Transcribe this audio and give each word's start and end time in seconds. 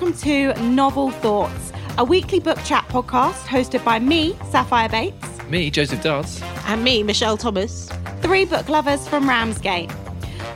and 0.00 0.14
welcome 0.14 0.22
to 0.22 0.62
Novel 0.62 1.10
Thoughts, 1.10 1.72
a 1.98 2.04
weekly 2.04 2.40
book 2.40 2.58
chat 2.64 2.86
podcast 2.88 3.44
hosted 3.44 3.84
by 3.84 3.98
me, 3.98 4.36
Sapphire 4.50 4.88
Bates, 4.88 5.26
Me, 5.48 5.70
Joseph 5.70 6.02
Dance. 6.02 6.40
And 6.66 6.82
me, 6.82 7.02
Michelle 7.02 7.36
Thomas. 7.36 7.90
three 8.22 8.44
book 8.44 8.68
lovers 8.68 9.06
from 9.08 9.28
Ramsgate. 9.28 9.90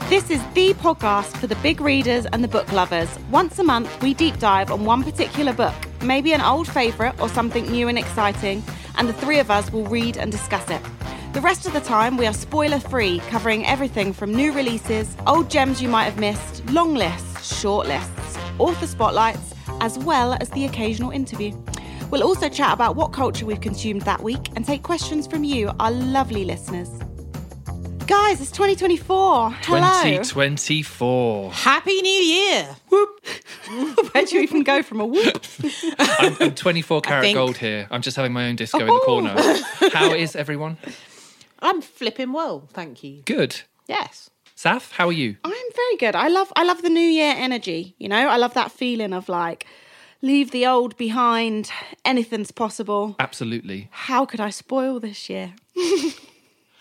This 0.09 0.31
is 0.31 0.41
the 0.53 0.73
podcast 0.75 1.37
for 1.37 1.47
the 1.47 1.55
big 1.57 1.79
readers 1.79 2.25
and 2.27 2.43
the 2.43 2.47
book 2.47 2.71
lovers. 2.71 3.09
Once 3.29 3.59
a 3.59 3.63
month, 3.63 4.01
we 4.01 4.13
deep 4.13 4.39
dive 4.39 4.71
on 4.71 4.85
one 4.85 5.03
particular 5.03 5.53
book, 5.53 5.75
maybe 6.01 6.33
an 6.33 6.41
old 6.41 6.67
favourite 6.67 7.19
or 7.19 7.29
something 7.29 7.69
new 7.69 7.87
and 7.87 7.99
exciting, 7.99 8.63
and 8.97 9.07
the 9.07 9.13
three 9.13 9.39
of 9.39 9.51
us 9.51 9.71
will 9.71 9.85
read 9.85 10.17
and 10.17 10.31
discuss 10.31 10.69
it. 10.69 10.81
The 11.33 11.41
rest 11.41 11.67
of 11.67 11.73
the 11.73 11.81
time, 11.81 12.17
we 12.17 12.25
are 12.25 12.33
spoiler 12.33 12.79
free, 12.79 13.19
covering 13.29 13.65
everything 13.65 14.13
from 14.13 14.33
new 14.33 14.53
releases, 14.53 15.15
old 15.27 15.49
gems 15.49 15.81
you 15.81 15.89
might 15.89 16.05
have 16.05 16.19
missed, 16.19 16.67
long 16.71 16.95
lists, 16.95 17.55
short 17.59 17.87
lists, 17.87 18.24
author 18.59 18.87
spotlights, 18.87 19.53
as 19.81 19.97
well 19.99 20.37
as 20.41 20.49
the 20.51 20.65
occasional 20.65 21.11
interview. 21.11 21.51
We'll 22.11 22.23
also 22.23 22.49
chat 22.49 22.73
about 22.73 22.95
what 22.95 23.13
culture 23.13 23.45
we've 23.45 23.61
consumed 23.61 24.03
that 24.03 24.21
week 24.21 24.49
and 24.55 24.65
take 24.65 24.83
questions 24.83 25.27
from 25.27 25.43
you, 25.43 25.71
our 25.79 25.91
lovely 25.91 26.45
listeners. 26.45 26.89
Guys, 28.07 28.39
it's 28.39 28.51
2024. 28.51 29.51
Hello. 29.51 29.81
2024. 30.23 31.51
Happy 31.51 32.01
New 32.03 32.09
Year. 32.09 32.75
Whoop. 32.89 33.25
Where'd 34.13 34.31
you 34.31 34.41
even 34.41 34.63
go 34.63 34.83
from 34.83 35.01
a 35.01 35.05
whoop? 35.07 35.43
I'm, 35.99 36.37
I'm 36.39 36.55
24 36.55 37.01
karat 37.01 37.33
gold 37.33 37.57
here. 37.57 37.87
I'm 37.89 38.03
just 38.03 38.15
having 38.15 38.31
my 38.31 38.47
own 38.47 38.55
disco 38.57 38.79
in 38.79 38.85
the 38.85 38.93
Oh. 38.93 39.01
corner. 39.05 39.35
How 39.91 40.13
is 40.13 40.35
everyone? 40.35 40.77
I'm 41.59 41.81
flipping 41.81 42.31
well, 42.31 42.69
thank 42.73 43.03
you. 43.03 43.23
Good. 43.25 43.61
Yes. 43.87 44.29
Saf, 44.65 44.91
how 44.93 45.07
are 45.09 45.11
you? 45.11 45.35
I'm 45.43 45.71
very 45.75 45.97
good. 45.97 46.15
I 46.15 46.27
love 46.27 46.51
I 46.55 46.63
love 46.63 46.81
the 46.81 46.89
new 46.89 46.99
year 46.99 47.35
energy, 47.37 47.93
you 47.99 48.09
know? 48.09 48.27
I 48.27 48.37
love 48.37 48.55
that 48.55 48.71
feeling 48.71 49.13
of 49.13 49.29
like 49.29 49.67
leave 50.23 50.49
the 50.49 50.65
old 50.65 50.97
behind, 50.97 51.69
anything's 52.03 52.49
possible. 52.49 53.15
Absolutely. 53.19 53.89
How 53.91 54.25
could 54.25 54.39
I 54.39 54.49
spoil 54.49 54.99
this 54.99 55.29
year? 55.29 55.53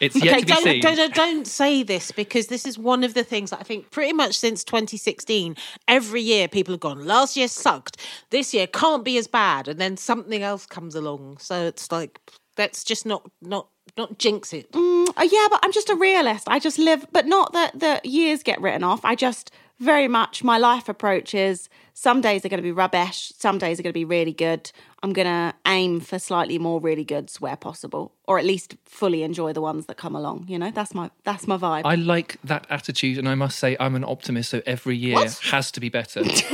It's 0.00 0.16
yet 0.16 0.34
Okay, 0.34 0.40
to 0.40 0.46
be 0.46 0.52
don't, 0.52 0.62
seen. 0.64 0.80
don't, 0.80 0.96
don't, 0.96 1.14
don't 1.14 1.46
say 1.46 1.82
this 1.84 2.10
because 2.10 2.48
this 2.48 2.66
is 2.66 2.76
one 2.76 3.04
of 3.04 3.14
the 3.14 3.22
things 3.22 3.50
that 3.50 3.60
I 3.60 3.62
think 3.62 3.92
pretty 3.92 4.12
much 4.12 4.36
since 4.36 4.64
2016, 4.64 5.56
every 5.86 6.20
year 6.20 6.48
people 6.48 6.74
have 6.74 6.80
gone, 6.80 7.06
last 7.06 7.36
year 7.36 7.46
sucked, 7.46 7.96
this 8.30 8.52
year 8.52 8.66
can't 8.66 9.04
be 9.04 9.16
as 9.18 9.28
bad, 9.28 9.68
and 9.68 9.80
then 9.80 9.96
something 9.96 10.42
else 10.42 10.66
comes 10.66 10.96
along. 10.96 11.38
So 11.38 11.66
it's 11.68 11.92
like, 11.92 12.20
let's 12.58 12.82
just 12.82 13.06
not, 13.06 13.30
not, 13.40 13.68
not 13.96 14.18
jinx 14.18 14.52
it. 14.52 14.68
Uh, 14.74 15.04
yeah, 15.30 15.46
but 15.50 15.60
I'm 15.62 15.72
just 15.72 15.88
a 15.90 15.94
realist. 15.94 16.48
I 16.48 16.58
just 16.58 16.78
live, 16.78 17.06
but 17.12 17.26
not 17.26 17.52
that 17.52 17.78
the 17.78 18.00
years 18.04 18.42
get 18.42 18.60
written 18.60 18.82
off. 18.82 19.04
I 19.04 19.14
just 19.14 19.50
very 19.80 20.08
much 20.08 20.42
my 20.44 20.56
life 20.58 20.88
approach 20.88 21.34
is 21.34 21.68
some 21.94 22.20
days 22.20 22.44
are 22.44 22.48
going 22.48 22.58
to 22.58 22.62
be 22.62 22.72
rubbish, 22.72 23.32
some 23.38 23.58
days 23.58 23.78
are 23.78 23.82
going 23.82 23.92
to 23.92 23.94
be 23.98 24.04
really 24.04 24.32
good. 24.32 24.70
I'm 25.02 25.12
going 25.12 25.26
to 25.26 25.54
aim 25.66 26.00
for 26.00 26.18
slightly 26.18 26.58
more 26.58 26.80
really 26.80 27.04
goods 27.04 27.40
where 27.40 27.56
possible, 27.56 28.12
or 28.26 28.38
at 28.38 28.44
least 28.44 28.76
fully 28.84 29.22
enjoy 29.22 29.52
the 29.52 29.60
ones 29.60 29.86
that 29.86 29.96
come 29.96 30.16
along. 30.16 30.46
You 30.48 30.58
know, 30.58 30.70
that's 30.70 30.94
my 30.94 31.10
that's 31.24 31.46
my 31.46 31.56
vibe. 31.56 31.82
I 31.84 31.94
like 31.96 32.38
that 32.44 32.66
attitude, 32.70 33.18
and 33.18 33.28
I 33.28 33.34
must 33.34 33.58
say, 33.58 33.76
I'm 33.78 33.94
an 33.96 34.04
optimist, 34.04 34.50
so 34.50 34.62
every 34.66 34.96
year 34.96 35.14
What? 35.16 35.38
has 35.50 35.70
to 35.72 35.80
be 35.80 35.88
better. 35.88 36.22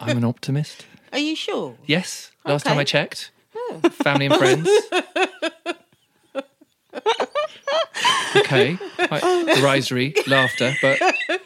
I'm 0.00 0.16
an 0.16 0.24
optimist. 0.24 0.86
Are 1.12 1.18
you 1.18 1.34
sure? 1.36 1.76
Yes. 1.86 2.30
Last 2.44 2.62
Okay. 2.64 2.70
time 2.70 2.78
I 2.80 2.84
checked, 2.84 3.30
family 3.90 4.26
and 4.26 4.36
friends. 4.36 4.68
okay. 8.36 8.78
Right. 9.10 9.22
Derisory 9.56 10.14
laughter, 10.26 10.74
but 10.82 10.98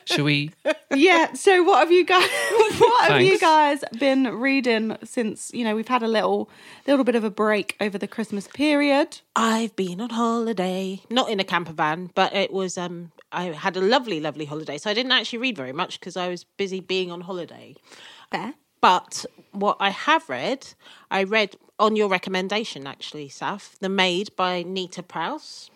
shall 0.04 0.24
we? 0.24 0.50
yeah. 0.94 1.32
So 1.34 1.62
what 1.62 1.78
have 1.80 1.92
you 1.92 2.04
guys? 2.04 2.28
What 2.78 3.10
have 3.12 3.22
you 3.22 3.38
guys 3.38 3.84
been 4.00 4.26
reading 4.38 4.96
since 5.04 5.50
you 5.54 5.64
know 5.64 5.76
we've 5.76 5.88
had 5.88 6.02
a 6.02 6.08
little 6.08 6.50
little 6.86 7.04
bit 7.04 7.14
of 7.14 7.22
a 7.22 7.30
break 7.30 7.76
over 7.80 7.98
the 7.98 8.08
Christmas 8.08 8.48
period? 8.48 9.20
I've 9.36 9.76
been 9.76 10.00
on 10.00 10.10
holiday, 10.10 11.00
not 11.10 11.30
in 11.30 11.38
a 11.38 11.44
camper 11.44 11.72
van, 11.72 12.10
but 12.14 12.34
it 12.34 12.52
was 12.52 12.76
um 12.76 13.12
I 13.30 13.44
had 13.44 13.76
a 13.76 13.80
lovely 13.80 14.20
lovely 14.20 14.44
holiday. 14.44 14.78
So 14.78 14.90
I 14.90 14.94
didn't 14.94 15.12
actually 15.12 15.38
read 15.38 15.56
very 15.56 15.72
much 15.72 16.00
because 16.00 16.16
I 16.16 16.28
was 16.28 16.44
busy 16.44 16.80
being 16.80 17.12
on 17.12 17.20
holiday. 17.22 17.76
Fair. 18.30 18.54
But 18.80 19.24
what 19.52 19.76
I 19.80 19.90
have 19.90 20.28
read, 20.28 20.66
I 21.10 21.22
read 21.24 21.56
on 21.78 21.96
your 21.96 22.08
recommendation 22.08 22.86
actually, 22.86 23.28
Saf, 23.28 23.78
The 23.78 23.88
Maid 23.88 24.34
by 24.36 24.62
Nita 24.62 25.02
Prose. 25.02 25.70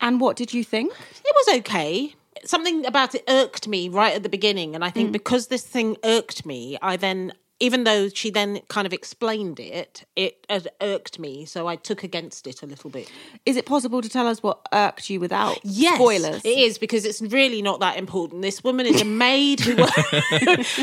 And 0.00 0.20
what 0.20 0.36
did 0.36 0.52
you 0.52 0.64
think? 0.64 0.92
It 0.92 1.36
was 1.46 1.58
okay. 1.58 2.14
Something 2.44 2.84
about 2.86 3.14
it 3.14 3.22
irked 3.28 3.68
me 3.68 3.88
right 3.88 4.14
at 4.14 4.24
the 4.24 4.28
beginning, 4.28 4.74
and 4.74 4.84
I 4.84 4.90
think 4.90 5.10
mm. 5.10 5.12
because 5.12 5.46
this 5.46 5.64
thing 5.64 5.96
irked 6.02 6.44
me, 6.44 6.76
I 6.82 6.96
then 6.96 7.32
even 7.62 7.84
though 7.84 8.08
she 8.08 8.28
then 8.28 8.60
kind 8.66 8.88
of 8.88 8.92
explained 8.92 9.60
it, 9.60 10.04
it 10.16 10.44
had 10.50 10.68
irked 10.80 11.20
me, 11.20 11.44
so 11.44 11.68
I 11.68 11.76
took 11.76 12.02
against 12.02 12.48
it 12.48 12.60
a 12.60 12.66
little 12.66 12.90
bit. 12.90 13.08
Is 13.46 13.56
it 13.56 13.66
possible 13.66 14.02
to 14.02 14.08
tell 14.08 14.26
us 14.26 14.42
what 14.42 14.58
irked 14.72 15.08
you 15.08 15.20
without 15.20 15.60
Yes, 15.62 15.94
spoilers? 15.94 16.44
It 16.44 16.58
is 16.58 16.76
because 16.76 17.04
it's 17.04 17.22
really 17.22 17.62
not 17.62 17.78
that 17.78 17.96
important. 17.96 18.42
This 18.42 18.64
woman 18.64 18.86
is 18.86 19.00
a 19.00 19.04
maid 19.04 19.60
who 19.60 19.76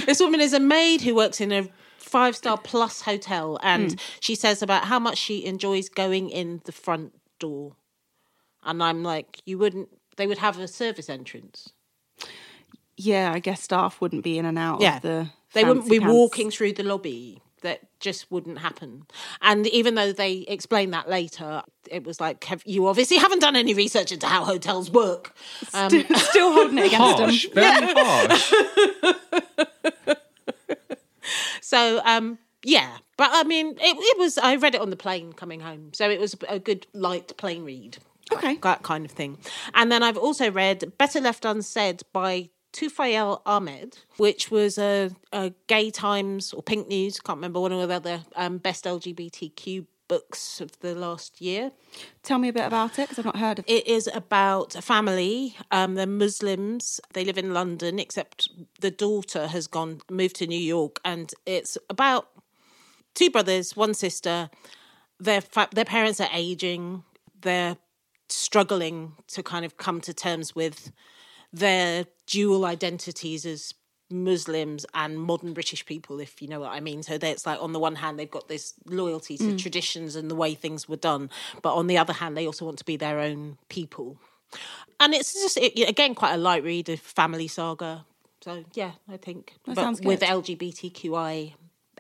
this 0.05 0.21
woman 0.21 0.39
is 0.39 0.53
a 0.53 0.59
maid 0.61 1.01
who 1.01 1.15
works 1.15 1.41
in 1.41 1.51
a 1.51 1.67
five 1.99 2.35
star 2.35 2.57
plus 2.57 3.01
hotel, 3.01 3.59
and 3.61 3.99
she 4.19 4.35
says 4.35 4.61
about 4.61 4.85
how 4.85 4.99
much 4.99 5.17
she 5.17 5.45
enjoys 5.45 5.89
going 5.89 6.29
in 6.29 6.61
the 6.65 6.71
front 6.71 7.13
door. 7.39 7.73
And 8.63 8.81
I'm 8.83 9.03
like, 9.03 9.41
you 9.45 9.57
wouldn't. 9.57 9.89
They 10.17 10.27
would 10.27 10.39
have 10.39 10.59
a 10.59 10.67
service 10.67 11.09
entrance. 11.09 11.69
Yeah, 12.97 13.31
I 13.33 13.39
guess 13.39 13.61
staff 13.61 14.01
wouldn't 14.01 14.23
be 14.23 14.37
in 14.37 14.45
and 14.45 14.59
out 14.59 14.81
Yeah, 14.81 14.97
of 14.97 15.01
the. 15.03 15.29
they 15.53 15.63
wouldn't 15.63 15.89
be 15.89 15.99
pants. 15.99 16.13
walking 16.13 16.51
through 16.51 16.73
the 16.73 16.83
lobby. 16.83 17.41
That 17.61 17.81
just 17.99 18.31
wouldn't 18.31 18.59
happen. 18.59 19.05
And 19.41 19.67
even 19.67 19.95
though 19.95 20.13
they 20.13 20.45
explained 20.47 20.93
that 20.93 21.09
later, 21.09 21.61
it 21.91 22.05
was 22.05 22.21
like, 22.21 22.41
have, 22.45 22.63
you 22.65 22.87
obviously 22.87 23.17
haven't 23.17 23.39
done 23.39 23.57
any 23.57 23.73
research 23.73 24.13
into 24.13 24.27
how 24.27 24.45
hotels 24.45 24.89
work. 24.89 25.33
Um, 25.73 25.89
Still, 25.89 26.15
still 26.17 26.53
holding 26.53 26.77
it 26.77 26.85
against 26.93 27.19
Harsh, 27.19 27.47
them. 27.49 27.53
very 27.55 27.93
harsh. 27.93 28.53
So 31.69 32.01
um 32.03 32.39
yeah, 32.63 32.97
but 33.15 33.29
I 33.31 33.43
mean 33.43 33.77
it, 33.79 33.95
it 33.95 34.17
was 34.17 34.39
I 34.39 34.55
read 34.55 34.73
it 34.73 34.81
on 34.81 34.89
the 34.89 34.95
plane 34.95 35.33
coming 35.33 35.59
home. 35.59 35.91
So 35.93 36.09
it 36.09 36.19
was 36.19 36.35
a 36.47 36.57
good 36.57 36.87
light 36.93 37.37
plane 37.37 37.63
read. 37.63 37.99
Okay. 38.31 38.55
That 38.63 38.81
kind 38.81 39.05
of 39.05 39.11
thing. 39.11 39.37
And 39.75 39.91
then 39.91 40.01
I've 40.01 40.17
also 40.17 40.49
read 40.49 40.97
Better 40.97 41.21
Left 41.21 41.45
Unsaid 41.45 42.01
by 42.11 42.49
Tufayel 42.73 43.41
Ahmed, 43.45 43.99
which 44.17 44.49
was 44.49 44.79
a, 44.79 45.11
a 45.31 45.53
Gay 45.67 45.91
Times 45.91 46.53
or 46.53 46.63
Pink 46.63 46.87
News, 46.87 47.19
can't 47.19 47.37
remember 47.37 47.59
one 47.59 47.71
of 47.71 47.87
the 47.87 47.95
other 47.95 48.21
um, 48.35 48.57
best 48.57 48.85
LGBTQ 48.85 49.85
books 50.09 50.59
of 50.59 50.77
the 50.81 50.93
last 50.93 51.39
year. 51.39 51.71
Tell 52.21 52.37
me 52.37 52.49
a 52.49 52.53
bit 52.53 52.65
about 52.65 52.99
it 52.99 53.03
because 53.07 53.19
I've 53.19 53.25
not 53.25 53.37
heard 53.37 53.59
of 53.59 53.65
it. 53.65 53.71
It 53.71 53.87
is 53.87 54.09
about 54.13 54.75
a 54.75 54.81
family. 54.81 55.55
Um, 55.71 55.95
they're 55.95 56.05
Muslims. 56.05 56.99
They 57.13 57.23
live 57.23 57.37
in 57.37 57.53
London, 57.53 57.97
except 57.97 58.49
the 58.81 58.91
daughter 58.91 59.47
has 59.47 59.67
gone 59.67 60.01
moved 60.11 60.35
to 60.37 60.47
New 60.47 60.59
York, 60.59 60.99
and 61.05 61.33
it's 61.45 61.77
about 61.89 62.27
two 63.15 63.29
brothers, 63.29 63.77
one 63.77 63.93
sister. 63.93 64.49
Their 65.17 65.39
fa- 65.39 65.69
their 65.71 65.85
parents 65.85 66.19
are 66.19 66.29
aging. 66.33 67.03
They're 67.41 67.77
struggling 68.27 69.13
to 69.27 69.41
kind 69.41 69.63
of 69.63 69.77
come 69.77 70.01
to 70.01 70.13
terms 70.13 70.53
with 70.53 70.91
their 71.53 72.05
dual 72.27 72.65
identities 72.65 73.45
as 73.45 73.73
Muslims 74.09 74.85
and 74.93 75.19
modern 75.19 75.53
British 75.53 75.85
people, 75.85 76.19
if 76.19 76.41
you 76.41 76.47
know 76.47 76.59
what 76.59 76.71
I 76.71 76.79
mean. 76.79 77.03
So 77.03 77.17
it's 77.21 77.45
like 77.45 77.61
on 77.61 77.73
the 77.73 77.79
one 77.79 77.95
hand 77.95 78.17
they've 78.17 78.29
got 78.29 78.47
this 78.47 78.73
loyalty 78.85 79.37
to 79.37 79.55
traditions 79.57 80.15
and 80.15 80.29
the 80.29 80.35
way 80.35 80.55
things 80.55 80.89
were 80.89 80.95
done, 80.97 81.29
but 81.61 81.75
on 81.75 81.87
the 81.87 81.97
other 81.97 82.13
hand 82.13 82.35
they 82.35 82.45
also 82.45 82.65
want 82.65 82.77
to 82.79 82.85
be 82.85 82.97
their 82.97 83.19
own 83.19 83.57
people. 83.69 84.17
And 84.99 85.13
it's 85.13 85.33
just 85.33 85.57
it, 85.57 85.87
again 85.87 86.15
quite 86.15 86.33
a 86.33 86.37
light 86.37 86.63
read, 86.63 86.89
a 86.89 86.97
family 86.97 87.47
saga. 87.47 88.05
So 88.41 88.63
yeah, 88.73 88.93
I 89.11 89.17
think 89.17 89.53
That 89.65 89.75
but 89.75 89.81
sounds 89.81 90.01
with. 90.01 90.21
LGBTQI 90.21 91.53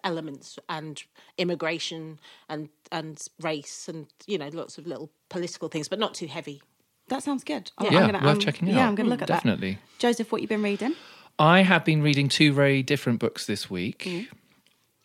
elements 0.03 0.57
and 0.69 1.03
immigration 1.37 2.19
and 2.47 2.69
and 2.91 3.21
race 3.41 3.89
and 3.89 4.07
you 4.25 4.37
know 4.37 4.47
lots 4.53 4.77
of 4.77 4.87
little 4.87 5.09
political 5.29 5.67
things, 5.67 5.87
but 5.87 5.99
not 5.99 6.13
too 6.13 6.27
heavy. 6.27 6.61
That 7.09 7.23
sounds 7.23 7.43
good. 7.43 7.71
Oh, 7.77 7.85
Yeah, 7.89 7.99
I'm 8.01 8.11
gonna, 8.11 8.25
worth 8.25 8.35
um, 8.35 8.39
checking 8.39 8.69
out. 8.69 8.75
Yeah, 8.75 8.87
I'm 8.87 8.93
going 8.95 9.07
to 9.07 9.09
look 9.09 9.23
at 9.23 9.27
Definitely. 9.27 9.73
that. 9.73 9.99
Joseph, 9.99 10.31
what 10.31 10.43
you 10.43 10.47
been 10.47 10.61
reading? 10.61 10.95
I 11.39 11.61
have 11.61 11.85
been 11.85 12.01
reading 12.01 12.27
two 12.29 12.51
very 12.53 12.83
different 12.83 13.19
books 13.19 13.45
this 13.45 13.69
week. 13.69 13.99
Mm. 14.05 14.27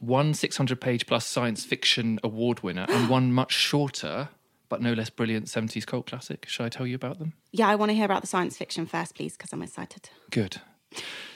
One 0.00 0.34
600 0.34 0.80
page 0.80 1.06
plus 1.06 1.26
science 1.26 1.64
fiction 1.64 2.18
award 2.22 2.62
winner, 2.62 2.86
and 2.88 3.08
one 3.08 3.32
much 3.32 3.52
shorter 3.52 4.28
but 4.70 4.80
no 4.82 4.92
less 4.94 5.10
brilliant 5.10 5.46
70s 5.46 5.86
cult 5.86 6.06
classic. 6.06 6.46
Shall 6.48 6.66
I 6.66 6.68
tell 6.68 6.86
you 6.86 6.96
about 6.96 7.18
them? 7.20 7.34
Yeah, 7.52 7.68
I 7.68 7.76
want 7.76 7.90
to 7.90 7.94
hear 7.94 8.06
about 8.06 8.22
the 8.22 8.26
science 8.26 8.56
fiction 8.56 8.86
first, 8.86 9.14
please, 9.14 9.36
because 9.36 9.52
I'm 9.52 9.62
excited. 9.62 10.08
Good. 10.30 10.60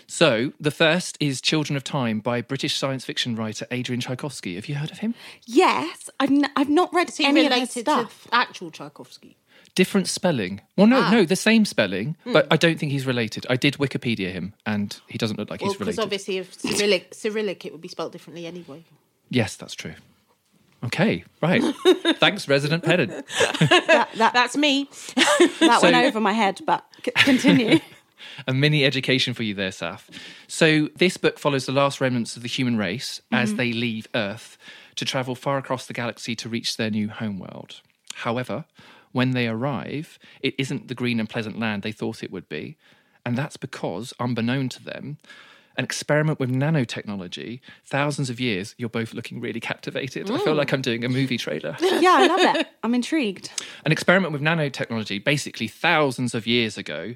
So, 0.08 0.52
the 0.58 0.70
first 0.70 1.16
is 1.20 1.40
Children 1.40 1.76
of 1.76 1.84
Time 1.84 2.18
by 2.20 2.40
British 2.40 2.76
science 2.76 3.04
fiction 3.04 3.36
writer 3.36 3.66
Adrian 3.70 4.00
Tchaikovsky. 4.00 4.54
Have 4.56 4.66
you 4.68 4.74
heard 4.76 4.90
of 4.90 4.98
him? 4.98 5.14
Yes, 5.46 6.08
I've 6.18 6.30
n- 6.30 6.50
I've 6.56 6.70
not 6.70 6.92
read 6.92 7.10
Is 7.10 7.18
he 7.18 7.26
any 7.26 7.40
of 7.46 7.52
his 7.52 7.60
related 7.60 7.74
to 7.74 7.80
stuff. 7.80 8.26
actual 8.32 8.70
Tchaikovsky? 8.70 9.36
Different 9.74 10.08
spelling. 10.08 10.60
Well, 10.76 10.86
no, 10.88 11.00
Ah. 11.02 11.10
no, 11.10 11.24
the 11.24 11.36
same 11.36 11.64
spelling, 11.64 12.16
Hmm. 12.24 12.32
but 12.32 12.46
I 12.50 12.56
don't 12.56 12.78
think 12.78 12.90
he's 12.92 13.06
related. 13.06 13.46
I 13.48 13.56
did 13.56 13.74
Wikipedia 13.74 14.32
him, 14.32 14.54
and 14.66 14.98
he 15.08 15.18
doesn't 15.18 15.38
look 15.38 15.50
like 15.50 15.60
Well, 15.60 15.70
he's 15.72 15.78
related. 15.80 15.96
because 15.96 16.04
obviously, 16.04 16.38
if 16.38 16.54
Cyrillic, 16.60 17.14
Cyrillic, 17.14 17.64
it 17.64 17.72
would 17.72 17.80
be 17.80 17.88
spelt 17.88 18.12
differently 18.12 18.46
anyway. 18.46 18.82
Yes, 19.30 19.56
that's 19.56 19.74
true. 19.74 19.94
Okay, 20.84 21.24
right. 21.42 21.62
Thanks, 22.18 22.46
resident 22.48 22.84
pedant. 22.84 23.12
That, 23.60 24.08
that, 24.16 24.32
That's 24.32 24.56
me. 24.56 24.88
that 25.60 25.80
went 25.82 25.96
over 25.96 26.20
my 26.20 26.32
head, 26.32 26.60
but 26.66 26.84
c- 27.04 27.10
continue. 27.16 27.80
a 28.46 28.54
mini 28.54 28.84
education 28.84 29.34
for 29.34 29.42
you 29.42 29.54
there, 29.54 29.70
Saf. 29.70 30.02
So, 30.46 30.88
this 30.96 31.16
book 31.16 31.38
follows 31.38 31.66
the 31.66 31.72
last 31.72 32.00
remnants 32.00 32.36
of 32.36 32.42
the 32.42 32.48
human 32.48 32.76
race 32.76 33.20
as 33.32 33.54
they 33.56 33.72
leave 33.72 34.06
Earth 34.14 34.56
to 34.96 35.04
travel 35.04 35.34
far 35.34 35.58
across 35.58 35.86
the 35.86 35.92
galaxy 35.94 36.34
to 36.36 36.48
reach 36.48 36.76
their 36.76 36.90
new 36.90 37.08
homeworld. 37.08 37.80
However, 38.14 38.64
when 39.12 39.32
they 39.32 39.48
arrive, 39.48 40.18
it 40.40 40.54
isn't 40.58 40.88
the 40.88 40.94
green 40.94 41.20
and 41.20 41.28
pleasant 41.28 41.58
land 41.58 41.82
they 41.82 41.92
thought 41.92 42.22
it 42.22 42.30
would 42.30 42.48
be. 42.48 42.76
And 43.24 43.36
that's 43.36 43.56
because, 43.56 44.14
unbeknown 44.18 44.68
to 44.70 44.82
them, 44.84 45.18
an 45.76 45.84
experiment 45.84 46.40
with 46.40 46.50
nanotechnology, 46.50 47.60
thousands 47.84 48.30
of 48.30 48.40
years, 48.40 48.74
you're 48.78 48.88
both 48.88 49.14
looking 49.14 49.40
really 49.40 49.60
captivated. 49.60 50.28
I 50.28 50.38
feel 50.38 50.54
like 50.54 50.72
I'm 50.72 50.82
doing 50.82 51.04
a 51.04 51.08
movie 51.08 51.38
trailer. 51.38 51.76
yeah, 51.80 52.16
I 52.18 52.26
love 52.26 52.56
it. 52.56 52.66
I'm 52.82 52.94
intrigued. 52.94 53.50
An 53.84 53.92
experiment 53.92 54.32
with 54.32 54.42
nanotechnology, 54.42 55.22
basically 55.22 55.68
thousands 55.68 56.34
of 56.34 56.46
years 56.48 56.76
ago 56.78 57.14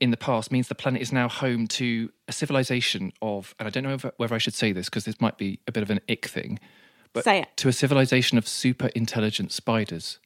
in 0.00 0.12
the 0.12 0.16
past, 0.16 0.52
means 0.52 0.68
the 0.68 0.76
planet 0.76 1.02
is 1.02 1.12
now 1.12 1.28
home 1.28 1.66
to 1.68 2.10
a 2.28 2.32
civilization 2.32 3.12
of, 3.20 3.54
and 3.58 3.66
I 3.66 3.70
don't 3.70 3.82
know 3.82 3.94
if, 3.94 4.04
whether 4.16 4.34
I 4.34 4.38
should 4.38 4.54
say 4.54 4.70
this 4.70 4.88
because 4.88 5.04
this 5.04 5.20
might 5.20 5.36
be 5.36 5.58
a 5.66 5.72
bit 5.72 5.82
of 5.82 5.90
an 5.90 6.00
ick 6.08 6.26
thing, 6.26 6.60
but 7.12 7.24
Say 7.24 7.40
it. 7.40 7.48
to 7.56 7.68
a 7.68 7.72
civilization 7.72 8.38
of 8.38 8.46
super 8.46 8.88
intelligent 8.94 9.50
spiders. 9.50 10.18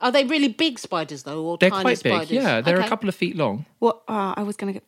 Are 0.00 0.12
they 0.12 0.24
really 0.24 0.48
big 0.48 0.78
spiders 0.78 1.22
though, 1.22 1.42
or 1.44 1.56
They're 1.58 1.70
tiny 1.70 1.82
quite 1.82 2.02
big. 2.02 2.12
spiders? 2.12 2.30
Yeah, 2.32 2.60
they're 2.60 2.76
Okay. 2.78 2.86
a 2.86 2.88
couple 2.88 3.08
of 3.08 3.14
feet 3.14 3.36
long. 3.36 3.64
What? 3.78 4.02
Uh, 4.08 4.34
I 4.36 4.42
was 4.42 4.56
going 4.56 4.74
to 4.74 4.80
go. 4.80 4.86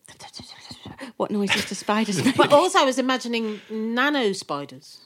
What 1.17 1.31
noises 1.31 1.65
do 1.65 1.75
spiders 1.75 2.23
make? 2.25 2.37
But 2.37 2.53
also, 2.53 2.79
I 2.79 2.85
was 2.85 2.99
imagining 2.99 3.63
nano 3.71 4.33
spiders. 4.33 5.01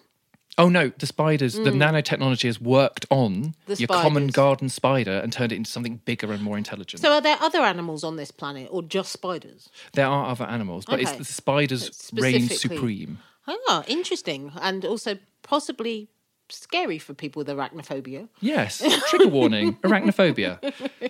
Oh 0.59 0.69
no, 0.69 0.91
the 0.99 1.07
spiders, 1.07 1.55
the 1.55 1.71
nanotechnology 1.71 2.45
has 2.45 2.61
worked 2.61 3.07
on 3.11 3.55
The 3.67 3.77
your 3.77 3.89
common 3.89 4.27
garden 4.27 4.69
spider 4.69 5.13
and 5.13 5.33
turned 5.33 5.51
it 5.53 5.57
into 5.57 5.71
something 5.71 6.03
bigger 6.05 6.31
and 6.31 6.43
more 6.43 6.59
intelligent. 6.59 7.01
So, 7.01 7.11
are 7.13 7.23
there 7.23 7.39
other 7.41 7.61
animals 7.61 8.05
on 8.05 8.17
this 8.17 8.31
planet, 8.31 8.69
or 8.71 8.83
just 8.83 9.13
spiders? 9.13 9.71
there 9.95 10.07
are 10.07 10.27
other 10.29 10.45
animals, 10.45 10.85
but 10.85 10.95
Okay. 11.01 11.05
it's 11.05 11.13
the 11.17 11.25
spiders 11.25 12.11
reign 12.13 12.49
supreme. 12.49 13.19
Ah, 13.49 13.83
interesting, 13.87 14.53
and 14.61 14.85
also 14.85 15.19
possibly 15.43 16.09
scary 16.49 16.99
for 16.99 17.15
people 17.15 17.41
with 17.41 17.49
arachnophobia. 17.49 18.29
Yes, 18.41 18.83
trigger 19.09 19.29
warning, 19.29 19.75
arachnophobia. 19.85 20.61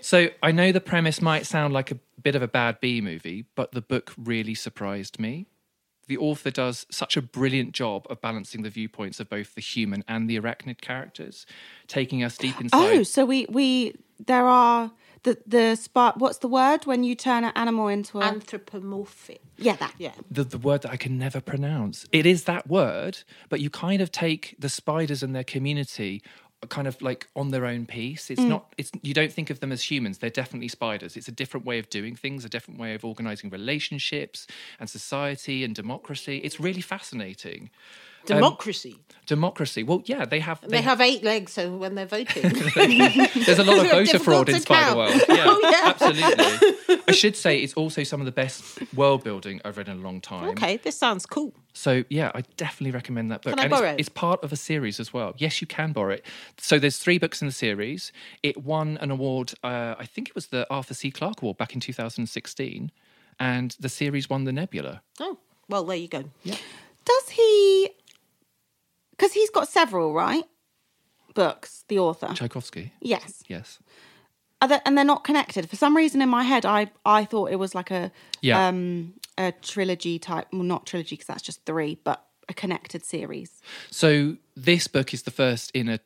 So 0.02 0.28
I 0.42 0.52
know 0.52 0.72
the 0.72 0.80
premise 0.80 1.20
might 1.20 1.46
sound 1.46 1.74
like 1.74 1.90
a 1.90 1.98
bit 2.22 2.34
of 2.34 2.42
a 2.42 2.48
bad 2.48 2.80
B 2.80 3.00
movie, 3.00 3.46
but 3.54 3.72
the 3.72 3.80
book 3.80 4.12
really 4.16 4.54
surprised 4.54 5.18
me. 5.18 5.46
The 6.08 6.18
author 6.18 6.50
does 6.50 6.84
such 6.90 7.16
a 7.16 7.22
brilliant 7.22 7.72
job 7.72 8.06
of 8.10 8.20
balancing 8.20 8.62
the 8.62 8.70
viewpoints 8.70 9.20
of 9.20 9.30
both 9.30 9.54
the 9.54 9.60
human 9.60 10.04
and 10.08 10.28
the 10.28 10.38
arachnid 10.38 10.80
characters, 10.80 11.46
taking 11.86 12.22
us 12.22 12.36
deep 12.36 12.56
oh, 12.58 12.60
inside. 12.60 12.98
Oh, 12.98 13.02
so 13.02 13.24
we 13.24 13.46
we 13.48 13.94
there 14.18 14.46
are 14.46 14.90
the 15.22 15.38
the 15.46 15.76
spot. 15.76 16.18
What's 16.18 16.38
the 16.38 16.48
word 16.48 16.86
when 16.86 17.04
you 17.04 17.14
turn 17.14 17.44
an 17.44 17.52
animal 17.54 17.88
into 17.88 18.18
a? 18.18 18.22
Anthropomorphic. 18.22 19.40
yeah, 19.56 19.76
that. 19.76 19.94
Yeah. 19.98 20.12
the, 20.30 20.44
the 20.44 20.58
word 20.58 20.82
that 20.82 20.90
I 20.90 20.96
can 20.96 21.18
never 21.18 21.40
pronounce. 21.40 22.06
It 22.12 22.26
is 22.26 22.44
that 22.44 22.68
word, 22.68 23.18
but 23.48 23.60
you 23.60 23.70
kind 23.70 24.00
of 24.02 24.10
take 24.10 24.56
the 24.58 24.68
spiders 24.68 25.22
and 25.22 25.34
their 25.34 25.44
community 25.44 26.22
uh, 26.62 26.66
kind 26.66 26.86
of 26.86 27.00
like 27.00 27.28
on 27.36 27.50
their 27.50 27.66
own 27.66 27.86
piece. 27.86 28.30
It's 28.30 28.40
mm. 28.40 28.48
not 28.48 28.74
it's 28.76 28.90
you 29.02 29.14
don't 29.14 29.32
think 29.32 29.50
of 29.50 29.60
them 29.60 29.72
as 29.72 29.82
humans. 29.90 30.18
They're 30.18 30.30
definitely 30.30 30.68
spiders. 30.68 31.16
It's 31.16 31.28
a 31.28 31.32
different 31.32 31.66
way 31.66 31.78
of 31.78 31.88
doing 31.88 32.16
things, 32.16 32.44
a 32.44 32.48
different 32.48 32.80
way 32.80 32.94
of 32.94 33.04
organizing 33.04 33.50
relationships 33.50 34.46
and 34.80 34.90
society 34.90 35.64
and 35.64 35.74
democracy. 35.74 36.38
It's 36.38 36.58
really 36.58 36.80
fascinating. 36.80 37.70
Democracy. 38.26 38.98
Democracy. 39.26 39.82
Well, 39.84 40.02
yeah, 40.04 40.24
they 40.24 40.40
have 40.40 40.60
they 40.68 40.82
have 40.82 41.00
eight 41.00 41.22
legs, 41.22 41.52
so 41.52 41.76
when 41.76 41.94
they're 41.94 42.06
voting. 42.06 42.42
There's 43.46 43.58
a 43.60 43.64
lot 43.64 43.78
of 43.78 43.90
voter 43.90 44.18
fraud 44.18 44.48
in 44.48 44.60
Spider. 44.60 44.96
World. 44.96 45.14
Yeah, 45.28 45.44
Oh, 45.46 45.60
yeah. 45.62 45.82
absolutely. 45.84 46.98
I 47.08 47.12
should 47.12 47.36
say 47.36 47.58
it's 47.58 47.74
also 47.74 48.02
some 48.02 48.20
of 48.20 48.26
the 48.26 48.32
best 48.32 48.78
world 48.94 49.22
building 49.22 49.60
I've 49.64 49.76
read 49.76 49.88
in 49.88 49.98
a 49.98 50.00
long 50.00 50.20
time. 50.20 50.50
okay, 50.50 50.76
this 50.78 50.98
sounds 50.98 51.24
cool. 51.24 51.54
So 51.72 52.02
yeah, 52.10 52.32
I 52.34 52.42
definitely 52.56 52.90
recommend 52.90 53.30
that 53.30 53.42
book. 53.42 53.52
Can 53.52 53.60
I 53.60 53.62
and 53.64 53.70
borrow 53.70 53.86
it's, 53.90 53.94
it? 53.94 54.00
it's 54.00 54.08
part 54.08 54.42
of 54.42 54.52
a 54.52 54.56
series 54.56 54.98
as 54.98 55.12
well. 55.14 55.34
Yes, 55.38 55.60
you 55.60 55.66
can 55.68 55.92
borrow 55.92 56.14
it. 56.14 56.26
So 56.58 56.78
there's 56.80 56.98
three 56.98 57.18
books 57.18 57.40
in 57.40 57.46
the 57.46 57.52
series. 57.52 58.12
It 58.42 58.62
won 58.64 58.98
an 59.00 59.10
award. 59.12 59.54
Uh, 59.62 59.94
I 59.98 60.04
think 60.04 60.28
it 60.28 60.34
was 60.34 60.48
the 60.48 60.66
Arthur 60.68 60.94
C. 60.94 61.10
Clarke 61.12 61.42
Award 61.42 61.58
back 61.58 61.74
in 61.74 61.80
2016, 61.80 62.90
and 63.38 63.76
the 63.78 63.88
series 63.88 64.28
won 64.28 64.44
the 64.44 64.52
Nebula. 64.52 65.00
Oh, 65.20 65.38
well, 65.68 65.84
there 65.84 65.96
you 65.96 66.08
go. 66.08 66.24
Does 66.44 67.28
he? 67.30 67.90
Because 69.22 69.34
he's 69.34 69.50
got 69.50 69.68
several, 69.68 70.12
right? 70.12 70.42
Books. 71.34 71.84
The 71.86 72.00
author. 72.00 72.34
Tchaikovsky. 72.34 72.92
Yes. 73.00 73.44
Yes. 73.46 73.78
Are 74.60 74.66
they, 74.66 74.80
and 74.84 74.98
they're 74.98 75.04
not 75.04 75.22
connected. 75.22 75.70
For 75.70 75.76
some 75.76 75.96
reason, 75.96 76.20
in 76.20 76.28
my 76.28 76.42
head, 76.42 76.66
I 76.66 76.90
I 77.04 77.24
thought 77.24 77.52
it 77.52 77.56
was 77.56 77.72
like 77.72 77.92
a 77.92 78.10
Yeah. 78.40 78.66
um 78.66 79.14
a 79.38 79.52
trilogy 79.62 80.18
type. 80.18 80.48
Well, 80.52 80.64
not 80.64 80.86
trilogy 80.86 81.14
because 81.14 81.28
that's 81.28 81.42
just 81.42 81.64
three, 81.64 82.00
but 82.02 82.24
a 82.48 82.54
connected 82.54 83.04
series. 83.04 83.60
So 83.92 84.38
this 84.56 84.88
book 84.88 85.14
is 85.14 85.22
the 85.22 85.30
first 85.30 85.70
in 85.70 85.88
a 85.88 86.00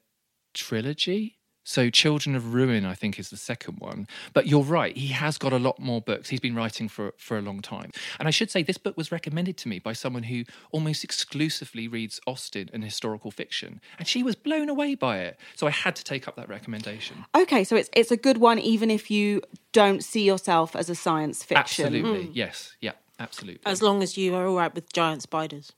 trilogy. 0.53 1.36
So 1.67 1.91
Children 1.91 2.37
of 2.37 2.55
Ruin, 2.55 2.87
I 2.87 2.95
think, 2.95 3.19
is 3.19 3.31
the 3.31 3.37
second 3.37 3.81
one. 3.81 4.07
But 4.33 4.47
you're 4.47 4.63
right; 4.63 4.97
he 4.97 5.09
has 5.09 5.37
got 5.37 5.53
a 5.53 5.59
lot 5.59 5.81
more 5.81 6.01
books. 6.01 6.29
He's 6.29 6.41
been 6.41 6.55
writing 6.55 6.89
for 6.89 7.13
for 7.19 7.37
a 7.37 7.43
long 7.43 7.61
time. 7.61 7.91
And 8.21 8.29
I 8.29 8.31
should 8.31 8.53
say, 8.53 8.63
this 8.63 8.79
book 8.79 8.97
was 8.97 9.11
recommended 9.11 9.57
to 9.59 9.69
me 9.69 9.81
by 9.81 9.93
someone 9.93 10.23
who 10.23 10.45
almost 10.71 11.03
exclusively 11.03 11.89
reads 11.89 12.21
Austen 12.25 12.71
and 12.73 12.85
historical 12.85 13.33
fiction, 13.33 13.81
and 13.99 14.07
she 14.07 14.23
was 14.23 14.37
blown 14.37 14.69
away 14.69 14.95
by 14.95 15.19
it. 15.19 15.41
So 15.57 15.67
I 15.67 15.71
had 15.71 15.97
to 15.97 16.05
take 16.05 16.29
up 16.29 16.37
that 16.37 16.49
recommendation. 16.49 17.25
Okay, 17.35 17.65
so 17.65 17.75
it's 17.75 17.91
it's 17.93 18.13
a 18.13 18.17
good 18.17 18.39
one, 18.39 18.61
even 18.61 18.89
if 18.89 19.11
you 19.11 19.43
don't 19.73 20.05
see 20.05 20.23
yourself 20.23 20.77
as 20.77 20.89
a 20.89 20.95
science 20.95 21.43
fiction. 21.43 21.87
Absolutely, 21.87 22.27
mm. 22.27 22.31
yes, 22.33 22.77
yeah, 22.81 22.93
absolutely. 23.19 23.67
As 23.67 23.83
long 23.83 24.05
as 24.05 24.17
you 24.17 24.37
are 24.37 24.47
all 24.47 24.57
right 24.57 24.73
with 24.73 24.93
giant 24.93 25.23
spiders. 25.23 25.73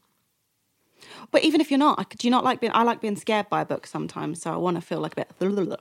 But 1.30 1.44
even 1.44 1.60
if 1.60 1.70
you're 1.70 1.78
not, 1.78 1.98
like, 1.98 2.16
do 2.16 2.26
you 2.26 2.30
not 2.30 2.44
like 2.44 2.60
being? 2.60 2.72
I 2.74 2.82
like 2.82 3.00
being 3.00 3.16
scared 3.16 3.48
by 3.48 3.60
a 3.62 3.64
book 3.66 3.86
sometimes, 3.86 4.40
so 4.42 4.52
I 4.52 4.56
want 4.56 4.76
to 4.76 4.80
feel 4.80 5.00
like 5.00 5.12
a 5.12 5.24
bit. 5.24 5.80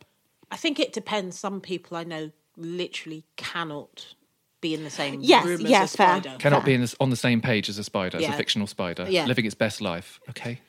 I 0.51 0.55
think 0.57 0.79
it 0.79 0.93
depends. 0.93 1.37
Some 1.37 1.61
people 1.61 1.97
I 1.97 2.03
know 2.03 2.31
literally 2.55 3.23
cannot 3.35 4.13
be 4.61 4.73
in 4.73 4.83
the 4.83 4.89
same 4.89 5.19
Yes, 5.21 5.45
room 5.45 5.65
as 5.65 5.69
yes, 5.69 5.93
a 5.93 5.97
fair. 5.97 6.21
Cannot 6.21 6.41
fair. 6.41 6.61
be 6.61 6.73
in 6.73 6.81
this, 6.81 6.95
on 6.99 7.09
the 7.11 7.15
same 7.15 7.41
page 7.41 7.69
as 7.69 7.77
a 7.77 7.83
spider, 7.83 8.17
as 8.17 8.27
a 8.27 8.33
fictional 8.33 8.65
spider, 8.67 9.05
Yeah. 9.09 9.25
living 9.25 9.45
its 9.45 9.53
best 9.55 9.81
life. 9.81 10.19
Okay, 10.29 10.61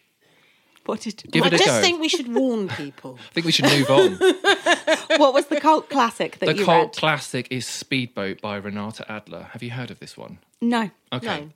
What 0.85 1.01
did? 1.03 1.23
Give 1.31 1.45
I 1.45 1.47
it 1.49 1.53
a 1.55 1.59
just 1.59 1.69
go. 1.69 1.81
think 1.81 2.01
we 2.01 2.09
should 2.09 2.35
warn 2.35 2.69
people. 2.69 3.19
I 3.31 3.33
think 3.33 3.47
we 3.47 3.53
should 3.53 3.67
move 3.67 3.89
on. 3.91 4.13
what 5.19 5.33
was 5.35 5.47
the 5.47 5.61
cult 5.61 5.89
classic 5.91 6.39
that 6.41 6.47
The 6.47 6.55
you 6.57 6.65
cult 6.65 6.89
read? 6.89 6.97
classic 6.97 7.47
is 7.51 7.67
Speedboat 7.67 8.41
by 8.41 8.57
Renata 8.57 9.11
Adler. 9.11 9.49
Have 9.53 9.63
you 9.63 9.71
heard 9.71 9.91
of 9.91 10.01
this 10.01 10.17
one? 10.17 10.39
no. 10.61 10.91
Okay. 11.13 11.27
No. 11.45 11.51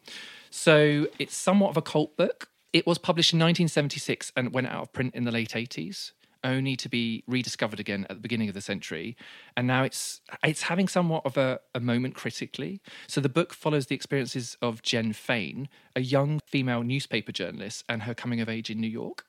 So 0.51 1.09
it's 1.19 1.35
somewhat 1.35 1.71
of 1.71 1.77
a 1.79 1.83
cult 1.83 2.17
book. 2.17 2.49
It 2.73 2.87
was 2.87 2.99
published 2.99 3.33
in 3.33 3.39
1976 3.39 4.33
and 4.37 4.53
went 4.53 4.67
out 4.67 4.83
of 4.83 4.93
print 4.93 5.15
in 5.15 5.25
the 5.25 5.31
late 5.31 5.51
80s, 5.51 6.13
only 6.43 6.75
to 6.77 6.89
be 6.89 7.23
rediscovered 7.27 7.79
again 7.79 8.07
at 8.09 8.17
the 8.17 8.23
beginning 8.23 8.49
of 8.49 8.55
the 8.55 8.63
century. 8.63 9.17
And 9.57 9.67
now 9.67 9.85
it's 9.85 10.23
it's 10.43 10.63
having 10.63 10.89
somewhat 10.89 11.27
of 11.27 11.37
a, 11.37 11.61
a 11.75 11.81
moment 11.81 12.15
critically. 12.15 12.81
So 13.07 13.21
the 13.21 13.29
book 13.29 13.53
follows 13.53 13.87
the 13.87 13.95
experiences 13.95 14.57
of 14.63 14.83
Jen 14.83 15.13
Fain, 15.13 15.69
a 15.95 16.01
young 16.01 16.41
female 16.47 16.83
newspaper 16.83 17.33
journalist, 17.33 17.85
and 17.89 18.03
her 18.03 18.15
coming 18.15 18.41
of 18.41 18.49
age 18.49 18.71
in 18.71 18.81
New 18.81 18.89
York. 18.89 19.27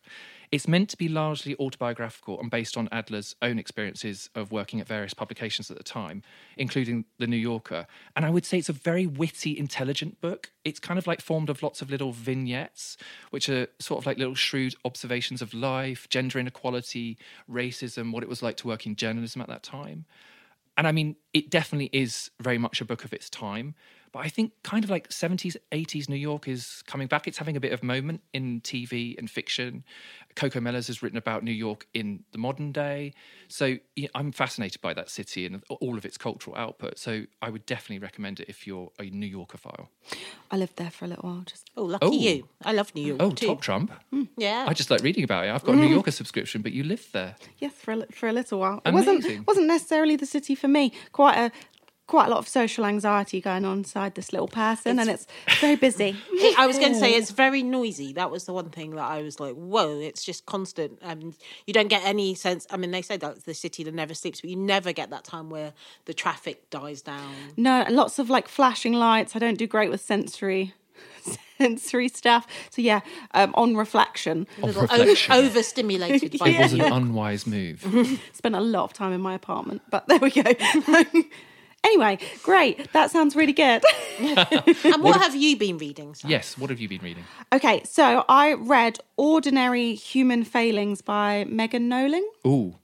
It's 0.53 0.67
meant 0.67 0.89
to 0.89 0.97
be 0.97 1.09
largely 1.09 1.55
autobiographical 1.55 2.39
and 2.39 2.51
based 2.51 2.77
on 2.77 2.87
Adler's 2.91 3.35
own 3.41 3.57
experiences 3.57 4.29
of 4.35 4.51
working 4.51 4.79
at 4.79 4.87
various 4.87 5.15
publications 5.15 5.71
at 5.71 5.77
the 5.77 5.83
time, 5.83 6.21
including 6.57 7.05
The 7.17 7.25
New 7.25 7.37
Yorker. 7.37 7.87
And 8.15 8.23
I 8.23 8.29
would 8.29 8.45
say 8.45 8.59
it's 8.59 8.69
a 8.69 8.73
very 8.73 9.07
witty, 9.07 9.57
intelligent 9.57 10.21
book. 10.21 10.51
It's 10.63 10.79
kind 10.79 10.99
of 10.99 11.07
like 11.07 11.21
formed 11.21 11.49
of 11.49 11.63
lots 11.63 11.81
of 11.81 11.89
little 11.89 12.11
vignettes, 12.11 12.97
which 13.31 13.49
are 13.49 13.65
sort 13.79 14.03
of 14.03 14.05
like 14.05 14.19
little 14.19 14.35
shrewd 14.35 14.75
observations 14.85 15.41
of 15.41 15.55
life, 15.55 16.07
gender 16.07 16.37
inequality, 16.37 17.17
racism, 17.49 18.13
what 18.13 18.21
it 18.21 18.29
was 18.29 18.43
like 18.43 18.57
to 18.57 18.67
work 18.67 18.85
in 18.85 18.95
journalism 18.95 19.41
at 19.41 19.47
that 19.47 19.63
time. 19.63 20.05
And 20.77 20.85
I 20.85 20.91
mean, 20.91 21.15
it 21.33 21.49
definitely 21.49 21.89
is 21.91 22.29
very 22.39 22.59
much 22.59 22.79
a 22.79 22.85
book 22.85 23.03
of 23.03 23.11
its 23.11 23.27
time, 23.27 23.73
But 24.13 24.19
I 24.19 24.29
think 24.29 24.51
kind 24.63 24.83
of 24.83 24.91
like 24.91 25.09
70s, 25.09 25.57
80s 25.71 26.07
New 26.07 26.15
York 26.15 26.47
is 26.47 26.83
coming 26.85 27.07
back. 27.07 27.27
It's 27.27 27.39
having 27.39 27.57
a 27.57 27.59
bit 27.59 27.73
of 27.73 27.81
moment 27.81 28.21
in 28.31 28.61
TV 28.61 29.17
and 29.17 29.29
fiction. 29.29 29.83
Coco 30.35 30.59
Mellors 30.59 30.85
has 30.87 31.01
written 31.01 31.17
about 31.17 31.43
New 31.43 31.51
York 31.51 31.87
in 31.95 32.23
the 32.31 32.37
modern 32.37 32.71
day. 32.71 33.13
So 33.47 33.77
yeah, 33.95 34.09
I'm 34.13 34.31
fascinated 34.31 34.81
by 34.81 34.93
that 34.93 35.09
city 35.09 35.47
and 35.47 35.63
all 35.81 35.97
of 35.97 36.05
its 36.05 36.17
cultural 36.17 36.55
output. 36.55 36.99
So 36.99 37.23
I 37.41 37.49
would 37.49 37.65
definitely 37.65 37.99
recommend 37.99 38.39
it 38.39 38.47
if 38.49 38.67
you're 38.67 38.91
a 38.99 39.05
New 39.05 39.25
Yorker 39.25 39.57
file. 39.57 39.89
I 40.51 40.57
lived 40.57 40.77
there 40.77 40.91
for 40.91 41.05
a 41.05 41.07
little 41.07 41.27
while. 41.29 41.43
Just 41.47 41.71
Oh, 41.75 41.83
lucky 41.85 42.05
Oh. 42.05 42.11
you. 42.11 42.47
I 42.63 42.71
love 42.73 42.93
New 42.93 43.05
York 43.07 43.19
Oh, 43.21 43.31
too. 43.31 43.47
Top 43.47 43.61
Trump. 43.61 43.91
Hmm. 44.11 44.23
Yeah. 44.37 44.65
I 44.67 44.73
just 44.73 44.91
like 44.91 45.01
reading 45.01 45.23
about 45.23 45.45
it. 45.45 45.49
I've 45.49 45.63
got 45.63 45.73
a 45.73 45.79
New 45.79 45.87
mm. 45.87 45.91
Yorker 45.91 46.11
subscription, 46.11 46.61
but 46.61 46.71
you 46.71 46.83
lived 46.83 47.13
there. 47.13 47.35
yes, 47.57 47.73
for 47.73 47.93
a, 47.93 48.05
for 48.11 48.29
a 48.29 48.33
little 48.33 48.59
while. 48.59 48.79
It 48.85 48.93
wasn't 48.93 49.23
Amazing. 49.25 49.45
wasn't 49.47 49.65
necessarily 49.67 50.15
the 50.17 50.27
city 50.27 50.53
for 50.53 50.67
me. 50.67 50.91
Quite 51.11 51.37
a 51.37 51.51
quite 52.07 52.27
a 52.27 52.29
lot 52.29 52.39
of 52.39 52.47
social 52.47 52.85
anxiety 52.85 53.39
going 53.39 53.65
on 53.65 53.79
inside 53.79 54.15
this 54.15 54.33
little 54.33 54.47
person, 54.47 54.99
and 54.99 55.09
it's 55.09 55.25
very 55.59 55.75
busy. 55.75 56.15
I 56.57 56.67
was 56.67 56.77
going 56.77 56.93
to 56.93 56.99
say 56.99 57.11
it's 57.11 57.31
very 57.31 57.63
noisy. 57.63 58.13
That 58.13 58.31
was 58.31 58.45
the 58.45 58.53
one 58.53 58.69
thing 58.69 58.91
that 58.91 59.03
I 59.05 59.21
was 59.21 59.39
like, 59.39 59.55
"Whoa!" 59.55 59.99
It's 59.99 60.23
just 60.23 60.45
constant, 60.45 60.99
and 61.01 61.35
you 61.65 61.73
don't 61.73 61.87
get 61.87 62.03
any 62.05 62.35
sense. 62.35 62.67
I 62.69 62.77
mean, 62.77 62.91
they 62.91 63.01
say 63.01 63.17
that's 63.17 63.43
the 63.43 63.53
city 63.53 63.83
that 63.83 63.93
never 63.93 64.13
sleeps, 64.13 64.41
but 64.41 64.49
you 64.49 64.55
never 64.55 64.91
get 64.91 65.09
that 65.11 65.23
time 65.23 65.49
where 65.49 65.73
the 66.05 66.13
traffic 66.13 66.69
dies 66.69 67.01
down. 67.01 67.33
No, 67.57 67.85
lots 67.89 68.19
of 68.19 68.29
like 68.29 68.47
flashing 68.47 68.93
lights. 68.93 69.35
I 69.35 69.39
don't 69.39 69.57
do 69.57 69.67
great 69.67 69.89
with 69.89 70.01
sensory 70.01 70.73
sensory 71.57 72.09
stuff. 72.09 72.47
So 72.69 72.81
yeah, 72.81 73.01
um, 73.33 73.53
on 73.55 73.75
reflection, 73.75 74.47
reflection. 74.61 75.01
over, 75.31 75.47
overstimulated 75.47 76.37
by 76.39 76.49
It 76.49 76.61
was 76.61 76.73
an 76.73 76.81
unwise 76.81 77.47
move. 77.47 78.19
spent 78.33 78.55
a 78.55 78.61
lot 78.61 78.83
of 78.83 78.93
time 78.93 79.13
in 79.13 79.21
my 79.21 79.33
apartment, 79.33 79.81
but 79.89 80.07
there 80.07 80.19
we 80.19 80.31
go. 80.31 80.43
Anyway, 81.83 82.17
great. 82.43 82.91
That 82.93 83.11
sounds 83.11 83.35
really 83.35 83.53
good. 83.53 83.83
And 84.19 85.01
what 85.03 85.19
have 85.21 85.35
you 85.35 85.57
been 85.57 85.77
reading? 85.79 86.13
Sam? 86.13 86.29
yes. 86.29 86.57
What 86.57 86.69
have 86.69 86.79
you 86.79 86.87
been 86.87 87.01
reading? 87.01 87.23
okay, 87.51 87.81
so 87.83 88.23
I 88.29 88.53
read 88.53 88.99
Ordinary 89.17 89.95
Human 89.95 90.43
Failings 90.43 91.01
by 91.01 91.45
Megan 91.49 91.89
Nolan. 91.89 92.23
Ooh, 92.45 92.75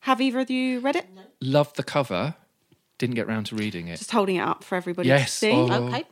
Have 0.00 0.20
either 0.20 0.40
of 0.40 0.50
you 0.50 0.80
read 0.80 0.96
it? 0.96 1.06
loved 1.40 1.76
the 1.76 1.82
cover. 1.82 2.34
Didn't 2.96 3.16
get 3.16 3.28
round 3.28 3.46
to 3.46 3.54
reading 3.56 3.88
it. 3.88 3.98
Just 3.98 4.10
holding 4.10 4.36
it 4.36 4.40
up 4.40 4.64
for 4.64 4.74
everybody 4.76 5.08
to 5.10 5.26
see. 5.26 5.52
Oh. 5.52 5.70
Okay. 5.88 6.04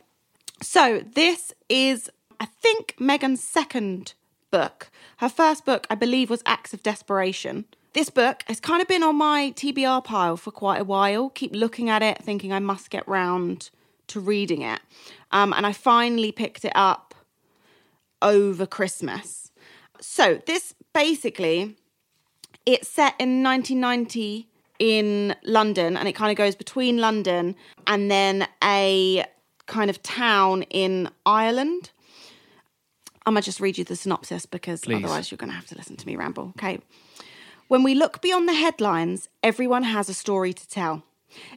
So 0.61 1.03
this 1.13 1.53
is, 1.69 2.09
I 2.39 2.45
think, 2.45 2.95
Megan's 2.99 3.43
second 3.43 4.13
book. 4.51 4.89
Her 5.17 5.29
first 5.29 5.65
book, 5.65 5.85
I 5.89 5.95
believe, 5.95 6.29
was 6.29 6.43
Acts 6.45 6.73
of 6.73 6.83
Desperation. 6.83 7.65
This 7.97 8.11
book 8.11 8.43
has 8.45 8.59
kind 8.59 8.79
of 8.79 8.87
been 8.87 9.01
on 9.01 9.15
my 9.15 9.53
TBR 9.55 10.03
pile 10.03 10.37
for 10.37 10.51
quite 10.51 10.79
a 10.79 10.83
while. 10.83 11.29
Keep 11.29 11.55
looking 11.55 11.89
at 11.89 12.03
it, 12.03 12.19
thinking 12.19 12.53
I 12.53 12.59
must 12.59 12.91
get 12.91 13.07
round 13.07 13.71
to 14.05 14.19
reading 14.19 14.61
it. 14.61 14.81
Um, 15.31 15.51
and 15.51 15.65
I 15.65 15.73
finally 15.73 16.31
picked 16.31 16.63
it 16.63 16.73
up 16.75 17.15
over 18.21 18.67
Christmas. 18.67 19.51
So 19.99 20.39
this 20.45 20.75
basically 20.93 21.75
it's 22.67 22.87
set 22.87 23.15
in 23.17 23.41
1990 23.41 24.47
in 24.77 25.35
London, 25.43 25.97
and 25.97 26.07
it 26.07 26.13
kind 26.13 26.29
of 26.29 26.37
goes 26.37 26.53
between 26.53 26.99
London 26.99 27.55
and 27.87 28.11
then 28.11 28.47
a 28.63 29.25
kind 29.65 29.89
of 29.89 30.03
town 30.03 30.61
in 30.69 31.09
Ireland. 31.25 31.89
I'm 33.25 33.33
gonna 33.33 33.41
just 33.41 33.59
read 33.59 33.79
you 33.79 33.83
the 33.83 33.95
synopsis 33.95 34.45
because 34.45 34.81
Please. 34.81 35.03
otherwise 35.03 35.31
you're 35.31 35.39
gonna 35.39 35.53
have 35.53 35.65
to 35.65 35.75
listen 35.75 35.95
to 35.95 36.05
me 36.05 36.15
ramble. 36.15 36.53
Okay. 36.59 36.79
When 37.67 37.83
we 37.83 37.95
look 37.95 38.21
beyond 38.21 38.47
the 38.47 38.53
headlines, 38.53 39.27
everyone 39.43 39.83
has 39.83 40.07
a 40.07 40.13
story 40.13 40.53
to 40.53 40.69
tell. 40.69 41.03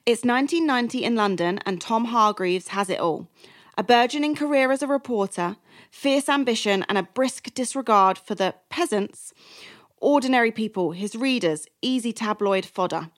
It's 0.05 0.25
1990 0.25 1.05
in 1.05 1.14
London, 1.14 1.61
and 1.64 1.81
Tom 1.81 2.07
Hargreaves 2.07 2.69
has 2.69 2.90
it 2.90 2.99
all 2.99 3.29
a 3.79 3.85
burgeoning 3.85 4.35
career 4.35 4.73
as 4.73 4.83
a 4.83 4.88
reporter, 4.88 5.57
fierce 5.88 6.29
ambition, 6.29 6.85
and 6.88 6.99
a 6.99 7.05
brisk 7.05 7.55
disregard 7.55 8.19
for 8.19 8.35
the 8.35 8.57
peasants, 8.69 9.33
ordinary 9.99 10.50
people, 10.50 10.90
his 10.90 11.14
readers, 11.14 11.69
easy 11.81 12.12
tabloid 12.12 12.67
fodder. 12.67 13.11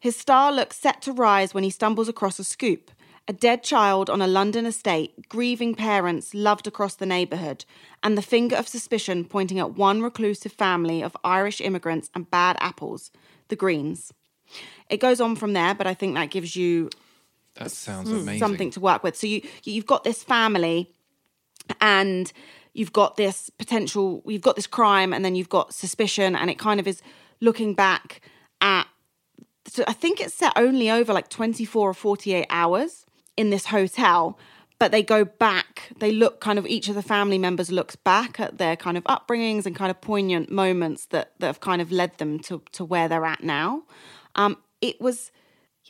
His 0.00 0.16
star 0.16 0.52
looks 0.52 0.76
set 0.76 1.00
to 1.02 1.12
rise 1.12 1.54
when 1.54 1.62
he 1.62 1.70
stumbles 1.70 2.08
across 2.08 2.40
a 2.40 2.44
scoop. 2.44 2.90
A 3.28 3.32
dead 3.32 3.62
child 3.62 4.10
on 4.10 4.20
a 4.20 4.26
London 4.26 4.66
estate, 4.66 5.28
grieving 5.28 5.76
parents 5.76 6.34
loved 6.34 6.66
across 6.66 6.96
the 6.96 7.06
neighbourhood, 7.06 7.64
and 8.02 8.18
the 8.18 8.22
finger 8.22 8.56
of 8.56 8.66
suspicion 8.66 9.24
pointing 9.24 9.60
at 9.60 9.76
one 9.76 10.02
reclusive 10.02 10.52
family 10.52 11.02
of 11.02 11.16
Irish 11.22 11.60
immigrants 11.60 12.10
and 12.16 12.28
bad 12.30 12.56
apples, 12.58 13.12
the 13.46 13.54
Greens. 13.54 14.12
It 14.90 14.98
goes 14.98 15.20
on 15.20 15.36
from 15.36 15.52
there, 15.52 15.72
but 15.72 15.86
I 15.86 15.94
think 15.94 16.14
that 16.14 16.30
gives 16.30 16.56
you 16.56 16.90
That 17.54 17.70
sounds 17.70 18.10
hmm, 18.10 18.16
amazing. 18.16 18.40
something 18.40 18.70
to 18.72 18.80
work 18.80 19.04
with. 19.04 19.16
So 19.16 19.28
you 19.28 19.42
you've 19.62 19.86
got 19.86 20.02
this 20.02 20.24
family, 20.24 20.90
and 21.80 22.32
you've 22.74 22.92
got 22.92 23.16
this 23.16 23.50
potential. 23.50 24.22
You've 24.26 24.42
got 24.42 24.56
this 24.56 24.66
crime, 24.66 25.12
and 25.12 25.24
then 25.24 25.36
you've 25.36 25.48
got 25.48 25.72
suspicion, 25.72 26.34
and 26.34 26.50
it 26.50 26.58
kind 26.58 26.80
of 26.80 26.88
is 26.88 27.00
looking 27.40 27.74
back 27.74 28.20
at. 28.60 28.88
So 29.68 29.84
I 29.86 29.92
think 29.92 30.20
it's 30.20 30.34
set 30.34 30.52
only 30.56 30.90
over 30.90 31.12
like 31.12 31.28
twenty 31.28 31.64
four 31.64 31.88
or 31.88 31.94
forty 31.94 32.34
eight 32.34 32.48
hours 32.50 33.06
in 33.36 33.50
this 33.50 33.66
hotel. 33.66 34.38
But 34.78 34.90
they 34.90 35.02
go 35.02 35.24
back, 35.24 35.92
they 35.98 36.10
look 36.10 36.40
kind 36.40 36.58
of 36.58 36.66
each 36.66 36.88
of 36.88 36.96
the 36.96 37.02
family 37.02 37.38
members 37.38 37.70
looks 37.70 37.94
back 37.94 38.40
at 38.40 38.58
their 38.58 38.74
kind 38.74 38.96
of 38.96 39.04
upbringings 39.04 39.64
and 39.64 39.76
kind 39.76 39.92
of 39.92 40.00
poignant 40.00 40.50
moments 40.50 41.06
that, 41.06 41.32
that 41.38 41.46
have 41.46 41.60
kind 41.60 41.80
of 41.80 41.92
led 41.92 42.18
them 42.18 42.40
to, 42.40 42.62
to 42.72 42.84
where 42.84 43.08
they're 43.08 43.24
at 43.24 43.44
now. 43.44 43.84
Um, 44.34 44.56
it 44.80 45.00
was 45.00 45.30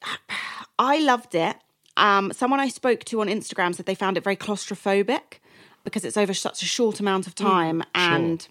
I 0.79 1.01
loved 1.01 1.35
it. 1.35 1.57
Um, 1.97 2.33
someone 2.33 2.61
I 2.61 2.69
spoke 2.69 3.05
to 3.05 3.21
on 3.21 3.29
Instagram 3.29 3.75
said 3.75 3.87
they 3.87 3.95
found 3.95 4.17
it 4.17 4.25
very 4.25 4.37
claustrophobic 4.37 5.39
because 5.85 6.05
it's 6.05 6.17
over 6.17 6.35
such 6.35 6.63
a 6.63 6.67
short 6.67 7.01
amount 7.01 7.27
of 7.27 7.35
time 7.35 7.83
and 7.95 8.47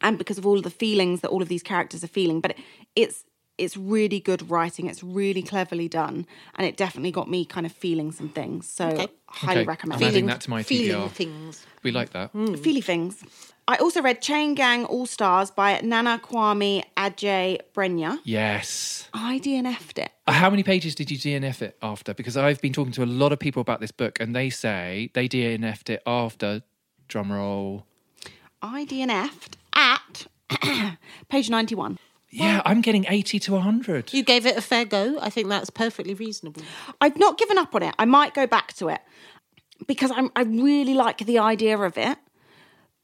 and 0.00 0.18
because 0.18 0.38
of 0.38 0.46
all 0.46 0.56
of 0.56 0.62
the 0.62 0.70
feelings 0.70 1.20
that 1.20 1.28
all 1.28 1.42
of 1.42 1.48
these 1.48 1.62
characters 1.62 2.04
are 2.04 2.08
feeling. 2.08 2.40
But 2.40 2.56
it's 2.94 3.24
it's 3.58 3.76
really 3.76 4.20
good 4.20 4.48
writing. 4.50 4.86
It's 4.86 5.02
really 5.02 5.42
cleverly 5.42 5.88
done, 5.88 6.26
and 6.54 6.66
it 6.66 6.76
definitely 6.76 7.10
got 7.10 7.28
me 7.28 7.44
kind 7.44 7.66
of 7.66 7.72
feeling 7.72 8.12
some 8.12 8.28
things. 8.28 8.68
So 8.68 8.86
Okay. 8.88 9.08
highly 9.26 9.60
Okay. 9.60 9.66
recommend. 9.66 10.00
I'm 10.02 10.06
it. 10.06 10.10
adding 10.12 10.26
that 10.26 10.40
to 10.42 10.50
my 10.50 10.62
feeling 10.62 11.08
TBR. 11.08 11.14
things. 11.14 11.66
We 11.82 11.90
like 11.90 12.10
that. 12.10 12.32
Feely 12.32 12.80
things. 12.80 13.22
I 13.66 13.76
also 13.76 14.00
read 14.00 14.22
Chain 14.22 14.54
Gang 14.54 14.86
All 14.86 15.04
Stars 15.06 15.50
by 15.50 15.78
Nana 15.82 16.18
Kwame 16.24 16.84
Ajay 16.96 17.58
Brenya. 17.74 18.18
Yes. 18.24 19.08
I 19.12 19.38
DNF'd 19.40 19.98
it. 19.98 20.10
Uh, 20.26 20.32
How 20.32 20.48
many 20.48 20.62
pages 20.62 20.94
did 20.94 21.10
you 21.10 21.18
DNF 21.18 21.60
it 21.60 21.76
after? 21.82 22.14
Because 22.14 22.36
I've 22.36 22.60
been 22.62 22.72
talking 22.72 22.92
to 22.92 23.02
a 23.04 23.06
lot 23.06 23.30
of 23.32 23.38
people 23.38 23.60
about 23.60 23.80
this 23.80 23.90
book, 23.92 24.20
and 24.20 24.34
they 24.34 24.48
say 24.48 25.10
they 25.12 25.28
DNF'd 25.28 25.90
it 25.90 26.02
after. 26.06 26.62
Drum 27.08 27.30
roll. 27.32 27.84
I 28.62 28.84
DNF'd 28.86 29.56
at 29.74 30.26
page 31.28 31.50
91. 31.50 31.98
Yeah, 32.30 32.60
I'm 32.64 32.82
getting 32.82 33.06
80 33.08 33.38
to 33.40 33.52
100. 33.52 34.12
You 34.12 34.22
gave 34.22 34.44
it 34.44 34.56
a 34.56 34.60
fair 34.60 34.84
go. 34.84 35.18
I 35.20 35.30
think 35.30 35.48
that's 35.48 35.70
perfectly 35.70 36.14
reasonable. 36.14 36.62
I've 37.00 37.16
not 37.16 37.38
given 37.38 37.56
up 37.56 37.74
on 37.74 37.82
it. 37.82 37.94
I 37.98 38.04
might 38.04 38.34
go 38.34 38.46
back 38.46 38.74
to 38.74 38.88
it 38.88 39.00
because 39.86 40.10
I'm, 40.10 40.30
I 40.36 40.42
really 40.42 40.94
like 40.94 41.18
the 41.18 41.38
idea 41.38 41.78
of 41.78 41.96
it. 41.96 42.18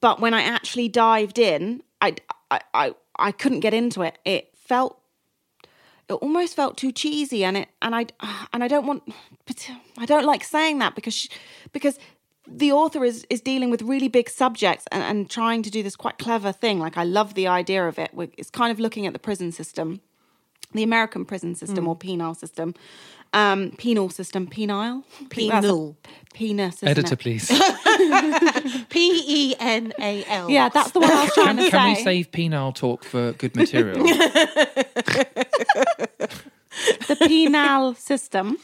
But 0.00 0.20
when 0.20 0.34
I 0.34 0.42
actually 0.42 0.88
dived 0.88 1.38
in, 1.38 1.82
I, 2.02 2.16
I, 2.50 2.60
I, 2.74 2.94
I 3.18 3.32
couldn't 3.32 3.60
get 3.60 3.72
into 3.72 4.02
it. 4.02 4.18
It 4.26 4.50
felt, 4.54 5.00
it 6.08 6.12
almost 6.14 6.54
felt 6.54 6.76
too 6.76 6.92
cheesy, 6.92 7.44
and 7.44 7.56
it, 7.56 7.68
and 7.80 7.94
I, 7.94 8.06
and 8.52 8.62
I 8.62 8.68
don't 8.68 8.86
want, 8.86 9.10
but 9.46 9.70
I 9.96 10.04
don't 10.04 10.26
like 10.26 10.44
saying 10.44 10.80
that 10.80 10.94
because, 10.94 11.14
she, 11.14 11.30
because 11.72 11.98
the 12.46 12.72
author 12.72 13.04
is 13.04 13.26
is 13.30 13.40
dealing 13.40 13.70
with 13.70 13.82
really 13.82 14.08
big 14.08 14.28
subjects 14.28 14.84
and, 14.92 15.02
and 15.02 15.30
trying 15.30 15.62
to 15.62 15.70
do 15.70 15.82
this 15.82 15.96
quite 15.96 16.18
clever 16.18 16.52
thing. 16.52 16.78
Like 16.78 16.96
I 16.96 17.04
love 17.04 17.34
the 17.34 17.46
idea 17.46 17.86
of 17.88 17.98
it. 17.98 18.10
It's 18.36 18.50
kind 18.50 18.70
of 18.70 18.78
looking 18.78 19.06
at 19.06 19.12
the 19.12 19.18
prison 19.18 19.52
system 19.52 20.00
the 20.74 20.82
American 20.82 21.24
prison 21.24 21.54
system 21.54 21.88
or 21.88 21.96
penal 21.96 22.34
system. 22.34 22.74
Um, 23.32 23.72
penal 23.78 24.10
system, 24.10 24.46
penile? 24.46 25.02
Pe- 25.28 25.48
that's 25.48 25.66
a- 25.66 25.68
Penal. 25.68 25.96
Penis. 26.34 26.82
Editor, 26.82 27.14
it? 27.14 27.18
please. 27.18 27.48
P 28.88 29.24
E 29.26 29.54
N 29.58 29.92
A 29.98 30.24
L. 30.26 30.50
Yeah, 30.50 30.68
that's 30.68 30.92
the 30.92 31.00
one 31.00 31.10
I 31.10 31.24
was 31.24 31.34
trying 31.34 31.56
to 31.56 31.70
Can 31.70 31.96
we 31.96 32.02
save 32.02 32.30
penile 32.30 32.74
talk 32.74 33.02
for 33.02 33.32
good 33.32 33.56
material? 33.56 34.04
the 37.08 37.16
penal 37.26 37.94
system. 37.94 38.58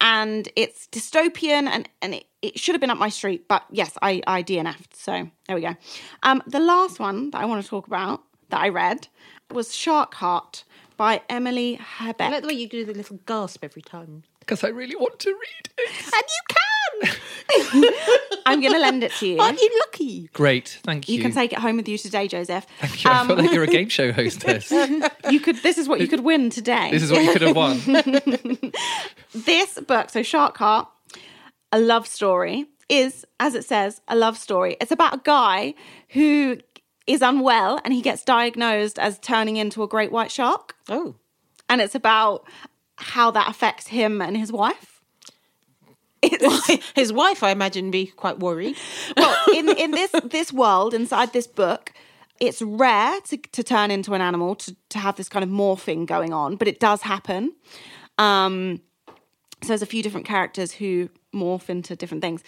And 0.00 0.48
it's 0.54 0.86
dystopian 0.88 1.66
and, 1.66 1.88
and 2.02 2.14
it, 2.16 2.26
it 2.44 2.58
should 2.58 2.74
have 2.74 2.80
been 2.80 2.90
up 2.90 2.98
my 2.98 3.08
street, 3.08 3.48
but 3.48 3.64
yes, 3.70 3.96
I, 4.02 4.20
I 4.26 4.42
DNF'd. 4.42 4.94
So 4.94 5.30
there 5.46 5.56
we 5.56 5.62
go. 5.62 5.76
Um, 6.22 6.42
the 6.46 6.60
last 6.60 7.00
one 7.00 7.30
that 7.30 7.40
I 7.40 7.46
want 7.46 7.62
to 7.62 7.68
talk 7.68 7.86
about 7.86 8.22
that 8.50 8.60
I 8.60 8.68
read 8.68 9.08
was 9.50 9.74
Shark 9.74 10.14
Heart 10.14 10.64
by 10.96 11.22
Emily 11.28 11.80
I 11.98 12.14
like 12.18 12.42
the 12.42 12.48
way 12.48 12.54
you 12.54 12.68
do 12.68 12.84
the 12.84 12.92
little 12.92 13.18
gasp 13.26 13.64
every 13.64 13.82
time. 13.82 14.24
Because 14.40 14.62
I 14.62 14.68
really 14.68 14.94
want 14.94 15.18
to 15.20 15.30
read 15.30 15.70
it. 15.78 16.12
And 16.12 16.22
you 16.28 16.42
can! 16.48 18.34
I'm 18.46 18.60
going 18.60 18.74
to 18.74 18.78
lend 18.78 19.02
it 19.02 19.12
to 19.12 19.26
you. 19.26 19.40
Aren't 19.40 19.60
you 19.60 19.70
lucky? 19.80 20.28
Great, 20.34 20.78
thank 20.84 21.08
you. 21.08 21.16
You 21.16 21.22
can 21.22 21.32
take 21.32 21.52
it 21.52 21.58
home 21.58 21.76
with 21.78 21.88
you 21.88 21.96
today, 21.96 22.28
Joseph. 22.28 22.66
Thank 22.78 23.04
you. 23.04 23.10
I 23.10 23.26
feel 23.26 23.36
like 23.36 23.52
you're 23.52 23.64
a 23.64 23.68
game 23.68 23.88
show 23.88 24.12
hostess. 24.12 24.70
You 25.30 25.40
could. 25.40 25.56
This 25.62 25.78
is 25.78 25.88
what 25.88 26.00
you 26.00 26.08
could 26.08 26.20
win 26.20 26.50
today. 26.50 26.90
This 26.90 27.02
is 27.02 27.10
what 27.10 27.22
you 27.24 27.32
could 27.32 27.42
have 27.42 27.56
won. 27.56 27.80
this 29.34 29.80
book, 29.80 30.10
so 30.10 30.22
Shark 30.22 30.58
Heart, 30.58 30.88
a 31.74 31.78
love 31.78 32.06
story, 32.06 32.66
is, 32.88 33.26
as 33.40 33.56
it 33.56 33.64
says, 33.64 34.00
a 34.06 34.14
love 34.14 34.38
story. 34.38 34.76
It's 34.80 34.92
about 34.92 35.14
a 35.14 35.20
guy 35.24 35.74
who 36.10 36.58
is 37.08 37.20
unwell 37.20 37.80
and 37.84 37.92
he 37.92 38.00
gets 38.00 38.24
diagnosed 38.24 38.96
as 38.96 39.18
turning 39.18 39.56
into 39.56 39.82
a 39.82 39.88
great 39.88 40.12
white 40.12 40.30
shark. 40.30 40.76
Oh. 40.88 41.16
And 41.68 41.80
it's 41.80 41.96
about 41.96 42.46
how 42.96 43.32
that 43.32 43.50
affects 43.50 43.88
him 43.88 44.22
and 44.22 44.36
his 44.36 44.52
wife. 44.52 44.92
His 46.94 47.12
wife, 47.12 47.42
I 47.42 47.50
imagine, 47.50 47.90
be 47.90 48.06
quite 48.06 48.38
worried. 48.38 48.78
well, 49.14 49.36
in, 49.54 49.68
in 49.76 49.90
this 49.90 50.10
this 50.24 50.54
world, 50.54 50.94
inside 50.94 51.34
this 51.34 51.46
book, 51.46 51.92
it's 52.40 52.62
rare 52.62 53.20
to, 53.26 53.36
to 53.36 53.62
turn 53.62 53.90
into 53.90 54.14
an 54.14 54.22
animal, 54.22 54.54
to, 54.54 54.74
to 54.88 54.98
have 54.98 55.16
this 55.16 55.28
kind 55.28 55.42
of 55.42 55.50
morphing 55.50 56.06
going 56.06 56.32
on, 56.32 56.56
but 56.56 56.66
it 56.66 56.80
does 56.80 57.02
happen. 57.02 57.52
Um, 58.16 58.80
so 59.60 59.68
there's 59.68 59.82
a 59.82 59.86
few 59.86 60.02
different 60.02 60.26
characters 60.26 60.72
who 60.72 61.10
morph 61.34 61.68
into 61.68 61.94
different 61.96 62.22
things. 62.22 62.42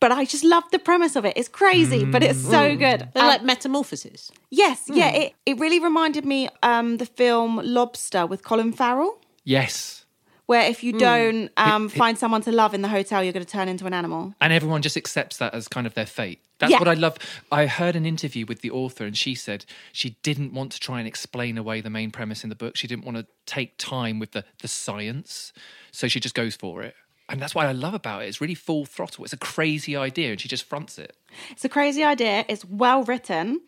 But 0.00 0.12
I 0.12 0.24
just 0.24 0.44
love 0.44 0.62
the 0.70 0.78
premise 0.78 1.16
of 1.16 1.24
it. 1.24 1.32
It's 1.36 1.48
crazy, 1.48 2.04
but 2.04 2.22
it's 2.22 2.40
so 2.40 2.76
good. 2.76 3.08
They're 3.14 3.22
Um, 3.24 3.28
like 3.28 3.42
metamorphosis. 3.42 4.30
yes, 4.48 4.84
yeah. 4.86 5.10
It, 5.10 5.34
it 5.44 5.58
really 5.58 5.80
reminded 5.80 6.24
me 6.24 6.48
um, 6.62 6.98
the 6.98 7.06
film 7.06 7.60
Lobster 7.64 8.24
with 8.24 8.44
Colin 8.44 8.72
Farrell, 8.72 9.18
Yes. 9.42 10.04
where 10.46 10.70
if 10.70 10.84
you 10.84 10.92
don't 10.92 11.50
um, 11.56 11.88
find 11.88 12.16
someone 12.16 12.42
to 12.42 12.52
love 12.52 12.74
in 12.74 12.82
the 12.82 12.88
hotel, 12.88 13.24
you're 13.24 13.32
going 13.32 13.44
to 13.44 13.50
turn 13.50 13.68
into 13.68 13.86
an 13.86 13.92
animal. 13.92 14.34
And 14.40 14.52
everyone 14.52 14.82
just 14.82 14.96
accepts 14.96 15.36
that 15.38 15.52
as 15.52 15.66
kind 15.66 15.84
of 15.86 15.94
their 15.94 16.06
fate. 16.06 16.40
That's 16.60 16.70
Yeah. 16.72 16.78
what 16.78 16.88
I 16.88 16.94
love. 16.94 17.18
I 17.50 17.66
heard 17.66 17.96
an 17.96 18.06
interview 18.06 18.46
with 18.46 18.60
the 18.62 18.70
author, 18.70 19.04
and 19.04 19.16
she 19.16 19.34
said 19.34 19.64
she 19.92 20.10
didn't 20.22 20.52
want 20.52 20.70
to 20.72 20.78
try 20.80 21.00
and 21.00 21.08
explain 21.08 21.58
away 21.58 21.80
the 21.80 21.90
main 21.90 22.12
premise 22.12 22.44
in 22.44 22.50
the 22.50 22.56
book. 22.56 22.76
She 22.76 22.86
didn't 22.86 23.04
want 23.04 23.16
to 23.16 23.26
take 23.46 23.76
time 23.78 24.20
with 24.20 24.30
the, 24.30 24.44
the 24.62 24.68
science. 24.68 25.52
So 25.90 26.06
she 26.06 26.20
just 26.20 26.34
goes 26.36 26.54
for 26.54 26.82
it. 26.82 26.94
And 27.28 27.40
that's 27.42 27.54
what 27.54 27.66
I 27.66 27.72
love 27.72 27.94
about 27.94 28.22
it. 28.22 28.28
It's 28.28 28.40
really 28.40 28.54
full 28.54 28.86
throttle. 28.86 29.24
It's 29.24 29.34
a 29.34 29.38
crazy 29.38 29.96
idea, 29.96 30.30
and 30.30 30.40
she 30.40 30.48
just 30.48 30.64
fronts 30.64 30.98
it. 30.98 31.14
It's 31.50 31.64
a 31.64 31.68
crazy 31.68 32.02
idea. 32.02 32.44
It's 32.48 32.64
well 32.64 33.02
written 33.04 33.60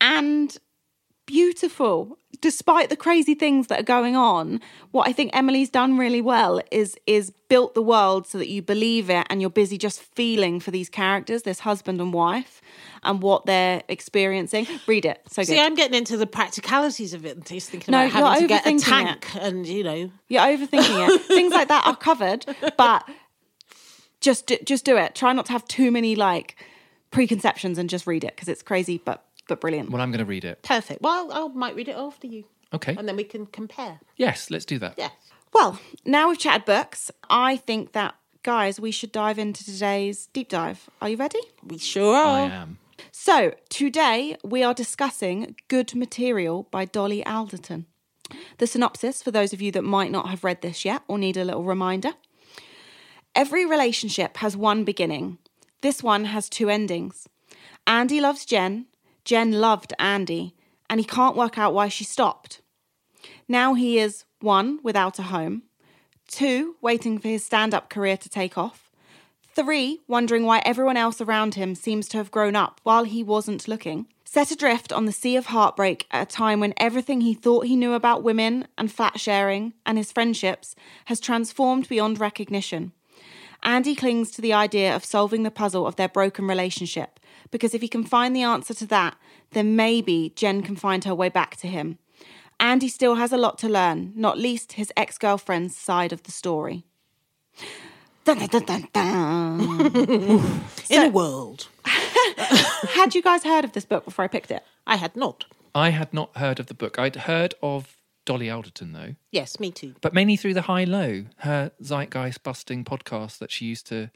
and 0.00 0.56
beautiful. 1.26 2.18
Despite 2.40 2.88
the 2.88 2.96
crazy 2.96 3.34
things 3.34 3.68
that 3.68 3.78
are 3.80 3.84
going 3.84 4.16
on, 4.16 4.60
what 4.90 5.08
I 5.08 5.12
think 5.12 5.30
Emily's 5.32 5.70
done 5.70 5.96
really 5.96 6.20
well 6.20 6.60
is 6.72 6.96
is 7.06 7.30
built 7.48 7.74
the 7.74 7.82
world 7.82 8.26
so 8.26 8.38
that 8.38 8.48
you 8.48 8.62
believe 8.62 9.08
it 9.10 9.26
and 9.30 9.40
you're 9.40 9.50
busy 9.50 9.78
just 9.78 10.00
feeling 10.00 10.58
for 10.58 10.70
these 10.72 10.88
characters, 10.88 11.42
this 11.42 11.60
husband 11.60 12.00
and 12.00 12.12
wife, 12.12 12.60
and 13.04 13.22
what 13.22 13.46
they're 13.46 13.82
experiencing. 13.88 14.66
Read 14.86 15.04
it. 15.04 15.22
So 15.28 15.42
good. 15.42 15.48
See, 15.48 15.60
I'm 15.60 15.74
getting 15.74 15.96
into 15.96 16.16
the 16.16 16.26
practicalities 16.26 17.14
of 17.14 17.24
it 17.24 17.36
and 17.36 17.46
just 17.46 17.70
thinking 17.70 17.92
No, 17.92 18.06
about 18.06 18.12
having 18.12 18.32
to 18.34 18.40
you're 18.40 18.48
get 18.48 18.66
a 18.66 18.70
overthinking 18.70 18.84
tank 18.84 19.36
and, 19.36 19.66
you 19.66 19.84
know, 19.84 20.10
You're 20.28 20.42
overthinking 20.42 21.08
it. 21.08 21.22
Things 21.26 21.52
like 21.52 21.68
that 21.68 21.86
are 21.86 21.96
covered, 21.96 22.46
but 22.76 23.08
just 24.20 24.52
just 24.64 24.84
do 24.84 24.96
it. 24.96 25.14
Try 25.14 25.32
not 25.32 25.46
to 25.46 25.52
have 25.52 25.64
too 25.66 25.90
many 25.90 26.16
like 26.16 26.56
preconceptions 27.10 27.78
and 27.78 27.90
just 27.90 28.06
read 28.06 28.24
it 28.24 28.34
because 28.34 28.48
it's 28.48 28.62
crazy 28.62 28.96
but 29.04 29.22
but 29.52 29.60
brilliant. 29.60 29.90
Well, 29.90 30.00
I'm 30.00 30.10
going 30.10 30.18
to 30.20 30.24
read 30.24 30.44
it. 30.44 30.62
perfect. 30.62 31.02
Well, 31.02 31.30
I 31.32 31.46
might 31.48 31.74
read 31.76 31.88
it 31.88 31.96
after 31.96 32.26
you. 32.26 32.44
Okay. 32.72 32.96
And 32.98 33.06
then 33.06 33.16
we 33.16 33.24
can 33.24 33.44
compare. 33.46 34.00
Yes, 34.16 34.50
let's 34.50 34.64
do 34.64 34.78
that. 34.78 34.94
Yeah. 34.96 35.10
Well, 35.52 35.78
now 36.06 36.30
we've 36.30 36.38
chatted 36.38 36.64
books, 36.64 37.10
I 37.28 37.56
think 37.58 37.92
that 37.92 38.14
guys, 38.42 38.80
we 38.80 38.90
should 38.90 39.12
dive 39.12 39.38
into 39.38 39.62
today's 39.64 40.26
deep 40.32 40.48
dive. 40.48 40.88
Are 41.02 41.10
you 41.10 41.16
ready? 41.16 41.40
We 41.62 41.76
sure 41.76 42.16
are. 42.16 42.38
I 42.38 42.50
am. 42.62 42.78
So, 43.10 43.52
today 43.68 44.36
we 44.42 44.62
are 44.62 44.72
discussing 44.72 45.54
Good 45.68 45.94
Material 45.94 46.66
by 46.70 46.86
Dolly 46.86 47.24
Alderton. 47.26 47.84
The 48.56 48.66
synopsis, 48.66 49.22
for 49.22 49.30
those 49.30 49.52
of 49.52 49.60
you 49.60 49.70
that 49.72 49.82
might 49.84 50.10
not 50.10 50.30
have 50.30 50.44
read 50.44 50.62
this 50.62 50.84
yet 50.86 51.02
or 51.08 51.18
need 51.18 51.36
a 51.36 51.44
little 51.44 51.64
reminder 51.64 52.12
Every 53.34 53.64
relationship 53.64 54.36
has 54.38 54.56
one 54.56 54.84
beginning. 54.84 55.38
This 55.80 56.02
one 56.02 56.26
has 56.26 56.48
two 56.50 56.68
endings. 56.68 57.28
Andy 57.86 58.20
loves 58.20 58.44
Jen, 58.44 58.86
Jen 59.24 59.52
loved 59.52 59.92
Andy, 59.98 60.54
and 60.90 61.00
he 61.00 61.06
can't 61.06 61.36
work 61.36 61.58
out 61.58 61.74
why 61.74 61.88
she 61.88 62.04
stopped. 62.04 62.60
Now 63.48 63.74
he 63.74 63.98
is 63.98 64.24
one, 64.40 64.80
without 64.82 65.18
a 65.18 65.24
home, 65.24 65.62
two, 66.26 66.76
waiting 66.80 67.18
for 67.18 67.28
his 67.28 67.44
stand 67.44 67.72
up 67.74 67.88
career 67.88 68.16
to 68.16 68.28
take 68.28 68.58
off, 68.58 68.92
Three, 69.54 70.00
wondering 70.08 70.44
why 70.44 70.62
everyone 70.64 70.96
else 70.96 71.20
around 71.20 71.56
him 71.56 71.74
seems 71.74 72.08
to 72.08 72.16
have 72.16 72.30
grown 72.30 72.56
up 72.56 72.80
while 72.84 73.04
he 73.04 73.22
wasn't 73.22 73.68
looking. 73.68 74.06
Set 74.24 74.50
adrift 74.50 74.94
on 74.94 75.04
the 75.04 75.12
sea 75.12 75.36
of 75.36 75.46
heartbreak 75.46 76.06
at 76.10 76.22
a 76.22 76.34
time 76.34 76.58
when 76.58 76.72
everything 76.78 77.20
he 77.20 77.34
thought 77.34 77.66
he 77.66 77.76
knew 77.76 77.92
about 77.92 78.22
women 78.22 78.66
and 78.78 78.90
flat 78.90 79.20
sharing 79.20 79.74
and 79.84 79.98
his 79.98 80.10
friendships 80.10 80.74
has 81.04 81.20
transformed 81.20 81.86
beyond 81.86 82.18
recognition. 82.18 82.92
Andy 83.62 83.94
clings 83.94 84.30
to 84.30 84.40
the 84.40 84.54
idea 84.54 84.96
of 84.96 85.04
solving 85.04 85.42
the 85.42 85.50
puzzle 85.50 85.86
of 85.86 85.96
their 85.96 86.08
broken 86.08 86.46
relationship 86.46 87.20
because 87.52 87.74
if 87.74 87.80
he 87.82 87.86
can 87.88 88.02
find 88.02 88.34
the 88.34 88.42
answer 88.42 88.74
to 88.74 88.86
that, 88.88 89.16
then 89.52 89.76
maybe 89.76 90.32
Jen 90.34 90.62
can 90.62 90.74
find 90.74 91.04
her 91.04 91.14
way 91.14 91.28
back 91.28 91.54
to 91.58 91.68
him. 91.68 91.98
Andy 92.58 92.88
still 92.88 93.14
has 93.14 93.32
a 93.32 93.36
lot 93.36 93.58
to 93.58 93.68
learn, 93.68 94.12
not 94.16 94.38
least 94.38 94.72
his 94.72 94.92
ex 94.96 95.18
girlfriend's 95.18 95.76
side 95.76 96.12
of 96.12 96.24
the 96.24 96.32
story. 96.32 96.84
Dun, 98.24 98.38
dun, 98.38 98.48
dun, 98.48 98.64
dun, 98.64 98.88
dun. 98.92 100.60
In 100.90 101.02
a 101.02 101.08
world. 101.08 101.68
Had 101.86 103.14
you 103.14 103.22
guys 103.22 103.42
heard 103.42 103.64
of 103.64 103.72
this 103.72 103.84
book 103.84 104.04
before 104.04 104.24
I 104.24 104.28
picked 104.28 104.50
it? 104.50 104.62
I 104.86 104.96
had 104.96 105.16
not. 105.16 105.44
I 105.74 105.90
had 105.90 106.12
not 106.14 106.36
heard 106.36 106.60
of 106.60 106.66
the 106.66 106.74
book. 106.74 106.98
I'd 106.98 107.16
heard 107.16 107.54
of 107.62 107.96
Dolly 108.24 108.48
Alderton, 108.48 108.92
though, 108.92 109.14
Yes, 109.32 109.58
me 109.58 109.70
too. 109.72 109.94
but 110.00 110.14
mainly 110.14 110.36
through 110.36 110.54
the 110.54 110.62
High 110.62 110.84
Low, 110.84 111.24
her 111.38 111.72
zeitgeist 111.82 112.42
busting 112.44 112.84
podcast 112.84 113.38
that 113.38 113.50
she 113.50 113.64
used 113.66 113.86
to 113.88 114.10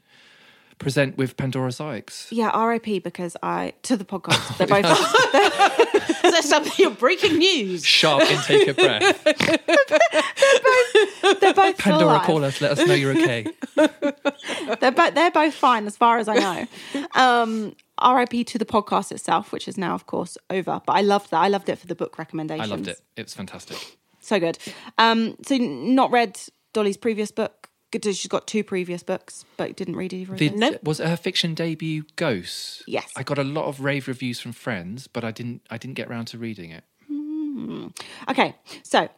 present 0.79 1.17
with 1.17 1.37
Pandora 1.37 1.71
Sykes. 1.71 2.27
Yeah, 2.31 2.55
RIP 2.65 3.03
because 3.03 3.35
I 3.41 3.73
to 3.83 3.97
the 3.97 4.05
podcast. 4.05 4.57
They're 4.57 4.67
both 4.67 4.85
Is 6.25 6.33
that 6.33 6.43
something 6.43 6.73
you're 6.77 6.91
breaking 6.91 7.37
news? 7.37 7.85
Sharp 7.85 8.29
intake 8.29 8.67
of 8.67 8.75
breath. 8.75 9.23
they're 11.39 11.53
both 11.53 11.79
still 11.79 11.93
Pandora, 11.93 12.11
alive. 12.13 12.25
call 12.25 12.43
us. 12.43 12.61
Let 12.61 12.71
us 12.77 12.87
know 12.87 12.93
you're 12.93 13.11
okay. 13.17 13.47
They're 13.75 14.91
both 14.91 15.15
they're 15.15 15.31
both 15.31 15.53
fine 15.53 15.87
as 15.87 15.95
far 15.95 16.17
as 16.17 16.27
I 16.27 16.35
know. 16.35 16.67
Um, 17.15 17.75
RIP 18.03 18.45
to 18.47 18.57
the 18.57 18.65
podcast 18.65 19.11
itself, 19.11 19.51
which 19.51 19.67
is 19.67 19.77
now 19.77 19.95
of 19.95 20.05
course 20.05 20.37
over. 20.49 20.81
But 20.85 20.93
I 20.93 21.01
loved 21.01 21.31
that. 21.31 21.39
I 21.39 21.47
loved 21.47 21.69
it 21.69 21.77
for 21.77 21.87
the 21.87 21.95
book 21.95 22.17
recommendations. 22.17 22.67
I 22.67 22.75
loved 22.75 22.87
it. 22.87 23.01
It 23.15 23.23
was 23.23 23.33
fantastic. 23.33 23.97
So 24.19 24.39
good. 24.39 24.57
Um, 24.97 25.37
so 25.45 25.57
not 25.57 26.11
read 26.11 26.39
Dolly's 26.73 26.97
previous 26.97 27.31
book. 27.31 27.56
Good. 27.91 28.03
She's 28.03 28.27
got 28.27 28.47
two 28.47 28.63
previous 28.63 29.03
books, 29.03 29.45
but 29.55 29.75
didn't 29.75 29.95
read 29.95 30.13
either 30.13 30.33
of 30.33 30.39
The, 30.39 30.49
those. 30.49 30.59
Nope. 30.59 30.83
Was 30.83 30.99
it 30.99 31.07
her 31.07 31.17
fiction 31.17 31.53
debut, 31.53 32.03
Ghosts? 32.15 32.83
Yes. 32.87 33.11
I 33.15 33.23
got 33.23 33.37
a 33.37 33.43
lot 33.43 33.65
of 33.65 33.79
rave 33.81 34.07
reviews 34.07 34.39
from 34.39 34.51
friends, 34.51 35.07
but 35.07 35.23
I 35.23 35.31
didn't. 35.31 35.61
I 35.69 35.77
didn't 35.77 35.95
get 35.95 36.07
around 36.09 36.25
to 36.27 36.37
reading 36.37 36.71
it. 36.71 36.83
Hmm. 37.07 37.87
Okay, 38.29 38.55
so 38.83 39.09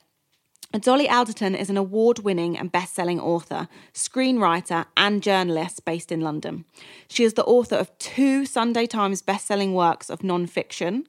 Dolly 0.77 1.09
Alderton 1.09 1.55
is 1.55 1.71
an 1.71 1.77
award 1.77 2.19
winning 2.19 2.57
and 2.57 2.71
best 2.71 2.93
selling 2.93 3.19
author, 3.19 3.67
screenwriter, 3.93 4.85
and 4.95 5.23
journalist 5.23 5.83
based 5.83 6.11
in 6.11 6.21
London. 6.21 6.63
She 7.07 7.23
is 7.23 7.33
the 7.33 7.43
author 7.45 7.75
of 7.75 7.97
two 7.97 8.45
Sunday 8.45 8.85
Times 8.85 9.23
best 9.23 9.47
selling 9.47 9.73
works 9.73 10.11
of 10.11 10.23
non 10.23 10.45
fiction. 10.45 11.07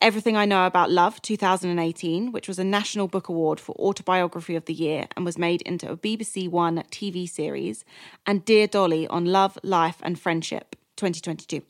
Everything 0.00 0.36
I 0.36 0.44
Know 0.44 0.64
About 0.64 0.92
Love 0.92 1.20
2018, 1.22 2.30
which 2.30 2.46
was 2.46 2.60
a 2.60 2.64
National 2.64 3.08
Book 3.08 3.28
Award 3.28 3.58
for 3.58 3.74
Autobiography 3.80 4.54
of 4.54 4.66
the 4.66 4.72
Year 4.72 5.08
and 5.16 5.24
was 5.24 5.36
made 5.36 5.60
into 5.62 5.90
a 5.90 5.96
BBC 5.96 6.48
One 6.48 6.84
TV 6.92 7.28
series, 7.28 7.84
and 8.24 8.44
Dear 8.44 8.68
Dolly 8.68 9.08
on 9.08 9.24
Love, 9.24 9.58
Life, 9.64 9.96
and 10.04 10.16
Friendship 10.16 10.76
2022, 10.98 11.62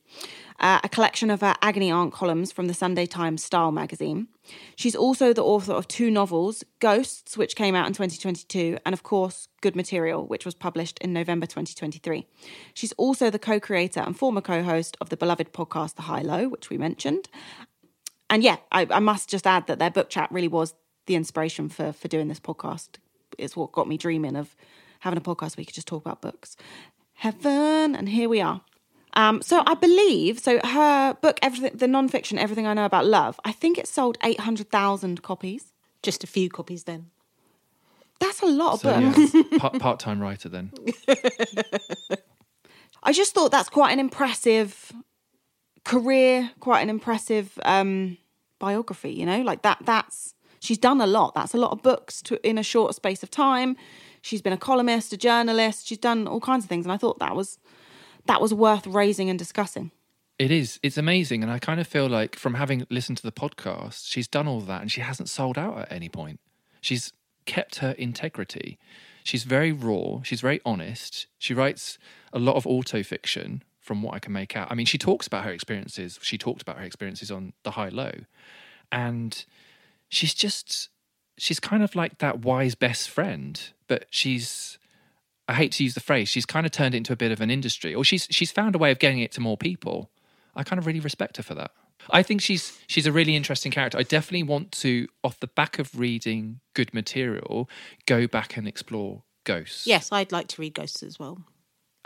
uh, 0.60 0.80
a 0.84 0.88
collection 0.90 1.30
of 1.30 1.40
her 1.40 1.54
agony 1.62 1.90
aunt 1.90 2.12
columns 2.12 2.52
from 2.52 2.66
the 2.66 2.74
Sunday 2.74 3.06
Times 3.06 3.42
Style 3.42 3.72
magazine. 3.72 4.28
She's 4.76 4.96
also 4.96 5.32
the 5.32 5.44
author 5.44 5.72
of 5.72 5.88
two 5.88 6.10
novels, 6.10 6.64
Ghosts, 6.80 7.36
which 7.36 7.56
came 7.56 7.74
out 7.74 7.86
in 7.86 7.92
2022, 7.92 8.76
and 8.84 8.92
of 8.92 9.02
course, 9.02 9.48
Good 9.60 9.76
Material, 9.76 10.26
which 10.26 10.44
was 10.44 10.54
published 10.54 10.98
in 11.00 11.12
November 11.12 11.46
2023. 11.46 12.26
She's 12.74 12.92
also 12.92 13.30
the 13.30 13.38
co 13.38 13.58
creator 13.58 14.00
and 14.00 14.16
former 14.18 14.40
co 14.40 14.62
host 14.62 14.96
of 15.00 15.08
the 15.08 15.16
beloved 15.16 15.52
podcast 15.52 15.94
The 15.94 16.02
High 16.02 16.22
Low, 16.22 16.48
which 16.48 16.70
we 16.70 16.78
mentioned. 16.78 17.28
And 18.30 18.42
yeah, 18.42 18.56
I, 18.70 18.86
I 18.90 18.98
must 18.98 19.28
just 19.28 19.46
add 19.46 19.66
that 19.66 19.78
their 19.78 19.90
book 19.90 20.10
chat 20.10 20.30
really 20.30 20.48
was 20.48 20.74
the 21.06 21.14
inspiration 21.14 21.68
for, 21.68 21.92
for 21.92 22.08
doing 22.08 22.28
this 22.28 22.40
podcast. 22.40 22.96
It's 23.38 23.56
what 23.56 23.72
got 23.72 23.88
me 23.88 23.96
dreaming 23.96 24.36
of 24.36 24.54
having 25.00 25.16
a 25.16 25.22
podcast 25.22 25.56
where 25.56 25.62
we 25.62 25.64
could 25.64 25.74
just 25.74 25.88
talk 25.88 26.04
about 26.04 26.20
books. 26.20 26.56
Heaven, 27.14 27.94
and 27.94 28.08
here 28.08 28.28
we 28.28 28.40
are. 28.40 28.60
Um, 29.14 29.42
so 29.42 29.62
I 29.66 29.74
believe 29.74 30.38
so. 30.38 30.60
Her 30.62 31.14
book, 31.14 31.38
everything, 31.42 31.76
the 31.76 31.88
non-fiction, 31.88 32.38
everything 32.38 32.66
I 32.66 32.74
know 32.74 32.84
about 32.84 33.06
love. 33.06 33.40
I 33.44 33.52
think 33.52 33.78
it 33.78 33.88
sold 33.88 34.18
eight 34.22 34.40
hundred 34.40 34.70
thousand 34.70 35.22
copies. 35.22 35.72
Just 36.02 36.22
a 36.22 36.26
few 36.26 36.48
copies 36.48 36.84
then. 36.84 37.06
That's 38.20 38.42
a 38.42 38.46
lot 38.46 38.74
of 38.74 38.80
So 38.80 39.00
books. 39.00 39.34
yeah, 39.52 39.58
part, 39.58 39.78
part-time 39.78 40.20
writer 40.20 40.48
then. 40.48 40.72
I 43.02 43.12
just 43.12 43.34
thought 43.34 43.50
that's 43.50 43.68
quite 43.68 43.92
an 43.92 43.98
impressive 43.98 44.92
career, 45.84 46.50
quite 46.60 46.82
an 46.82 46.90
impressive 46.90 47.58
um, 47.64 48.18
biography. 48.58 49.12
You 49.12 49.26
know, 49.26 49.42
like 49.42 49.62
that. 49.62 49.78
That's 49.82 50.34
she's 50.60 50.78
done 50.78 51.00
a 51.00 51.06
lot. 51.06 51.34
That's 51.34 51.54
a 51.54 51.58
lot 51.58 51.72
of 51.72 51.82
books 51.82 52.22
to 52.22 52.46
in 52.46 52.58
a 52.58 52.62
short 52.62 52.94
space 52.94 53.22
of 53.22 53.30
time. 53.30 53.76
She's 54.20 54.42
been 54.42 54.52
a 54.52 54.58
columnist, 54.58 55.12
a 55.12 55.16
journalist. 55.16 55.86
She's 55.86 55.98
done 55.98 56.26
all 56.26 56.40
kinds 56.40 56.64
of 56.64 56.68
things, 56.68 56.84
and 56.84 56.92
I 56.92 56.96
thought 56.96 57.18
that 57.18 57.34
was 57.34 57.58
that 58.26 58.40
was 58.40 58.52
worth 58.54 58.86
raising 58.86 59.30
and 59.30 59.38
discussing. 59.38 59.90
It 60.38 60.52
is. 60.52 60.78
It's 60.82 60.96
amazing. 60.96 61.42
And 61.42 61.50
I 61.50 61.58
kind 61.58 61.80
of 61.80 61.86
feel 61.86 62.06
like 62.08 62.36
from 62.36 62.54
having 62.54 62.86
listened 62.90 63.18
to 63.18 63.24
the 63.24 63.32
podcast, 63.32 64.06
she's 64.06 64.28
done 64.28 64.46
all 64.46 64.60
that 64.60 64.80
and 64.80 64.90
she 64.90 65.00
hasn't 65.00 65.28
sold 65.28 65.58
out 65.58 65.78
at 65.78 65.92
any 65.92 66.08
point. 66.08 66.38
She's 66.80 67.12
kept 67.44 67.76
her 67.76 67.92
integrity. 67.92 68.78
She's 69.24 69.42
very 69.42 69.72
raw. 69.72 70.22
She's 70.22 70.40
very 70.40 70.60
honest. 70.64 71.26
She 71.38 71.54
writes 71.54 71.98
a 72.32 72.38
lot 72.38 72.54
of 72.54 72.66
auto 72.66 73.02
fiction 73.02 73.64
from 73.88 74.02
what 74.02 74.14
I 74.14 74.18
can 74.18 74.34
make 74.34 74.54
out. 74.54 74.70
I 74.70 74.74
mean, 74.74 74.84
she 74.84 74.98
talks 74.98 75.26
about 75.26 75.44
her 75.44 75.50
experiences. 75.50 76.18
She 76.20 76.36
talked 76.36 76.60
about 76.60 76.76
her 76.76 76.84
experiences 76.84 77.30
on 77.30 77.54
The 77.64 77.70
High 77.70 77.88
Low. 77.88 78.12
And 78.92 79.44
she's 80.10 80.34
just, 80.34 80.90
she's 81.38 81.58
kind 81.58 81.82
of 81.82 81.96
like 81.96 82.18
that 82.18 82.40
wise 82.40 82.74
best 82.74 83.08
friend, 83.08 83.58
but 83.86 84.04
she's, 84.10 84.78
I 85.48 85.54
hate 85.54 85.72
to 85.72 85.84
use 85.84 85.94
the 85.94 86.00
phrase, 86.00 86.28
she's 86.28 86.44
kind 86.44 86.66
of 86.66 86.72
turned 86.72 86.94
it 86.94 86.98
into 86.98 87.14
a 87.14 87.16
bit 87.16 87.32
of 87.32 87.40
an 87.40 87.50
industry, 87.50 87.94
or 87.94 88.04
she's 88.04 88.28
she's 88.30 88.52
found 88.52 88.74
a 88.74 88.78
way 88.78 88.90
of 88.90 88.98
getting 88.98 89.20
it 89.20 89.32
to 89.32 89.40
more 89.40 89.56
people. 89.56 90.10
I 90.54 90.62
kind 90.62 90.78
of 90.78 90.86
really 90.86 91.00
respect 91.00 91.38
her 91.38 91.42
for 91.42 91.54
that. 91.54 91.70
I 92.10 92.22
think 92.22 92.42
she's 92.42 92.78
she's 92.86 93.06
a 93.06 93.12
really 93.12 93.34
interesting 93.34 93.72
character. 93.72 93.98
I 93.98 94.02
definitely 94.02 94.42
want 94.42 94.72
to, 94.82 95.08
off 95.24 95.40
the 95.40 95.46
back 95.46 95.78
of 95.78 95.98
reading 95.98 96.60
good 96.74 96.92
material, 96.92 97.70
go 98.04 98.26
back 98.26 98.58
and 98.58 98.68
explore 98.68 99.22
ghosts. 99.44 99.86
Yes, 99.86 100.12
I'd 100.12 100.32
like 100.32 100.48
to 100.48 100.60
read 100.60 100.74
Ghosts 100.74 101.02
as 101.02 101.18
well. 101.18 101.38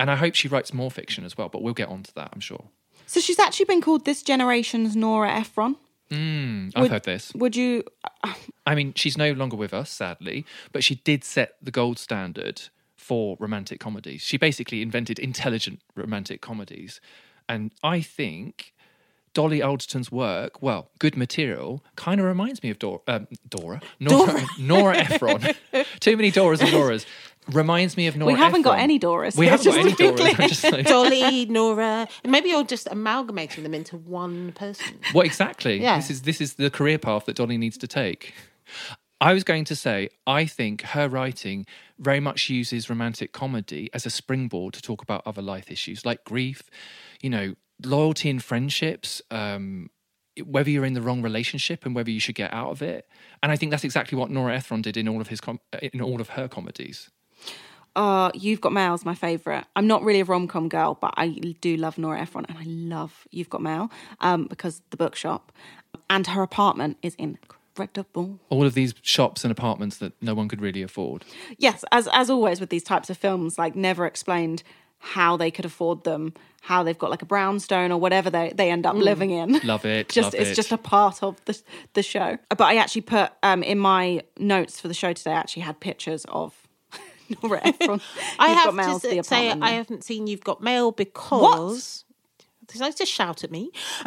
And 0.03 0.11
I 0.11 0.17
hope 0.17 0.35
she 0.35 0.49
writes 0.49 0.75
more 0.75 0.91
fiction 0.91 1.25
as 1.25 1.39
well, 1.39 1.49
but 1.49 1.63
we'll 1.63 1.75
get 1.75 1.89
on 1.89 2.03
to 2.03 2.15
that, 2.17 2.31
I'm 2.33 2.41
sure. 2.41 2.65
So 3.07 3.21
she's 3.21 3.39
actually 3.39 3.67
been 3.67 3.81
called 3.81 4.05
this 4.05 4.25
generation's 4.25 4.97
Nora 4.97 5.31
Ephron. 5.31 5.77
Mm, 6.11 6.73
I've 6.75 6.83
Would- 6.83 6.91
heard 6.91 7.05
this. 7.05 7.33
Would 7.37 7.55
you? 7.55 7.85
I 8.67 8.75
mean, 8.75 8.95
she's 8.97 9.17
no 9.17 9.31
longer 9.31 9.57
with 9.57 9.73
us, 9.73 9.91
sadly, 9.91 10.45
but 10.73 10.83
she 10.83 10.97
did 10.97 11.23
set 11.23 11.55
the 11.63 11.71
gold 11.71 12.01
standard 12.01 12.63
for 12.97 13.37
romantic 13.39 13.79
comedies. 13.79 14.23
She 14.23 14.37
basically 14.37 14.83
invented 14.83 15.21
intelligent 15.21 15.79
romantic 15.95 16.41
comedies. 16.41 17.01
And 17.49 17.71
I 17.85 18.01
think 18.01 18.75
Dolly 19.35 19.63
Alderton's 19.63 20.13
work, 20.13 20.61
well, 20.61 20.91
good 20.99 21.17
material, 21.17 21.83
kind 21.97 22.21
of 22.21 22.27
reminds 22.27 22.63
me 22.63 22.71
of 22.71 22.79
Dora. 22.79 23.01
Um, 23.07 23.29
Dora? 23.49 23.81
Nora, 23.99 24.45
Nora 24.59 24.97
Ephron. 24.97 25.43
Too 26.01 26.17
many 26.17 26.31
Doras 26.31 26.61
and 26.61 26.71
Doras. 26.71 27.07
Reminds 27.51 27.97
me 27.97 28.07
of 28.07 28.17
Nora 28.17 28.33
we 28.33 28.39
haven't 28.39 28.63
got 28.63 28.79
any 28.79 29.01
Doras. 29.01 29.37
We 29.37 29.47
haven't 29.47 29.67
got 29.67 29.79
any 29.79 29.91
to 29.91 29.97
be 29.97 30.05
Doras. 30.05 30.17
clear. 30.17 30.35
I'm 30.39 30.49
just 30.49 30.65
like- 30.73 30.87
Dolly, 30.87 31.47
Nora, 31.47 32.09
and 32.23 32.31
maybe 32.33 32.51
you're 32.51 32.63
just 32.65 32.87
amalgamating 32.91 33.65
them 33.65 33.75
into 33.75 33.97
one 33.97 34.53
person. 34.53 34.99
What 35.13 35.27
exactly. 35.27 35.81
Yeah. 35.83 35.97
This 35.97 36.11
is 36.11 36.23
this 36.23 36.41
is 36.41 36.55
the 36.55 36.71
career 36.71 36.99
path 36.99 37.25
that 37.27 37.37
Dolly 37.37 37.59
needs 37.59 37.77
to 37.79 37.89
take. 37.89 38.33
I 39.21 39.33
was 39.35 39.45
going 39.45 39.65
to 39.67 39.77
say, 39.77 40.09
I 40.27 40.47
think 40.47 40.83
her 40.83 41.09
writing 41.09 41.65
very 41.99 42.19
much 42.21 42.49
uses 42.51 42.91
romantic 42.91 43.33
comedy 43.33 43.89
as 43.93 44.05
a 44.05 44.11
springboard 44.11 44.75
to 44.75 44.83
talk 44.83 45.01
about 45.03 45.23
other 45.25 45.43
life 45.43 45.71
issues 45.71 46.05
like 46.05 46.25
grief, 46.25 46.63
you 47.21 47.31
know, 47.31 47.55
loyalty 47.85 48.31
in 48.31 48.41
friendships, 48.41 49.23
um, 49.31 49.91
whether 50.45 50.71
you're 50.71 50.85
in 50.85 50.95
the 50.95 51.03
wrong 51.03 51.23
relationship 51.23 51.87
and 51.87 51.95
whether 51.95 52.11
you 52.11 52.19
should 52.19 52.35
get 52.35 52.53
out 52.53 52.71
of 52.71 52.83
it. 52.83 53.09
And 53.43 53.53
I 53.53 53.57
think 53.57 53.71
that's 53.71 53.85
exactly 53.85 54.19
what 54.19 54.31
Nora 54.31 54.57
Ephron 54.57 54.83
did 54.83 54.97
in 54.97 55.09
all 55.09 55.21
of 55.21 55.29
his 55.29 55.41
com- 55.41 55.61
in 55.81 56.01
all 56.01 56.21
of 56.21 56.31
her 56.31 56.49
comedies. 56.49 57.11
Uh, 57.95 58.31
You've 58.35 58.61
Got 58.61 58.73
Mail's 58.73 59.05
my 59.05 59.15
favourite. 59.15 59.65
I'm 59.77 59.87
not 59.87 60.03
really 60.03 60.21
a 60.21 60.25
rom 60.25 60.49
com 60.49 60.69
girl, 60.69 60.97
but 61.01 61.15
I 61.17 61.29
do 61.61 61.77
love 61.77 61.99
Nora 61.99 62.21
Ephron 62.21 62.47
and 62.49 62.59
I 62.59 62.65
love 62.65 63.27
You've 63.31 63.51
Got 63.51 63.63
Mail 63.63 63.91
um, 64.21 64.47
because 64.47 64.83
the 64.91 64.97
bookshop 64.97 65.53
and 66.09 66.27
her 66.29 66.43
apartment 66.43 66.97
is 67.03 67.15
incredible. 67.17 68.39
All 68.49 68.65
of 68.65 68.75
these 68.75 68.95
shops 69.03 69.45
and 69.45 69.53
apartments 69.53 69.99
that 69.99 70.13
no 70.23 70.35
one 70.35 70.49
could 70.49 70.61
really 70.61 70.83
afford. 70.83 71.25
Yes, 71.59 71.85
as 71.93 72.09
as 72.13 72.31
always 72.31 72.61
with 72.61 72.71
these 72.71 72.83
types 72.83 73.11
of 73.11 73.17
films, 73.17 73.59
like 73.59 73.77
never 73.77 74.07
explained 74.07 74.63
how 74.99 75.37
they 75.37 75.51
could 75.51 75.65
afford 75.65 76.05
them, 76.05 76.33
how 76.63 76.85
they've 76.85 76.99
got 76.99 77.11
like 77.11 77.23
a 77.23 77.27
brownstone 77.27 77.91
or 77.91 77.99
whatever 77.99 78.31
they, 78.31 78.53
they 78.55 78.71
end 78.71 78.87
up 78.87 78.95
living 78.95 79.31
in. 79.31 79.59
Love 79.65 79.85
it, 79.85 80.09
just 80.11 80.27
love 80.27 80.35
it's 80.35 80.51
it. 80.51 80.55
just 80.55 80.71
a 80.71 80.79
part 80.79 81.23
of 81.23 81.45
the 81.45 81.61
the 81.95 82.03
show. 82.03 82.39
But 82.49 82.63
I 82.63 82.77
actually 82.77 83.03
put 83.03 83.33
um, 83.43 83.63
in 83.63 83.79
my 83.79 84.23
notes 84.39 84.81
for 84.81 84.89
the 84.89 84.95
show 84.95 85.13
today. 85.13 85.33
I 85.33 85.37
actually 85.37 85.63
had 85.63 85.81
pictures 85.81 86.25
of 86.29 86.62
Nora 87.43 87.61
Ephron. 87.65 88.01
I 88.39 88.49
You've 88.49 88.57
have 88.59 88.65
Got 88.67 88.75
Mail's 88.75 89.03
to 89.03 89.09
the 89.09 89.19
s- 89.19 89.27
say 89.29 89.49
apartment. 89.49 89.71
I 89.71 89.75
haven't 89.77 90.05
seen 90.05 90.27
You've 90.27 90.45
Got 90.45 90.63
Mail 90.63 90.91
because. 90.93 92.05
Did 92.69 92.81
Like 92.81 92.95
to 92.97 93.07
shout 93.07 93.45
at 93.45 93.51
me? 93.51 93.71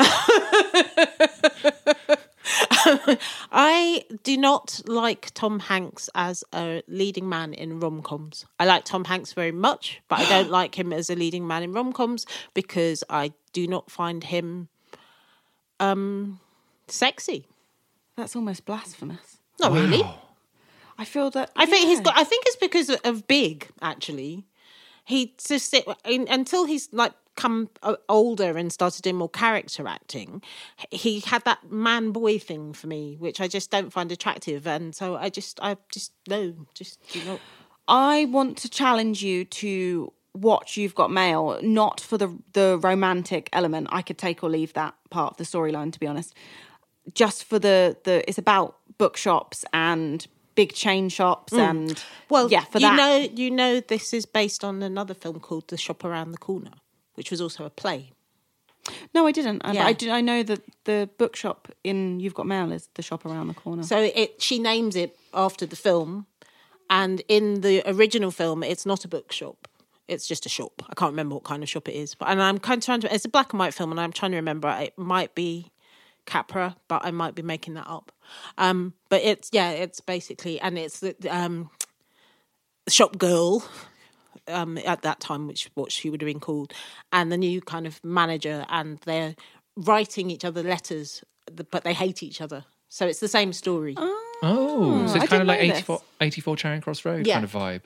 I 3.52 4.04
do 4.24 4.38
not 4.38 4.82
like 4.86 5.32
Tom 5.34 5.60
Hanks 5.60 6.10
as 6.16 6.44
a 6.54 6.82
leading 6.88 7.28
man 7.28 7.54
in 7.54 7.80
rom 7.80 8.02
coms. 8.02 8.46
I 8.60 8.66
like 8.66 8.86
Tom 8.86 9.06
Hanks 9.06 9.34
very 9.34 9.52
much, 9.52 10.02
but 10.08 10.20
I 10.20 10.30
don't 10.30 10.50
like 10.52 10.78
him 10.78 10.94
as 10.94 11.10
a 11.10 11.16
leading 11.16 11.48
man 11.48 11.64
in 11.64 11.74
rom 11.74 11.94
coms 11.94 12.26
because 12.54 13.04
I 13.10 13.34
do 13.54 13.68
not 13.68 13.90
find 13.92 14.24
him 14.24 14.70
um 15.80 16.40
sexy. 16.88 17.48
That's 18.16 18.36
almost 18.36 18.66
blasphemous. 18.66 19.40
Not 19.60 19.72
really. 19.74 20.04
I 20.98 21.06
feel 21.06 21.30
that 21.32 21.52
I 21.56 21.66
think 21.66 21.88
he's 21.88 22.00
yeah. 22.00 22.06
got. 22.06 22.18
I 22.18 22.24
think 22.24 22.46
it's 22.48 22.56
because 22.56 22.90
of 22.90 23.28
Big. 23.28 23.68
Actually, 23.82 24.46
he 25.04 25.36
just 25.46 25.70
sit, 25.70 25.86
until 26.06 26.66
he's 26.66 26.90
like 26.92 27.14
come 27.36 27.70
older 28.08 28.58
and 28.58 28.72
started 28.72 29.02
doing 29.02 29.18
more 29.18 29.30
character 29.30 29.88
acting. 29.88 30.42
He 30.90 31.20
had 31.20 31.44
that 31.46 31.70
man 31.70 32.12
boy 32.12 32.40
thing 32.40 32.74
for 32.74 32.88
me, 32.88 33.18
which 33.20 33.42
I 33.42 33.48
just 33.48 33.72
don't 33.72 33.92
find 33.92 34.12
attractive, 34.12 34.66
and 34.66 34.96
so 34.96 35.16
I 35.16 35.30
just, 35.30 35.60
I 35.62 35.78
just 35.92 36.14
no, 36.28 36.54
just 36.74 37.00
do 37.12 37.24
not. 37.26 37.40
I 37.88 38.26
want 38.26 38.58
to 38.60 38.70
challenge 38.70 39.22
you 39.22 39.46
to 39.46 40.12
watch 40.34 40.76
You've 40.76 40.96
Got 40.96 41.12
Mail, 41.12 41.60
not 41.62 42.00
for 42.00 42.18
the 42.18 42.38
the 42.54 42.80
romantic 42.82 43.50
element. 43.54 43.88
I 43.92 44.02
could 44.02 44.18
take 44.18 44.44
or 44.44 44.50
leave 44.50 44.74
that 44.74 44.96
part 45.10 45.32
of 45.32 45.38
the 45.38 45.44
storyline, 45.44 45.92
to 45.94 46.00
be 46.00 46.08
honest. 46.08 46.34
Just 47.14 47.44
for 47.44 47.60
the 47.60 47.98
the, 48.04 48.28
it's 48.28 48.38
about 48.38 48.78
bookshops 48.98 49.66
and 49.74 50.26
big 50.56 50.74
chain 50.74 51.10
shops 51.10 51.54
mm. 51.54 51.60
and 51.60 52.04
Well, 52.30 52.50
yeah, 52.52 52.62
for 52.62 52.80
you 52.80 52.88
that. 52.88 52.96
know, 52.98 53.18
you 53.36 53.52
know, 53.52 53.80
this 53.82 54.14
is 54.14 54.26
based 54.26 54.64
on 54.64 54.82
another 54.82 55.14
film 55.14 55.40
called 55.40 55.68
The 55.68 55.78
Shop 55.78 56.04
Around 56.04 56.32
the 56.32 56.38
Corner, 56.38 56.72
which 57.16 57.30
was 57.32 57.42
also 57.42 57.66
a 57.66 57.70
play. 57.70 58.12
no, 59.14 59.26
I 59.28 59.32
didn't. 59.32 59.62
I- 59.64 59.70
but 59.70 59.76
Yeah. 59.76 59.86
I 59.88 59.94
do. 59.94 60.12
I 60.12 60.22
know 60.22 60.44
that 60.44 60.62
the 60.86 61.10
bookshop 61.18 61.70
in 61.84 62.20
You've 62.20 62.34
Got 62.36 62.46
Mail 62.48 62.72
is 62.72 62.90
the 62.94 63.02
shop 63.02 63.26
around 63.26 63.48
the 63.48 63.54
corner. 63.54 63.84
So 63.84 63.98
it 64.00 64.42
she 64.42 64.60
names 64.60 64.96
it 64.96 65.18
after 65.34 65.66
the 65.66 65.76
film, 65.76 66.28
and 66.90 67.22
in 67.28 67.62
the 67.62 67.82
original 67.90 68.32
film, 68.32 68.64
it's 68.64 68.86
not 68.86 69.04
a 69.04 69.08
bookshop. 69.08 69.68
It's 70.08 70.28
just 70.28 70.46
a 70.46 70.50
shop. 70.50 70.84
I 70.88 70.94
can't 70.94 71.12
remember 71.12 71.34
what 71.34 71.44
kind 71.46 71.64
of 71.64 71.70
shop 71.70 71.90
it 71.90 71.96
is, 71.96 72.14
but 72.14 72.28
and 72.30 72.40
I'm 72.40 72.60
kind 72.60 72.78
of 72.78 72.86
trying 72.86 73.02
to. 73.02 73.14
It's 73.14 73.26
a 73.26 73.30
black 73.30 73.54
and 73.54 73.60
white 73.60 73.74
film, 73.74 73.90
and 73.92 74.00
I'm 74.00 74.12
trying 74.14 74.32
to 74.32 74.38
remember. 74.38 74.70
It 74.80 74.96
might 74.98 75.34
be 75.34 75.72
Capra, 76.26 76.76
but 76.88 77.06
I 77.06 77.12
might 77.12 77.36
be 77.36 77.42
making 77.42 77.76
that 77.76 77.88
up. 77.88 78.12
Um, 78.58 78.94
but 79.10 79.22
it's 79.24 79.50
yeah, 79.52 79.72
it's 79.72 80.02
basically, 80.02 80.60
and 80.60 80.78
it's 80.78 81.00
the 81.00 81.16
um, 81.30 81.70
shop 82.88 83.18
girl. 83.18 83.68
Um, 84.48 84.78
at 84.80 85.02
that 85.02 85.20
time, 85.22 85.48
which 85.48 85.72
what 85.74 85.92
she 85.92 86.12
would 86.12 86.22
have 86.22 86.28
been 86.28 86.40
called, 86.40 86.72
and 87.12 87.32
the 87.32 87.38
new 87.38 87.62
kind 87.62 87.88
of 87.88 88.04
manager, 88.04 88.64
and 88.70 89.00
they're 89.00 89.34
writing 89.76 90.30
each 90.30 90.46
other 90.46 90.62
letters, 90.62 91.24
but 91.72 91.84
they 91.84 91.94
hate 91.94 92.22
each 92.22 92.42
other. 92.42 92.66
So 92.90 93.08
it's 93.08 93.20
the 93.20 93.28
same 93.28 93.54
story. 93.54 93.96
Oh, 93.98 95.08
so 95.08 95.16
I 95.16 95.24
it's 95.24 95.30
kind 95.30 95.42
of 95.42 95.48
like 95.48 95.62
know 95.62 95.68
this. 95.68 95.78
84, 95.78 96.02
84 96.22 96.58
Charing 96.58 96.82
Cross 96.82 97.06
Road 97.06 97.26
Yeah. 97.26 97.36
kind 97.36 97.46
of 97.46 97.52
vibe. 97.52 97.82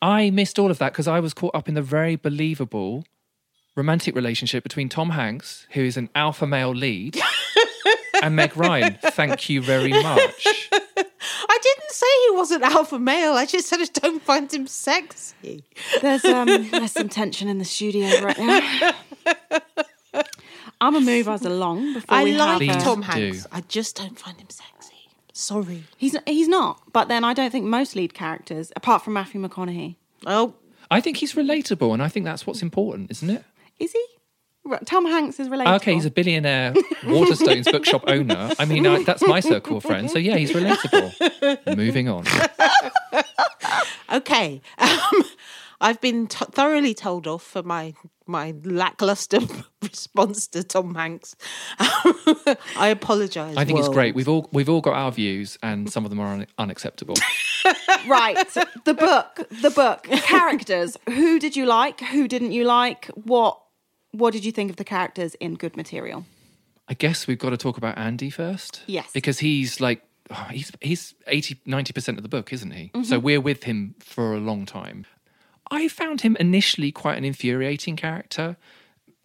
I 0.00 0.30
missed 0.30 0.58
all 0.58 0.70
of 0.70 0.78
that 0.78 0.92
because 0.92 1.06
I 1.06 1.20
was 1.20 1.32
caught 1.32 1.54
up 1.54 1.68
in 1.68 1.74
the 1.74 1.82
very 1.82 2.16
believable 2.16 3.04
romantic 3.74 4.14
relationship 4.14 4.62
between 4.62 4.88
Tom 4.88 5.10
Hanks, 5.10 5.66
who 5.70 5.82
is 5.82 5.96
an 5.96 6.08
alpha 6.14 6.46
male 6.46 6.70
lead, 6.74 7.18
and 8.22 8.36
Meg 8.36 8.56
Ryan. 8.56 8.98
Thank 9.02 9.48
you 9.48 9.62
very 9.62 9.90
much. 9.90 10.68
I 11.48 11.58
didn't 11.62 11.90
say 11.90 12.06
he 12.28 12.36
wasn't 12.36 12.62
alpha 12.64 12.98
male. 12.98 13.34
I 13.34 13.46
just 13.46 13.68
said 13.68 13.80
I 13.80 13.84
don't 13.92 14.22
find 14.22 14.52
him 14.52 14.66
sexy. 14.66 15.64
There's 16.00 16.24
um 16.24 16.46
there's 16.70 16.92
some 16.92 17.08
tension 17.08 17.48
in 17.48 17.58
the 17.58 17.64
studio 17.64 18.08
right 18.22 18.38
now. 18.38 18.92
I'm 20.80 20.94
gonna 20.94 21.04
move 21.04 21.28
us 21.28 21.44
along 21.44 21.94
before 21.94 22.16
I 22.18 22.24
we 22.24 22.32
like 22.36 22.48
have. 22.48 22.58
Please 22.58 22.76
a- 22.76 22.80
Tom 22.80 23.00
do. 23.00 23.06
Hanks. 23.06 23.46
I 23.52 23.60
just 23.62 23.96
don't 23.96 24.18
find 24.18 24.38
him 24.40 24.48
sexy. 24.50 24.94
Sorry. 25.32 25.84
He's 25.96 26.16
he's 26.26 26.48
not. 26.48 26.80
But 26.92 27.08
then 27.08 27.24
I 27.24 27.34
don't 27.34 27.50
think 27.50 27.66
most 27.66 27.94
lead 27.96 28.14
characters, 28.14 28.72
apart 28.76 29.02
from 29.02 29.12
Matthew 29.14 29.40
McConaughey, 29.40 29.96
Oh, 30.26 30.54
I 30.90 31.00
think 31.00 31.16
he's 31.18 31.34
relatable, 31.34 31.92
and 31.94 32.02
I 32.02 32.08
think 32.08 32.24
that's 32.26 32.46
what's 32.46 32.62
important, 32.62 33.10
isn't 33.10 33.30
it? 33.30 33.44
Is 33.82 33.92
he? 33.92 34.04
Tom 34.84 35.06
Hanks 35.06 35.40
is 35.40 35.48
relatable. 35.48 35.76
Okay, 35.76 35.94
he's 35.94 36.04
a 36.04 36.10
billionaire 36.10 36.72
Waterstones 37.02 37.70
bookshop 37.70 38.04
owner. 38.06 38.52
I 38.60 38.64
mean, 38.64 38.86
I, 38.86 39.02
that's 39.02 39.26
my 39.26 39.40
circle 39.40 39.76
of 39.78 39.82
friends. 39.82 40.12
So 40.12 40.18
yeah, 40.18 40.36
he's 40.36 40.52
relatable. 40.52 41.76
Moving 41.76 42.08
on. 42.08 42.24
okay. 44.12 44.60
Um, 44.78 45.24
I've 45.80 46.00
been 46.00 46.28
t- 46.28 46.44
thoroughly 46.52 46.94
told 46.94 47.26
off 47.26 47.42
for 47.42 47.64
my 47.64 47.94
my 48.24 48.54
lackluster 48.62 49.40
response 49.82 50.46
to 50.46 50.62
Tom 50.62 50.94
Hanks. 50.94 51.34
I 52.78 52.88
apologise. 52.88 53.56
I 53.56 53.64
think 53.64 53.80
it's 53.80 53.88
great. 53.88 54.14
We've 54.14 54.28
all 54.28 54.48
we've 54.52 54.68
all 54.68 54.80
got 54.80 54.94
our 54.94 55.10
views, 55.10 55.58
and 55.60 55.90
some 55.90 56.04
of 56.04 56.10
them 56.10 56.20
are 56.20 56.28
un- 56.28 56.46
unacceptable. 56.56 57.16
right. 58.06 58.36
The 58.84 58.94
book. 58.94 59.48
The 59.60 59.70
book. 59.70 60.04
Characters. 60.04 60.96
Who 61.08 61.40
did 61.40 61.56
you 61.56 61.66
like? 61.66 62.00
Who 62.00 62.28
didn't 62.28 62.52
you 62.52 62.64
like? 62.64 63.06
What 63.06 63.58
What 64.12 64.32
did 64.32 64.44
you 64.44 64.52
think 64.52 64.70
of 64.70 64.76
the 64.76 64.84
characters 64.84 65.34
in 65.36 65.54
Good 65.54 65.76
Material? 65.76 66.24
I 66.88 66.94
guess 66.94 67.26
we've 67.26 67.38
got 67.38 67.50
to 67.50 67.56
talk 67.56 67.76
about 67.76 67.96
Andy 67.96 68.30
first. 68.30 68.82
Yes. 68.86 69.10
Because 69.12 69.38
he's 69.38 69.80
like, 69.80 70.02
oh, 70.30 70.48
he's 70.50 70.70
he's 70.80 71.14
80, 71.26 71.56
90% 71.66 72.16
of 72.16 72.22
the 72.22 72.28
book, 72.28 72.52
isn't 72.52 72.70
he? 72.70 72.90
So 72.94 73.00
mm-hmm. 73.00 73.24
we're 73.24 73.40
with 73.40 73.64
him 73.64 73.94
for 74.00 74.34
a 74.34 74.38
long 74.38 74.66
time. 74.66 75.06
I 75.70 75.88
found 75.88 76.20
him 76.20 76.36
initially 76.38 76.92
quite 76.92 77.16
an 77.16 77.24
infuriating 77.24 77.96
character, 77.96 78.56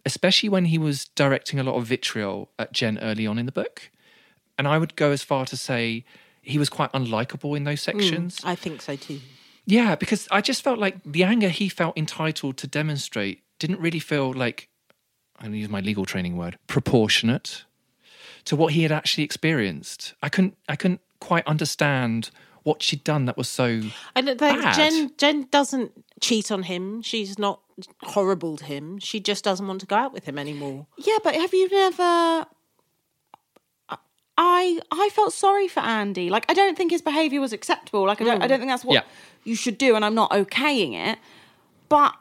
especially 0.06 0.48
when 0.48 0.66
he 0.66 0.78
was 0.78 1.06
directing 1.08 1.58
a 1.58 1.62
lot 1.62 1.74
of 1.74 1.84
vitriol 1.84 2.50
at 2.58 2.72
Jen 2.72 2.98
early 2.98 3.26
on 3.26 3.38
in 3.38 3.44
the 3.44 3.52
book. 3.52 3.90
And 4.56 4.66
I 4.66 4.78
would 4.78 4.96
go 4.96 5.10
as 5.10 5.22
far 5.22 5.44
to 5.46 5.56
say 5.56 6.04
he 6.40 6.58
was 6.58 6.70
quite 6.70 6.90
unlikable 6.92 7.56
in 7.56 7.64
those 7.64 7.82
sections. 7.82 8.40
Mm, 8.40 8.48
I 8.48 8.54
think 8.54 8.80
so 8.80 8.96
too. 8.96 9.20
Yeah, 9.66 9.96
because 9.96 10.26
I 10.30 10.40
just 10.40 10.62
felt 10.62 10.78
like 10.78 10.96
the 11.04 11.22
anger 11.22 11.50
he 11.50 11.68
felt 11.68 11.98
entitled 11.98 12.56
to 12.56 12.66
demonstrate 12.66 13.42
didn't 13.58 13.80
really 13.80 13.98
feel 13.98 14.32
like, 14.32 14.70
I'm 15.38 15.46
going 15.46 15.52
to 15.52 15.58
use 15.58 15.68
my 15.68 15.80
legal 15.80 16.04
training 16.04 16.36
word, 16.36 16.58
proportionate 16.66 17.64
to 18.44 18.56
what 18.56 18.72
he 18.72 18.82
had 18.82 18.92
actually 18.92 19.24
experienced. 19.24 20.14
I 20.22 20.28
couldn't, 20.28 20.56
I 20.68 20.76
couldn't 20.76 21.00
quite 21.20 21.46
understand 21.46 22.30
what 22.64 22.82
she'd 22.82 23.04
done 23.04 23.24
that 23.26 23.36
was 23.36 23.48
so. 23.48 23.82
I 24.14 24.20
don't 24.20 24.38
Bad. 24.38 24.74
Jen 24.74 25.12
Jen 25.16 25.48
doesn't 25.50 25.92
cheat 26.20 26.50
on 26.50 26.64
him. 26.64 27.02
She's 27.02 27.38
not 27.38 27.60
horrible 28.02 28.56
to 28.58 28.64
him. 28.64 28.98
She 28.98 29.20
just 29.20 29.44
doesn't 29.44 29.66
want 29.66 29.80
to 29.80 29.86
go 29.86 29.96
out 29.96 30.12
with 30.12 30.24
him 30.24 30.38
anymore. 30.38 30.86
Yeah, 30.96 31.18
but 31.22 31.34
have 31.34 31.54
you 31.54 31.68
never? 31.70 32.46
I 34.40 34.80
I 34.90 35.10
felt 35.14 35.32
sorry 35.32 35.66
for 35.66 35.80
Andy. 35.80 36.30
Like 36.30 36.44
I 36.48 36.54
don't 36.54 36.76
think 36.76 36.90
his 36.90 37.02
behaviour 37.02 37.40
was 37.40 37.52
acceptable. 37.52 38.06
Like 38.06 38.20
I 38.20 38.24
don't 38.24 38.42
I 38.42 38.46
mm. 38.46 38.48
don't 38.48 38.58
think 38.60 38.70
that's 38.70 38.84
what 38.84 38.94
Yeah. 38.94 39.02
you 39.44 39.56
should 39.56 39.78
do, 39.78 39.96
and 39.96 40.04
I'm 40.04 40.14
not 40.14 40.30
okaying 40.30 40.94
it. 40.94 41.18
But 41.88 42.14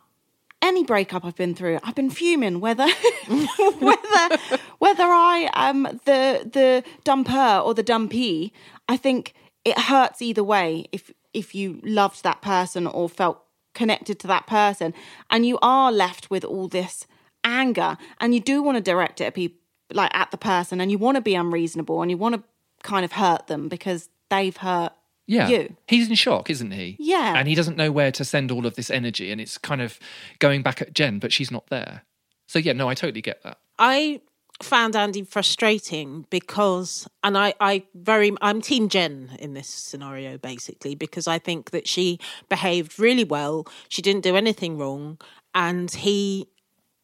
any 0.62 0.84
breakup 0.84 1.24
I've 1.26 1.36
been 1.36 1.56
through, 1.56 1.80
I've 1.84 1.96
been 1.96 2.10
fuming. 2.10 2.60
Whether 2.60 2.88
whether 3.28 4.38
whether 4.80 5.04
I 5.04 5.50
am 5.54 5.84
the 5.84 6.50
the 6.52 6.84
dumper 7.06 7.64
or 7.66 7.74
the 7.74 7.84
dumpy, 7.84 8.54
I 8.88 8.98
think 8.98 9.34
it 9.64 9.78
hurts 9.78 10.22
either 10.22 10.44
way. 10.44 10.88
If 10.92 11.12
if 11.34 11.54
you 11.54 11.80
loved 11.84 12.24
that 12.24 12.42
person 12.42 12.88
or 12.88 13.10
felt 13.10 13.44
connected 13.74 14.20
to 14.20 14.28
that 14.28 14.48
person, 14.48 14.94
and 15.30 15.46
you 15.46 15.60
are 15.62 15.92
left 15.92 16.30
with 16.32 16.44
all 16.44 16.68
this 16.68 17.06
anger, 17.44 17.98
and 18.20 18.34
you 18.34 18.40
do 18.40 18.64
want 18.64 18.78
to 18.78 18.82
direct 18.82 19.22
it 19.22 19.26
at 19.26 19.36
people 19.36 19.60
like 19.94 20.12
at 20.14 20.32
the 20.32 20.38
person, 20.38 20.82
and 20.82 20.92
you 20.92 20.98
want 20.98 21.16
to 21.16 21.22
be 21.22 21.36
unreasonable, 21.36 22.02
and 22.02 22.12
you 22.12 22.18
want 22.18 22.36
to 22.36 22.44
kind 22.84 23.06
of 23.06 23.14
hurt 23.14 23.48
them 23.48 23.68
because 23.68 24.10
they've 24.30 24.58
hurt 24.58 24.94
Yeah. 25.28 25.50
you. 25.50 25.76
He's 25.88 26.10
in 26.10 26.16
shock, 26.16 26.50
isn't 26.50 26.72
he? 26.72 26.96
Yeah. 27.00 27.34
And 27.36 27.48
he 27.48 27.56
doesn't 27.56 27.78
know 27.78 27.92
where 27.92 28.12
to 28.14 28.26
send 28.26 28.50
all 28.50 28.66
of 28.66 28.76
this 28.76 28.90
energy. 28.90 29.32
And 29.32 29.40
it's 29.40 29.58
kind 29.58 29.82
of 29.82 30.00
going 30.40 30.64
back 30.64 30.82
at 30.82 30.94
Jen, 30.94 31.20
but 31.20 31.32
she's 31.32 31.52
not 31.52 31.68
there. 31.68 32.04
So, 32.48 32.60
yeah, 32.60 32.74
no, 32.74 32.90
I 32.90 32.94
totally 32.94 33.22
get 33.22 33.44
that. 33.44 33.60
I 33.78 34.22
found 34.64 34.96
Andy 34.96 35.24
frustrating 35.24 36.26
because, 36.30 37.08
and 37.24 37.38
I, 37.38 37.54
I 37.60 37.84
very, 37.94 38.32
I'm 38.42 38.62
Team 38.62 38.90
Jen 38.90 39.32
in 39.40 39.54
this 39.54 39.68
scenario 39.68 40.38
basically 40.38 40.96
because 40.96 41.28
I 41.28 41.40
think 41.40 41.72
that 41.72 41.88
she 41.88 42.20
behaved 42.50 42.98
really 42.98 43.26
well. 43.26 43.68
She 43.90 44.02
didn't 44.02 44.22
do 44.24 44.36
anything 44.36 44.78
wrong, 44.78 45.20
and 45.54 45.92
he, 45.92 46.48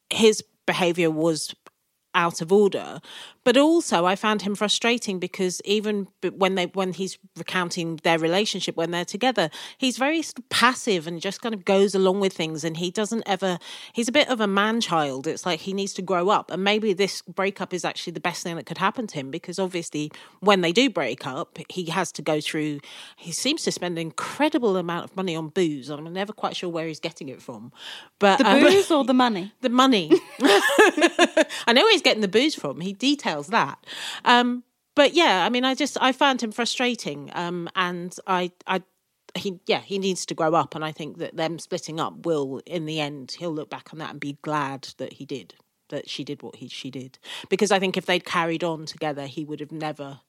his 0.10 0.44
behavior 0.66 1.12
was 1.12 1.54
out 2.16 2.42
of 2.42 2.52
order. 2.52 3.00
But 3.44 3.58
also 3.58 4.06
i 4.06 4.16
found 4.16 4.44
him 4.44 4.56
frustrating 4.56 5.20
because 5.20 5.62
even 5.66 6.08
when 6.38 6.56
they 6.56 6.68
when 6.68 6.94
he's 6.94 7.18
recounting 7.38 7.98
their 8.04 8.18
relationship 8.18 8.78
when 8.78 8.92
they're 8.92 9.04
together 9.04 9.50
he's 9.78 9.98
very 9.98 10.24
passive 10.50 11.08
and 11.08 11.20
just 11.20 11.42
kind 11.42 11.54
of 11.54 11.66
goes 11.66 11.94
along 11.94 12.22
with 12.22 12.34
things. 12.34 12.64
And 12.64 12.78
he 12.78 12.90
doesn't 12.90 13.24
ever 13.26 13.60
he's 13.92 14.08
a 14.08 14.14
bit 14.14 14.30
of 14.30 14.40
a 14.40 14.48
man 14.48 14.80
child 14.80 15.28
it's 15.28 15.46
like 15.46 15.62
he 15.62 15.74
needs 15.74 15.94
to 15.94 16.02
grow 16.02 16.30
up. 16.30 16.52
And 16.52 16.64
maybe 16.64 16.94
this 16.94 17.22
breakup 17.24 17.74
is 17.74 17.84
actually 17.84 18.14
the 18.14 18.22
best 18.22 18.44
thing 18.44 18.56
that 18.56 18.66
could 18.66 18.78
happen 18.78 19.08
to 19.08 19.16
him 19.16 19.30
because 19.30 19.60
obviously 19.60 20.12
when 20.40 20.62
they 20.62 20.72
do 20.72 20.90
break 20.90 21.28
up 21.28 21.58
he 21.70 21.86
has 21.86 22.12
to 22.14 22.22
go 22.22 22.40
through 22.40 22.80
he 23.18 23.32
seems 23.32 23.64
to 23.64 23.72
spend 23.72 23.98
an 23.98 24.02
incredible 24.02 24.78
amount 24.78 25.06
of 25.06 25.16
money 25.16 25.36
on 25.36 25.50
booze. 25.50 25.90
I'm 25.90 26.12
never 26.14 26.34
quite 26.34 26.56
sure 26.56 26.70
where 26.70 26.88
he's 26.88 27.00
getting 27.00 27.30
it 27.30 27.42
from. 27.42 27.72
But 28.20 28.38
the 28.38 28.48
um, 28.48 28.62
booze 28.62 28.92
or 28.92 29.04
the 29.04 29.14
money. 29.14 29.52
the 29.62 29.70
money. 29.70 30.12
I 30.42 31.74
know 31.74 31.88
he's 31.90 32.02
getting 32.04 32.22
the 32.22 32.28
booze 32.28 32.56
from. 32.56 32.82
He 32.82 32.94
details 32.94 33.48
that. 33.48 33.86
Um, 34.26 34.64
but 34.96 35.14
yeah, 35.14 35.46
I 35.46 35.50
mean, 35.50 35.66
I 35.66 35.76
just 35.76 35.98
I 36.02 36.12
found 36.12 36.42
him 36.42 36.52
frustrating, 36.52 37.32
um, 37.34 37.70
and 37.76 38.16
I 38.28 38.52
I 38.68 38.84
he 39.36 39.60
yeah 39.66 39.80
he 39.82 39.98
needs 39.98 40.26
to 40.28 40.36
grow 40.36 40.54
up, 40.54 40.76
and 40.76 40.86
I 40.86 40.92
think 40.92 41.18
that 41.18 41.36
them 41.36 41.60
splitting 41.60 42.00
up 42.00 42.26
will 42.26 42.62
in 42.66 42.86
the 42.86 43.00
end 43.00 43.36
he'll 43.40 43.54
look 43.54 43.70
back 43.70 43.90
on 43.92 44.00
that 44.00 44.12
and 44.12 44.20
be 44.20 44.38
glad 44.42 44.90
that 44.98 45.14
he 45.14 45.26
did 45.26 45.56
that 45.90 46.10
she 46.10 46.24
did 46.24 46.42
what 46.42 46.56
he 46.56 46.68
she 46.68 46.90
did 46.90 47.20
because 47.50 47.72
I 47.72 47.80
think 47.80 47.98
if 47.98 48.06
they'd 48.06 48.26
carried 48.26 48.64
on 48.64 48.86
together, 48.86 49.28
he 49.28 49.46
would 49.46 49.60
have 49.60 49.72
never 49.72 50.22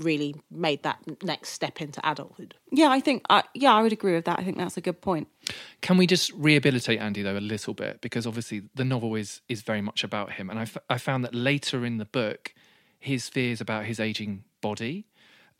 really 0.00 0.34
made 0.50 0.82
that 0.82 0.98
next 1.22 1.50
step 1.50 1.80
into 1.80 2.00
adulthood. 2.08 2.54
Yeah, 2.70 2.88
I 2.90 3.00
think. 3.00 3.24
I 3.28 3.44
yeah, 3.54 3.74
I 3.74 3.82
would 3.82 3.92
agree 3.92 4.14
with 4.14 4.24
that. 4.24 4.38
I 4.38 4.44
think 4.44 4.58
that's 4.58 4.76
a 4.76 4.80
good 4.80 5.00
point. 5.00 5.28
Can 5.80 5.96
we 5.96 6.06
just 6.06 6.32
rehabilitate 6.32 7.00
Andy 7.00 7.22
though 7.22 7.36
a 7.36 7.40
little 7.40 7.74
bit? 7.74 8.00
Because 8.00 8.26
obviously 8.26 8.62
the 8.74 8.84
novel 8.84 9.14
is 9.14 9.40
is 9.48 9.62
very 9.62 9.80
much 9.80 10.04
about 10.04 10.32
him, 10.32 10.50
and 10.50 10.58
I, 10.58 10.62
f- 10.62 10.78
I 10.88 10.98
found 10.98 11.24
that 11.24 11.34
later 11.34 11.84
in 11.84 11.98
the 11.98 12.04
book, 12.04 12.54
his 12.98 13.28
fears 13.28 13.60
about 13.60 13.84
his 13.84 13.98
aging 14.00 14.44
body 14.60 15.06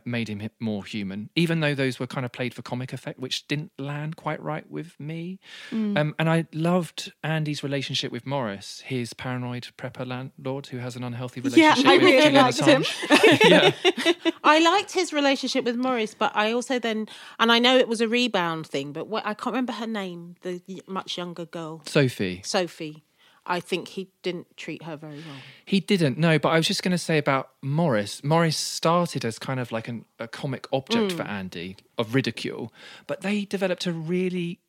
made 0.05 0.29
him 0.29 0.49
more 0.61 0.85
human, 0.85 1.31
even 1.37 1.61
though 1.61 1.75
those 1.75 1.99
were 1.99 2.07
kind 2.07 2.25
of 2.25 2.33
played 2.33 2.55
for 2.55 2.63
comic 2.63 2.93
effect, 2.93 3.19
which 3.19 3.47
didn't 3.49 3.73
land 3.79 4.17
quite 4.17 4.43
right 4.43 4.69
with 4.71 4.99
me. 4.99 5.39
Um, 5.71 6.15
and 6.19 6.29
I 6.29 6.47
loved 6.53 7.13
Andy's 7.23 7.63
relationship 7.63 8.13
with 8.13 8.27
Morris, 8.27 8.83
his 8.85 9.13
paranoid 9.15 9.69
prepper 9.79 10.07
landlord 10.07 10.67
who 10.67 10.79
has 10.79 10.97
an 10.97 11.05
unhealthy 11.05 11.41
relationship 11.41 11.85
Yeah, 11.85 11.91
I 11.91 11.97
with 11.97 12.05
really 12.05 12.23
Julian 12.23 12.45
liked 12.45 12.61
him. 12.61 12.83
Assange. 12.83 14.33
I 14.45 14.59
liked 14.61 14.93
his 14.93 15.13
relationship 15.13 15.65
with 15.65 15.77
Morris, 15.77 16.15
but 16.15 16.33
I 16.35 16.53
also 16.53 16.79
then, 16.79 17.09
and 17.39 17.53
I 17.53 17.59
know 17.59 17.77
it 17.77 17.89
was 17.89 18.01
a 18.01 18.09
rebound 18.09 18.67
thing, 18.67 18.93
but 18.93 19.07
what, 19.09 19.25
I 19.25 19.35
can't 19.35 19.55
remember 19.55 19.73
her 19.73 19.87
name, 19.87 20.37
the 20.43 20.61
much 20.87 21.17
younger 21.17 21.45
girl, 21.45 21.83
Sophie. 21.87 22.43
Sophie. 22.45 23.05
I 23.45 23.59
think 23.61 23.89
he 23.89 24.09
didn't 24.23 24.57
treat 24.57 24.85
her 24.85 24.97
very 24.97 25.17
well. 25.17 25.37
He 25.65 25.81
didn't, 25.81 26.17
no, 26.17 26.39
but 26.39 26.51
I 26.51 26.57
was 26.57 26.67
just 26.67 26.83
going 26.83 26.93
to 26.93 26.99
say 26.99 27.19
about 27.19 27.51
Morris. 27.61 28.23
Morris 28.23 28.57
started 28.57 29.25
as 29.25 29.39
kind 29.39 29.59
of 29.59 29.73
like 29.73 29.89
an, 29.89 30.05
a 30.19 30.29
comic 30.29 30.69
object 30.73 31.13
hmm. 31.13 31.17
for 31.17 31.25
Andy 31.25 31.77
of 31.99 32.15
ridicule, 32.15 32.73
but 33.07 33.23
they 33.23 33.45
developed 33.45 33.87
a 33.87 33.93
really 33.93 34.61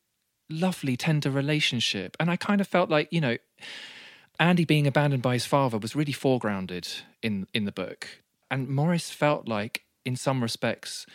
lovely, 0.50 0.96
tender 0.96 1.30
relationship. 1.30 2.16
And 2.18 2.30
I 2.30 2.36
kind 2.36 2.60
of 2.60 2.66
felt 2.66 2.90
like, 2.90 3.08
you 3.12 3.20
know, 3.20 3.36
Andy 4.40 4.64
being 4.64 4.86
abandoned 4.86 5.22
by 5.22 5.34
his 5.34 5.46
father 5.46 5.78
was 5.78 5.94
really 5.94 6.12
foregrounded 6.12 7.02
in, 7.22 7.46
in 7.54 7.64
the 7.66 7.72
book. 7.72 8.08
And 8.50 8.68
Morris 8.68 9.10
felt 9.10 9.46
like, 9.46 9.82
in 10.04 10.16
some 10.16 10.42
respects, 10.42 11.06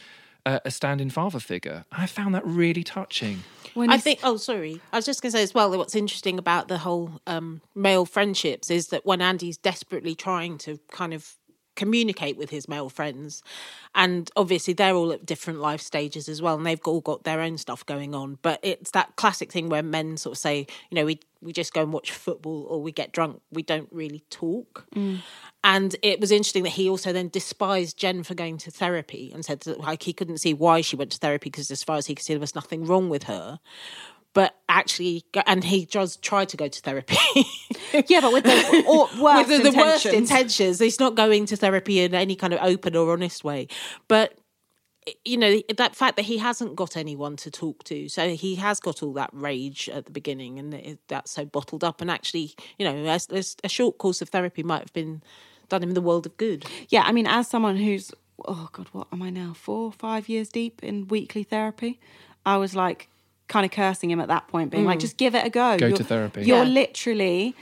uh, 0.46 0.60
a 0.66 0.72
stand 0.72 1.02
in 1.02 1.10
father 1.10 1.40
figure. 1.40 1.86
I 1.92 2.06
found 2.06 2.36
that 2.36 2.46
really 2.46 2.84
touching. 2.84 3.44
When 3.74 3.90
I 3.90 3.98
think. 3.98 4.20
Oh, 4.24 4.38
sorry. 4.38 4.82
I 4.92 4.98
was 4.98 5.06
just 5.06 5.22
going 5.22 5.32
to 5.32 5.38
say 5.38 5.44
as 5.44 5.54
well 5.54 5.70
that 5.72 5.78
what's 5.78 5.96
interesting 5.96 6.40
about 6.40 6.68
the 6.68 6.80
whole 6.80 7.22
um, 7.28 7.62
male 7.76 8.06
friendships 8.06 8.70
is 8.70 8.88
that 8.88 9.06
when 9.06 9.22
Andy's 9.22 9.58
desperately 9.58 10.16
trying 10.16 10.58
to 10.60 10.80
kind 10.92 11.14
of 11.14 11.36
communicate 11.76 12.36
with 12.36 12.50
his 12.50 12.68
male 12.68 12.90
friends, 12.90 13.42
and 13.96 14.30
obviously 14.36 14.74
they're 14.74 14.96
all 14.96 15.12
at 15.12 15.26
different 15.26 15.60
life 15.60 15.82
stages 15.82 16.28
as 16.28 16.42
well, 16.42 16.56
and 16.56 16.66
they've 16.66 16.82
all 16.86 17.02
got 17.02 17.24
their 17.24 17.42
own 17.42 17.58
stuff 17.58 17.86
going 17.86 18.14
on. 18.14 18.38
But 18.42 18.60
it's 18.64 18.92
that 18.92 19.16
classic 19.16 19.52
thing 19.52 19.70
where 19.70 19.84
men 19.84 20.18
sort 20.18 20.34
of 20.34 20.40
say, 20.40 20.68
you 20.90 20.96
know, 20.96 21.06
we 21.06 21.20
we 21.42 21.54
just 21.54 21.74
go 21.74 21.82
and 21.82 21.94
watch 21.94 22.12
football 22.12 22.66
or 22.70 22.82
we 22.82 22.92
get 22.92 23.12
drunk. 23.12 23.42
We 23.52 23.64
don't 23.64 23.88
really 23.92 24.24
talk. 24.30 24.86
Mm. 24.96 25.20
And 25.64 25.96
it 26.02 26.20
was 26.20 26.32
interesting 26.32 26.64
that 26.64 26.70
he 26.72 26.90
also 26.90 27.14
then 27.14 27.30
despised 27.30 27.98
Jen 27.98 28.24
for 28.24 28.34
going 28.34 28.58
to 28.60 28.72
therapy 28.72 29.32
and 29.34 29.44
said 29.44 29.62
that 29.62 29.80
like 29.80 30.04
he 30.04 30.14
couldn't 30.14 30.40
see 30.40 30.54
why 30.54 30.82
she 30.82 30.96
went 30.96 31.12
to 31.12 31.18
therapy 31.18 31.50
because 31.50 31.72
as 31.72 31.84
far 31.84 31.98
as 31.98 32.08
he 32.08 32.16
could 32.16 32.26
see 32.26 32.34
there 32.34 32.40
was 32.40 32.56
nothing 32.56 32.86
wrong 32.86 33.10
with 33.10 33.24
her. 33.24 33.60
But 34.34 34.56
actually, 34.70 35.26
and 35.48 35.64
he 35.64 35.86
does 35.86 36.18
try 36.18 36.46
to 36.46 36.56
go 36.56 36.68
to 36.68 36.82
therapy. 36.82 37.18
yeah, 38.08 38.22
but 38.22 38.32
with 38.32 38.44
the 38.44 38.84
or 38.88 39.10
worst 39.22 39.50
with 39.50 39.64
the, 39.64 39.72
the 39.72 39.78
worst 39.78 40.06
intentions. 40.06 40.80
He's 40.80 41.00
not 41.00 41.16
going 41.16 41.48
to 41.48 41.56
therapy 41.56 42.02
in 42.02 42.14
any 42.14 42.36
kind 42.36 42.54
of 42.54 42.60
open 42.62 42.96
or 42.96 43.12
honest 43.12 43.44
way. 43.44 43.68
But 44.08 44.38
you 45.26 45.38
know 45.38 45.62
that 45.78 45.96
fact 45.96 46.16
that 46.18 46.24
he 46.26 46.38
hasn't 46.38 46.76
got 46.76 46.96
anyone 46.98 47.36
to 47.38 47.50
talk 47.52 47.84
to, 47.86 48.10
so 48.10 48.30
he 48.30 48.56
has 48.56 48.80
got 48.80 49.02
all 49.02 49.14
that 49.14 49.30
rage 49.34 49.90
at 49.90 50.06
the 50.06 50.12
beginning, 50.12 50.60
and 50.60 50.98
that's 51.08 51.32
so 51.32 51.46
bottled 51.46 51.84
up. 51.84 52.02
And 52.02 52.12
actually, 52.12 52.54
you 52.78 52.86
know, 52.86 53.06
a, 53.06 53.20
a- 53.36 53.44
a 53.64 53.70
short 53.70 53.98
course 53.98 54.22
of 54.22 54.30
therapy 54.30 54.64
might 54.64 54.80
have 54.82 54.94
been 54.94 55.22
done 55.70 55.84
him 55.84 55.92
the 55.94 56.02
world 56.02 56.26
of 56.26 56.36
good. 56.38 56.66
Yeah, 56.90 57.04
I 57.04 57.12
mean, 57.12 57.28
as 57.28 57.48
someone 57.48 57.78
who's 57.78 58.12
oh 58.46 58.70
god, 58.72 58.88
what 58.92 59.08
am 59.12 59.22
I 59.22 59.30
now? 59.30 59.54
Four, 59.54 59.92
five 59.92 60.30
years 60.30 60.50
deep 60.50 60.84
in 60.84 61.08
weekly 61.08 61.44
therapy, 61.44 62.00
I 62.46 62.58
was 62.58 62.76
like 62.76 63.10
kind 63.48 63.66
of 63.66 63.72
cursing 63.72 64.12
him 64.12 64.20
at 64.20 64.28
that 64.28 64.48
point, 64.48 64.70
being 64.70 64.86
like, 64.86 65.00
mm. 65.00 65.02
just 65.02 65.18
give 65.18 65.34
it 65.34 65.46
a 65.46 65.50
go. 65.50 65.78
Go 65.78 65.88
You're- 65.88 65.98
to 65.98 66.04
therapy. 66.04 66.44
You're 66.44 66.58
Yeah. 66.64 66.70
literally 66.70 67.56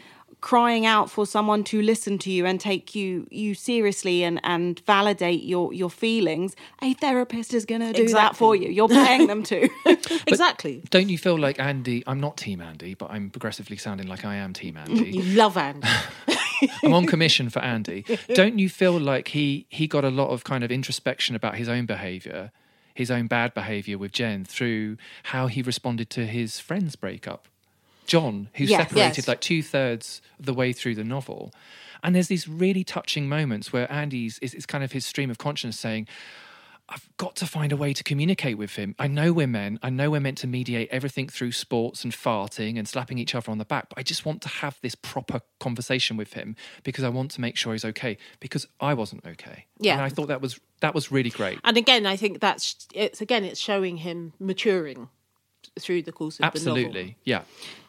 crying 0.48 0.86
out 0.86 1.10
for 1.10 1.26
someone 1.26 1.62
to 1.62 1.82
listen 1.82 2.18
to 2.18 2.32
you 2.32 2.46
and 2.46 2.58
take 2.60 2.96
you 2.96 3.28
you 3.30 3.54
seriously 3.54 4.24
and 4.24 4.40
and 4.44 4.80
validate 4.86 5.44
your 5.44 5.74
your 5.74 5.90
feelings 5.90 6.56
a 6.82 6.94
therapist 6.94 7.54
is 7.54 7.66
going 7.66 7.82
to 7.82 7.92
do 7.92 8.08
that 8.08 8.34
for 8.34 8.56
you 8.56 8.70
you're 8.70 8.88
paying 8.88 9.28
them 9.28 9.44
to 9.44 9.68
exactly. 10.28 10.84
Don't 10.90 11.10
you 11.10 11.18
feel 11.18 11.38
like 11.38 11.60
Andy? 11.60 12.04
I'm 12.08 12.20
not 12.20 12.38
Team 12.38 12.62
Andy, 12.62 12.94
but 12.94 13.12
I'm 13.12 13.30
progressively 13.30 13.78
sounding 13.78 14.08
like 14.08 14.26
I 14.26 14.36
am 14.36 14.54
Team 14.54 14.78
Andy. 14.84 15.12
You 15.12 15.24
love 15.36 15.58
Andy. 15.58 15.88
I'm 16.84 16.94
on 16.94 17.06
commission 17.06 17.50
for 17.50 17.60
Andy. 17.60 18.06
Don't 18.34 18.60
you 18.60 18.70
feel 18.70 19.00
like 19.00 19.30
he 19.30 19.66
he 19.70 19.88
got 19.88 20.04
a 20.04 20.10
lot 20.10 20.30
of 20.30 20.44
kind 20.44 20.64
of 20.64 20.72
introspection 20.72 21.36
about 21.36 21.56
his 21.56 21.70
own 21.70 21.86
behaviour, 21.86 22.52
his 22.94 23.12
own 23.12 23.28
bad 23.28 23.54
behaviour 23.54 23.98
with 23.98 24.12
Jen 24.12 24.46
through 24.46 24.98
how 25.24 25.48
he 25.48 25.62
responded 25.62 26.10
to 26.12 26.26
his 26.26 26.60
friend's 26.60 26.96
breakup? 26.96 27.48
John, 28.08 28.50
who 28.56 28.64
Yes. 28.66 28.80
separated 28.90 29.18
Yes. 29.18 29.28
like 29.28 29.42
two 29.42 29.62
thirds 29.62 30.22
of 30.40 30.46
the 30.46 30.54
way 30.54 30.74
through 30.74 30.96
the 30.96 31.04
novel. 31.04 31.54
And 32.04 32.16
there's 32.16 32.28
these 32.28 32.48
really 32.48 32.84
touching 32.84 33.28
moments 33.28 33.74
where 33.74 33.92
Andy's 33.92 34.40
is, 34.40 34.54
is 34.54 34.66
kind 34.66 34.84
of 34.84 34.92
his 34.92 35.06
stream 35.06 35.30
of 35.30 35.38
conscience 35.38 35.80
saying, 35.80 36.08
I've 36.90 37.10
got 37.18 37.36
to 37.38 37.46
find 37.46 37.74
a 37.74 37.76
way 37.76 37.92
to 37.92 38.02
communicate 38.02 38.58
with 38.58 38.78
him. 38.78 38.96
I 38.98 39.08
know 39.08 39.34
we're 39.34 39.46
men. 39.46 39.78
I 39.84 39.90
know 39.90 40.10
we're 40.12 40.22
meant 40.22 40.38
to 40.38 40.48
mediate 40.48 40.88
everything 40.90 41.28
through 41.28 41.52
sports 41.52 42.06
and 42.06 42.14
farting 42.14 42.78
and 42.78 42.88
slapping 42.88 43.18
each 43.18 43.36
other 43.36 43.52
on 43.52 43.58
the 43.58 43.66
back, 43.66 43.90
but 43.90 43.98
I 44.00 44.04
just 44.04 44.26
want 44.26 44.42
to 44.44 44.48
have 44.48 44.80
this 44.82 44.96
proper 44.96 45.42
conversation 45.60 46.16
with 46.16 46.32
him 46.32 46.56
because 46.84 47.04
I 47.04 47.10
want 47.10 47.32
to 47.32 47.42
make 47.42 47.58
sure 47.58 47.74
he's 47.74 47.84
okay 47.84 48.18
because 48.40 48.66
I 48.80 48.94
wasn't 48.94 49.26
okay. 49.26 49.66
Yeah. 49.80 49.94
And 49.96 50.02
I 50.02 50.08
thought 50.08 50.30
that 50.30 50.40
was 50.40 50.62
that 50.80 50.96
was 50.96 51.12
really 51.12 51.30
great. 51.32 51.60
And 51.66 51.76
again, 51.76 52.06
I 52.06 52.16
think 52.16 52.40
that's 52.40 52.88
it's 52.94 53.20
again 53.20 53.44
it's 53.44 53.60
showing 53.60 53.98
him 53.98 54.32
maturing 54.40 55.10
through 55.80 56.02
the 56.04 56.12
course 56.12 56.40
of 56.40 56.54
the 56.54 56.60
novel. 56.60 56.78
Absolutely. 56.86 57.18
Yeah. 57.24 57.42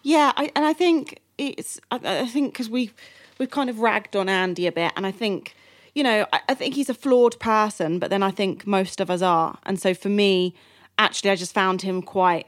Yeah, 0.02 0.32
I, 0.36 0.50
and 0.54 0.64
I 0.64 0.72
think 0.72 1.20
it's. 1.38 1.80
I, 1.90 2.00
I 2.22 2.26
think 2.26 2.52
because 2.52 2.70
we 2.70 2.90
we've 3.38 3.50
kind 3.50 3.70
of 3.70 3.80
ragged 3.80 4.16
on 4.16 4.28
Andy 4.28 4.66
a 4.66 4.72
bit, 4.72 4.92
and 4.96 5.06
I 5.06 5.10
think 5.10 5.54
you 5.94 6.02
know 6.02 6.26
I, 6.32 6.40
I 6.48 6.54
think 6.54 6.74
he's 6.74 6.88
a 6.88 6.94
flawed 6.94 7.38
person, 7.40 7.98
but 7.98 8.10
then 8.10 8.22
I 8.22 8.30
think 8.30 8.66
most 8.66 9.00
of 9.00 9.10
us 9.10 9.22
are, 9.22 9.58
and 9.64 9.80
so 9.80 9.94
for 9.94 10.08
me, 10.08 10.54
actually, 10.98 11.30
I 11.30 11.36
just 11.36 11.52
found 11.52 11.82
him 11.82 12.02
quite 12.02 12.46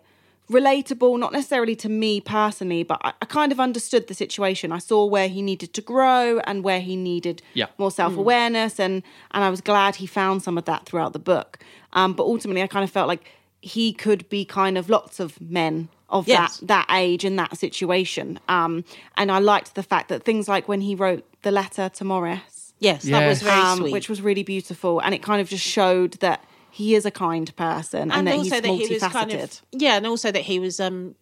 relatable, 0.50 1.16
not 1.18 1.33
necessarily 1.33 1.76
to 1.76 1.88
me 1.88 2.20
personally, 2.20 2.83
but 2.83 3.00
I, 3.04 3.12
I 3.22 3.26
kind 3.26 3.52
of 3.52 3.61
understood 3.61 4.09
the 4.09 4.14
situation. 4.14 4.72
I 4.72 4.78
saw 4.78 5.04
where 5.04 5.28
he 5.28 5.42
needed 5.42 5.72
to 5.74 5.80
grow 5.80 6.40
and 6.40 6.64
where 6.64 6.80
he 6.80 6.96
needed 6.96 7.40
Yeah. 7.54 7.66
more 7.78 7.90
self 7.90 8.16
awareness, 8.16 8.80
and 8.80 9.02
and 9.33 9.44
I 9.44 9.50
was 9.50 9.61
glad 9.61 9.96
he 9.96 10.06
found 10.06 10.42
some 10.42 10.59
of 10.59 10.64
that 10.64 10.87
throughout 10.87 11.12
the 11.12 11.18
book. 11.20 11.59
Um, 11.92 12.12
but 12.14 12.24
ultimately, 12.24 12.62
I 12.62 12.66
kind 12.66 12.85
of 12.85 12.90
felt 12.90 13.09
like 13.09 13.24
he 13.62 13.92
could 13.92 14.29
be 14.29 14.44
kind 14.44 14.79
of 14.79 14.88
lots 14.88 15.20
of 15.20 15.40
men 15.40 15.88
of 16.09 16.27
Yes. 16.27 16.59
that 16.59 16.66
that 16.68 16.87
age 16.90 17.25
and 17.25 17.38
that 17.38 17.57
situation. 17.57 18.38
Um, 18.49 18.85
and 19.16 19.31
I 19.31 19.38
liked 19.38 19.75
the 19.75 19.83
fact 19.83 20.09
that 20.09 20.25
things 20.25 20.49
like 20.49 20.66
when 20.68 20.81
he 20.81 20.94
wrote 20.94 21.25
the 21.42 21.51
letter 21.51 21.88
to 21.90 22.05
Morris, 22.05 22.73
Yes, 22.79 23.05
that 23.05 23.27
was 23.29 23.42
very 23.42 23.61
um, 23.61 23.79
sweet. 23.79 23.92
which 23.92 24.09
was 24.09 24.23
really 24.23 24.42
beautiful, 24.42 25.01
and 25.01 25.14
it 25.14 25.23
kind 25.23 25.40
of 25.40 25.49
just 25.49 25.64
showed 25.64 26.14
that 26.20 26.42
he 26.70 26.94
is 26.94 27.05
a 27.05 27.11
kind 27.11 27.55
person 27.57 28.11
and, 28.11 28.27
that 28.27 28.37
he's 28.37 28.51
multifaceted. 28.53 29.61
yeah, 29.73 29.96
and 29.96 30.07
also 30.07 30.31
that 30.33 30.42
he 30.42 30.59
was 30.59 30.81
um, 30.81 31.14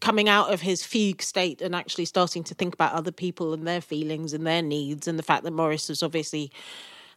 coming 0.00 0.28
out 0.28 0.52
of 0.52 0.60
his 0.60 0.84
fugue 0.84 1.22
state 1.22 1.62
and 1.62 1.74
actually 1.74 2.04
starting 2.04 2.42
to 2.44 2.54
think 2.54 2.74
about 2.74 2.92
other 2.92 3.12
people 3.12 3.54
and 3.54 3.66
their 3.66 3.80
feelings 3.80 4.32
and 4.32 4.46
their 4.46 4.62
needs, 4.62 5.08
and 5.08 5.18
the 5.18 5.22
fact 5.22 5.44
that 5.44 5.52
Morris 5.52 5.88
has 5.88 6.02
obviously 6.02 6.50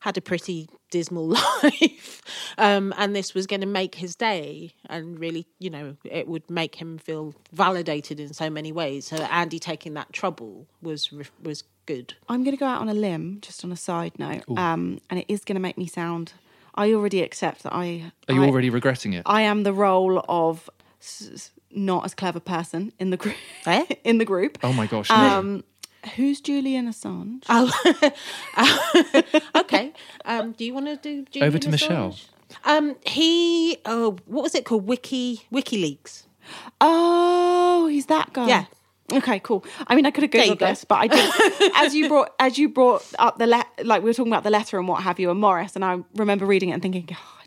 had 0.03 0.17
a 0.17 0.21
pretty 0.21 0.67
dismal 0.91 1.27
life, 1.63 2.21
um, 2.57 2.93
and 2.97 3.15
this 3.15 3.33
was 3.33 3.47
going 3.47 3.61
to 3.61 3.65
make 3.67 3.95
his 3.95 4.15
day, 4.17 4.73
and 4.89 5.17
really, 5.17 5.47
you 5.59 5.69
know, 5.69 5.95
it 6.03 6.27
would 6.27 6.49
make 6.49 6.75
him 6.75 6.97
feel 6.97 7.33
validated 7.53 8.19
in 8.19 8.33
so 8.33 8.49
many 8.49 8.73
ways. 8.73 9.05
So 9.05 9.15
Andy 9.15 9.59
taking 9.59 9.93
that 9.93 10.11
trouble 10.11 10.67
was 10.81 11.09
was 11.41 11.63
good. 11.85 12.15
I'm 12.27 12.43
going 12.43 12.55
to 12.55 12.59
go 12.59 12.65
out 12.65 12.81
on 12.81 12.89
a 12.89 12.93
limb, 12.93 13.39
just 13.41 13.63
on 13.63 13.71
a 13.71 13.77
side 13.77 14.19
note, 14.19 14.43
um, 14.57 14.99
and 15.09 15.21
it 15.21 15.25
is 15.29 15.45
going 15.45 15.55
to 15.55 15.61
make 15.61 15.77
me 15.77 15.87
sound. 15.87 16.33
I 16.75 16.91
already 16.91 17.21
accept 17.21 17.63
that 17.63 17.73
I. 17.73 18.11
Are 18.27 18.35
you 18.35 18.43
I, 18.43 18.47
already 18.47 18.69
regretting 18.69 19.13
it? 19.13 19.23
I 19.25 19.43
am 19.43 19.63
the 19.63 19.73
role 19.73 20.21
of 20.27 20.69
s- 21.01 21.29
s- 21.33 21.51
not 21.71 22.03
as 22.03 22.13
clever 22.13 22.41
person 22.41 22.91
in 22.99 23.09
the 23.09 23.17
group. 23.17 23.37
Eh? 23.65 23.85
in 24.03 24.17
the 24.17 24.25
group. 24.25 24.57
oh 24.63 24.73
my 24.73 24.85
gosh. 24.85 25.09
no. 25.09 25.15
Um, 25.15 25.63
who's 26.15 26.41
Julian 26.41 26.87
Assange? 26.87 27.43
Oh, 27.49 27.71
okay. 29.55 29.93
Um, 30.25 30.51
do 30.53 30.65
you 30.65 30.73
want 30.73 30.87
to 30.87 30.95
do 30.97 31.25
Julian 31.31 31.47
Over 31.47 31.59
to 31.59 31.69
Michelle. 31.69 32.15
Um, 32.65 32.95
he 33.05 33.77
oh, 33.85 34.17
what 34.25 34.43
was 34.43 34.55
it 34.55 34.65
called? 34.65 34.87
Wiki 34.87 35.41
WikiLeaks. 35.51 36.23
Oh, 36.81 37.87
he's 37.87 38.05
that 38.07 38.33
guy. 38.33 38.47
Yeah. 38.47 38.65
Okay, 39.11 39.39
cool. 39.39 39.65
I 39.87 39.95
mean, 39.95 40.05
I 40.05 40.11
could 40.11 40.23
have 40.23 40.31
There 40.31 40.45
googled 40.45 40.59
go. 40.59 40.67
this, 40.67 40.85
but 40.85 40.95
I 40.95 41.07
did. 41.07 41.71
as 41.75 41.93
you 41.93 42.07
brought, 42.07 42.33
as 42.39 42.57
you 42.57 42.69
brought 42.69 43.05
up 43.19 43.37
the 43.37 43.47
le- 43.47 43.65
like 43.83 44.01
we 44.01 44.09
were 44.09 44.13
talking 44.13 44.31
about 44.31 44.43
the 44.43 44.49
letter 44.49 44.77
and 44.79 44.87
what 44.87 45.03
have 45.03 45.19
you, 45.19 45.29
and 45.29 45.39
Morris, 45.39 45.75
and 45.75 45.83
I 45.83 45.99
remember 46.15 46.45
reading 46.45 46.69
it 46.69 46.73
and 46.73 46.81
thinking, 46.81 47.07
oh, 47.11 47.37
I 47.41 47.42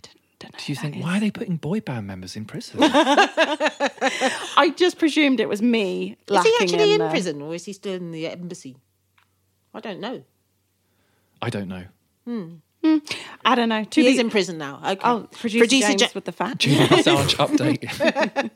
don't, 0.50 0.52
don't 0.52 0.61
know. 0.61 0.64
Do 0.64 0.72
you 0.72 0.76
think 0.76 0.94
that 0.94 1.02
why 1.02 1.16
are 1.16 1.20
they 1.20 1.30
putting 1.30 1.56
boy 1.56 1.80
band 1.80 2.06
members 2.06 2.37
in 2.37 2.44
prison? 2.44 2.78
I 2.82 4.72
just 4.76 4.98
presumed 4.98 5.40
it 5.40 5.48
was 5.48 5.62
me. 5.62 6.16
Is 6.28 6.42
he 6.44 6.54
actually 6.61 6.92
in 6.94 7.00
the- 7.00 7.11
prison 7.11 7.42
or 7.42 7.54
is 7.54 7.64
he 7.64 7.72
still 7.72 7.94
in 7.94 8.12
the 8.12 8.28
embassy? 8.28 8.76
I 9.74 9.80
don't 9.80 10.00
know. 10.00 10.22
I 11.42 11.50
don't 11.50 11.68
know. 11.68 11.85
Hmm. 12.24 12.54
Hmm. 12.82 12.98
I 13.44 13.54
don't 13.54 13.68
know. 13.68 13.85
To 13.85 14.00
He 14.00 14.06
be, 14.06 14.12
is 14.14 14.18
in 14.18 14.30
prison 14.30 14.59
now. 14.59 14.80
Okay. 14.85 15.00
Oh, 15.02 15.28
producer, 15.32 15.66
James 15.66 16.00
Ja- 16.00 16.09
with 16.14 16.24
the 16.24 16.32
fact. 16.32 16.59
Julian 16.59 16.87
Assange 16.88 17.35
update. 17.37 18.50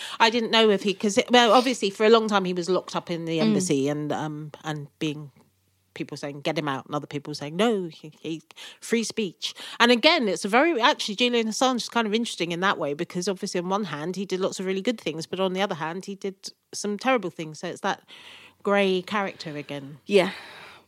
I 0.20 0.30
didn't 0.30 0.50
know 0.50 0.70
if 0.70 0.82
he 0.82 0.92
because 0.92 1.18
well, 1.30 1.52
obviously 1.52 1.90
for 1.90 2.04
a 2.04 2.10
long 2.10 2.28
time 2.28 2.44
he 2.44 2.52
was 2.52 2.68
locked 2.68 2.96
up 2.96 3.10
in 3.10 3.24
the 3.24 3.38
hmm. 3.38 3.46
embassy 3.46 3.88
and 3.88 4.12
um 4.12 4.52
and 4.64 4.88
being 4.98 5.30
people 5.94 6.16
saying 6.16 6.40
get 6.40 6.58
him 6.58 6.68
out 6.68 6.86
and 6.86 6.94
other 6.94 7.06
people 7.06 7.34
saying 7.34 7.56
no 7.56 7.88
he, 7.92 8.12
he 8.20 8.42
free 8.80 9.04
speech 9.04 9.54
and 9.80 9.90
again 9.92 10.28
it's 10.28 10.44
a 10.44 10.48
very 10.48 10.80
actually 10.80 11.14
Julian 11.14 11.48
Assange 11.48 11.76
is 11.76 11.88
kind 11.88 12.06
of 12.06 12.14
interesting 12.14 12.52
in 12.52 12.60
that 12.60 12.78
way 12.78 12.94
because 12.94 13.28
obviously 13.28 13.60
on 13.60 13.68
one 13.68 13.84
hand 13.84 14.16
he 14.16 14.24
did 14.24 14.40
lots 14.40 14.58
of 14.60 14.66
really 14.66 14.82
good 14.82 15.00
things 15.00 15.26
but 15.26 15.40
on 15.40 15.52
the 15.52 15.62
other 15.62 15.74
hand 15.76 16.04
he 16.06 16.14
did 16.14 16.34
some 16.72 16.98
terrible 16.98 17.30
things 17.30 17.58
so 17.60 17.68
it's 17.68 17.80
that 17.80 18.02
grey 18.62 19.02
character 19.02 19.56
again 19.56 19.98
Yeah, 20.06 20.30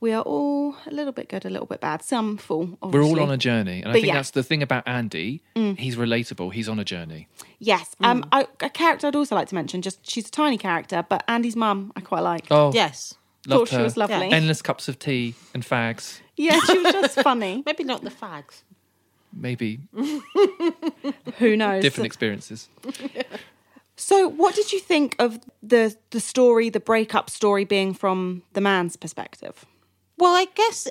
we 0.00 0.12
are 0.12 0.22
all 0.22 0.76
a 0.86 0.90
little 0.90 1.12
bit 1.12 1.28
good, 1.28 1.44
a 1.44 1.50
little 1.50 1.66
bit 1.66 1.80
bad. 1.80 2.02
Some 2.02 2.36
fall. 2.36 2.66
full. 2.80 2.90
We're 2.90 3.02
all 3.02 3.20
on 3.20 3.30
a 3.30 3.36
journey. 3.36 3.80
And 3.80 3.86
I 3.88 3.92
But 3.92 3.92
think 3.94 4.06
yeah. 4.06 4.14
that's 4.14 4.30
the 4.32 4.42
thing 4.42 4.62
about 4.62 4.86
Andy. 4.86 5.42
He's 5.54 5.96
relatable. 5.96 6.52
He's 6.52 6.68
on 6.68 6.78
a 6.78 6.84
journey. 6.84 7.26
Yes. 7.58 7.96
Um, 8.00 8.24
I, 8.30 8.46
a 8.60 8.68
character 8.68 9.06
I'd 9.06 9.16
also 9.16 9.34
like 9.34 9.48
to 9.48 9.54
mention. 9.54 9.82
Just 9.82 10.08
she's 10.08 10.28
a 10.28 10.30
tiny 10.30 10.58
character, 10.58 11.04
but 11.08 11.24
Andy's 11.26 11.56
mum 11.56 11.90
I 11.96 12.00
quite 12.00 12.20
like. 12.20 12.46
Oh, 12.50 12.70
yes 12.74 13.14
loved 13.46 13.60
Thought 13.60 13.68
she 13.68 13.76
her. 13.76 13.82
was 13.82 13.96
lovely. 13.96 14.30
Endless 14.30 14.62
cups 14.62 14.88
of 14.88 14.98
tea 14.98 15.34
and 15.52 15.62
fags. 15.62 16.20
Yeah, 16.36 16.58
she 16.60 16.78
was 16.78 16.92
just 16.92 17.20
funny. 17.22 17.62
maybe 17.66 17.84
not 17.84 18.02
the 18.02 18.10
fags 18.10 18.62
Maybe 19.36 19.80
Who 21.38 21.56
knows? 21.56 21.82
different 21.82 22.06
experiences. 22.06 22.68
So, 23.96 24.26
what 24.28 24.56
did 24.56 24.72
you 24.72 24.80
think 24.80 25.14
of 25.20 25.38
the 25.62 25.96
the 26.10 26.18
story, 26.18 26.68
the 26.68 26.80
breakup 26.80 27.30
story, 27.30 27.64
being 27.64 27.94
from 27.94 28.42
the 28.52 28.60
man's 28.60 28.96
perspective? 28.96 29.64
Well, 30.18 30.34
I 30.34 30.46
guess 30.52 30.88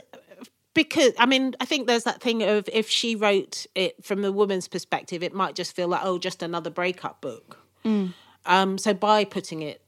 because 0.73 1.11
I 1.19 1.25
mean, 1.25 1.53
I 1.59 1.65
think 1.65 1.85
there's 1.87 2.05
that 2.05 2.21
thing 2.21 2.43
of 2.43 2.69
if 2.71 2.89
she 2.89 3.15
wrote 3.17 3.65
it 3.75 4.03
from 4.05 4.21
the 4.21 4.31
woman's 4.31 4.69
perspective, 4.69 5.21
it 5.21 5.33
might 5.33 5.53
just 5.53 5.75
feel 5.75 5.89
like 5.89 5.99
oh, 6.05 6.17
just 6.17 6.41
another 6.41 6.69
breakup 6.69 7.19
book. 7.19 7.59
Um, 8.45 8.77
so 8.77 8.93
by 8.93 9.25
putting 9.25 9.61
it 9.61 9.81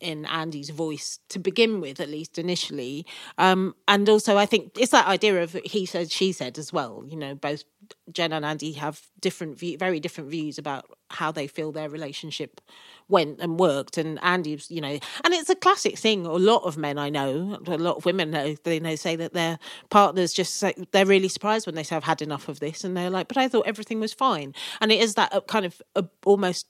in 0.00 0.24
Andy's 0.26 0.70
voice 0.70 1.18
to 1.28 1.38
begin 1.38 1.80
with, 1.80 2.00
at 2.00 2.08
least 2.08 2.38
initially, 2.38 3.06
um, 3.38 3.74
and 3.86 4.08
also 4.08 4.36
I 4.36 4.46
think 4.46 4.78
it's 4.78 4.92
that 4.92 5.06
idea 5.06 5.42
of 5.42 5.52
he 5.64 5.86
said, 5.86 6.10
she 6.10 6.32
said 6.32 6.58
as 6.58 6.72
well. 6.72 7.04
You 7.06 7.16
know, 7.16 7.34
both 7.34 7.64
Jen 8.12 8.32
and 8.32 8.44
Andy 8.44 8.72
have 8.72 9.00
different, 9.20 9.58
view, 9.58 9.78
very 9.78 10.00
different 10.00 10.30
views 10.30 10.58
about 10.58 10.90
how 11.10 11.32
they 11.32 11.46
feel 11.46 11.72
their 11.72 11.88
relationship 11.88 12.60
went 13.08 13.40
and 13.40 13.58
worked. 13.58 13.98
And 13.98 14.18
Andy's, 14.22 14.70
you 14.70 14.80
know, 14.80 14.98
and 15.24 15.34
it's 15.34 15.50
a 15.50 15.54
classic 15.54 15.98
thing. 15.98 16.26
A 16.26 16.32
lot 16.32 16.62
of 16.62 16.76
men 16.76 16.98
I 16.98 17.10
know, 17.10 17.58
a 17.66 17.78
lot 17.78 17.96
of 17.96 18.04
women 18.04 18.30
know, 18.30 18.54
they 18.64 18.80
know 18.80 18.96
say 18.96 19.16
that 19.16 19.32
their 19.32 19.58
partners 19.88 20.32
just 20.32 20.56
say 20.56 20.74
they're 20.92 21.06
really 21.06 21.28
surprised 21.28 21.66
when 21.66 21.74
they 21.74 21.82
say 21.82 21.96
I've 21.96 22.04
had 22.04 22.22
enough 22.22 22.48
of 22.48 22.60
this, 22.60 22.84
and 22.84 22.96
they're 22.96 23.10
like, 23.10 23.28
but 23.28 23.36
I 23.36 23.48
thought 23.48 23.66
everything 23.66 24.00
was 24.00 24.12
fine. 24.12 24.54
And 24.80 24.92
it 24.92 25.00
is 25.00 25.14
that 25.14 25.34
uh, 25.34 25.40
kind 25.42 25.66
of 25.66 25.82
uh, 25.96 26.02
almost 26.24 26.66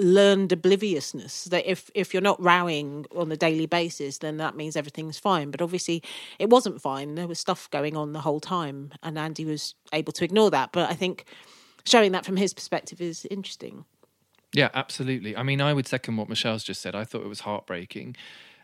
learned 0.00 0.52
obliviousness 0.52 1.44
that 1.44 1.70
if 1.70 1.90
if 1.94 2.14
you're 2.14 2.22
not 2.22 2.42
rowing 2.42 3.06
on 3.14 3.30
a 3.30 3.36
daily 3.36 3.66
basis 3.66 4.18
then 4.18 4.38
that 4.38 4.56
means 4.56 4.76
everything's 4.76 5.18
fine. 5.18 5.50
But 5.50 5.62
obviously 5.62 6.02
it 6.38 6.48
wasn't 6.48 6.80
fine. 6.80 7.14
There 7.14 7.28
was 7.28 7.38
stuff 7.38 7.70
going 7.70 7.96
on 7.96 8.12
the 8.12 8.20
whole 8.20 8.40
time 8.40 8.92
and 9.02 9.18
Andy 9.18 9.44
was 9.44 9.74
able 9.92 10.12
to 10.14 10.24
ignore 10.24 10.50
that. 10.50 10.72
But 10.72 10.90
I 10.90 10.94
think 10.94 11.24
showing 11.84 12.12
that 12.12 12.24
from 12.24 12.36
his 12.36 12.54
perspective 12.54 13.00
is 13.00 13.26
interesting. 13.30 13.84
Yeah, 14.52 14.70
absolutely. 14.74 15.36
I 15.36 15.42
mean, 15.42 15.60
I 15.60 15.72
would 15.72 15.86
second 15.86 16.16
what 16.16 16.28
Michelle's 16.28 16.64
just 16.64 16.80
said. 16.80 16.94
I 16.94 17.04
thought 17.04 17.22
it 17.22 17.28
was 17.28 17.40
heartbreaking, 17.40 18.16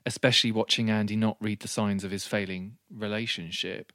especially 0.04 0.50
watching 0.50 0.90
Andy 0.90 1.14
not 1.14 1.36
read 1.40 1.60
the 1.60 1.68
signs 1.68 2.02
of 2.02 2.10
his 2.10 2.26
failing 2.26 2.76
relationship, 2.90 3.92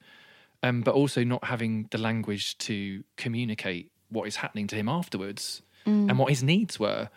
um, 0.64 0.82
but 0.82 0.96
also 0.96 1.24
not 1.24 1.46
having 1.46 1.88
the 1.92 1.98
language 1.98 2.58
to 2.60 3.04
communicate 3.18 3.92
what 4.10 4.28
is 4.28 4.38
happening 4.38 4.68
to 4.68 4.76
him 4.76 4.88
afterwards 4.88 5.64
Mm. 5.86 6.10
and 6.10 6.20
what 6.20 6.30
his 6.30 6.44
needs 6.44 6.80
were. 6.80 7.10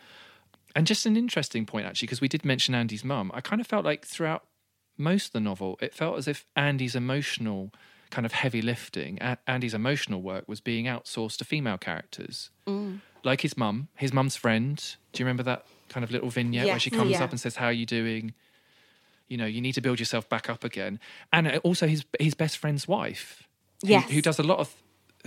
And 0.76 0.86
just 0.86 1.06
an 1.06 1.16
interesting 1.16 1.66
point, 1.66 1.86
actually, 1.86 2.06
because 2.06 2.20
we 2.20 2.28
did 2.28 2.44
mention 2.44 2.74
Andy's 2.74 3.04
mum. 3.04 3.30
I 3.34 3.40
kind 3.40 3.60
of 3.60 3.66
felt 3.66 3.84
like 3.84 4.04
throughout 4.06 4.44
most 4.96 5.26
of 5.26 5.32
the 5.32 5.40
novel, 5.40 5.78
it 5.80 5.94
felt 5.94 6.18
as 6.18 6.26
if 6.26 6.46
Andy's 6.56 6.94
emotional 6.96 7.70
kind 8.10 8.24
of 8.26 8.32
heavy 8.32 8.62
lifting, 8.62 9.18
A- 9.20 9.38
Andy's 9.46 9.74
emotional 9.74 10.22
work 10.22 10.48
was 10.48 10.60
being 10.60 10.84
outsourced 10.86 11.38
to 11.38 11.44
female 11.44 11.78
characters, 11.78 12.50
mm. 12.66 13.00
like 13.24 13.40
his 13.40 13.56
mum, 13.56 13.88
his 13.96 14.12
mum's 14.12 14.36
friend. 14.36 14.96
Do 15.12 15.20
you 15.20 15.26
remember 15.26 15.42
that 15.44 15.66
kind 15.88 16.04
of 16.04 16.10
little 16.10 16.30
vignette 16.30 16.66
where 16.66 16.78
she 16.78 16.90
comes 16.90 17.10
Yeah. 17.12 17.24
up 17.24 17.30
and 17.30 17.40
says, 17.40 17.56
"How 17.56 17.66
are 17.66 17.72
you 17.72 17.86
doing?" 17.86 18.34
You 19.28 19.36
know, 19.36 19.46
you 19.46 19.60
need 19.60 19.72
to 19.72 19.80
build 19.80 19.98
yourself 19.98 20.28
back 20.28 20.48
up 20.48 20.64
again, 20.64 21.00
and 21.32 21.48
also 21.58 21.86
his 21.86 22.04
his 22.20 22.34
best 22.34 22.58
friend's 22.58 22.86
wife, 22.86 23.48
who- 23.82 23.88
Yes. 23.88 24.10
who, 24.10 24.20
does 24.22 24.38
a 24.38 24.42
lot 24.44 24.58
of 24.58 24.74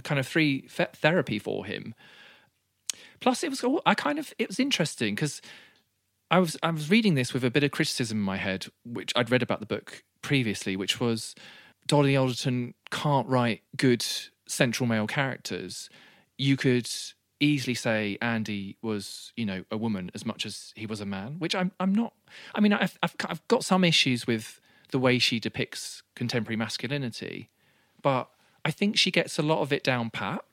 kind 0.04 0.20
of 0.20 0.28
free 0.28 0.62
th- 0.62 0.90
therapy 0.96 1.40
for 1.40 1.66
him. 1.66 1.94
Plus, 3.20 3.43
it 3.43 3.49
was 3.49 3.63
all, 3.63 3.82
I 3.86 3.95
kind 3.95 4.20
of 4.20 4.34
it 4.38 4.47
was 4.47 4.59
interesting 4.59 5.15
because 5.15 5.41
I 6.30 6.39
was 6.39 6.57
I 6.61 6.72
was 6.72 6.89
reading 6.89 7.15
this 7.15 7.34
with 7.34 7.43
a 7.43 7.51
bit 7.51 7.63
of 7.63 7.72
criticism 7.72 8.18
in 8.18 8.24
my 8.24 8.38
head, 8.38 8.68
which 8.86 9.13
I'd 9.15 9.32
read 9.32 9.43
about 9.43 9.59
the 9.59 9.65
book 9.65 10.03
previously, 10.22 10.76
which 10.76 10.99
was 10.99 11.36
Dolly 11.88 12.15
Alderton 12.15 12.74
can't 12.91 13.28
write 13.28 13.61
good 13.76 14.05
central 14.47 14.88
male 14.88 15.07
characters. 15.07 15.89
You 16.38 16.57
could 16.57 16.89
easily 17.39 17.76
say 17.76 18.18
Andy 18.22 18.78
was, 18.82 19.32
you 19.36 19.45
know, 19.45 19.63
a 19.72 19.78
woman 19.78 20.11
as 20.13 20.26
much 20.26 20.45
as 20.45 20.74
he 20.76 20.86
was 20.86 21.01
a 21.01 21.05
man, 21.05 21.36
which 21.39 21.55
I'm 21.55 21.72
I'm 21.80 21.93
not. 21.93 22.13
I 22.53 22.59
mean, 22.59 22.74
I've 22.74 22.97
I've, 23.01 23.15
I've 23.26 23.47
got 23.47 23.63
some 23.63 23.84
issues 23.84 24.28
with 24.28 24.59
the 24.91 24.99
way 24.99 25.20
she 25.20 25.39
depicts 25.39 26.03
contemporary 26.15 26.55
masculinity, 26.55 27.49
but 28.01 28.30
I 28.65 28.72
think 28.72 28.97
she 28.97 29.11
gets 29.11 29.39
a 29.39 29.41
lot 29.41 29.61
of 29.61 29.72
it 29.72 29.84
down 29.84 30.09
pat, 30.09 30.43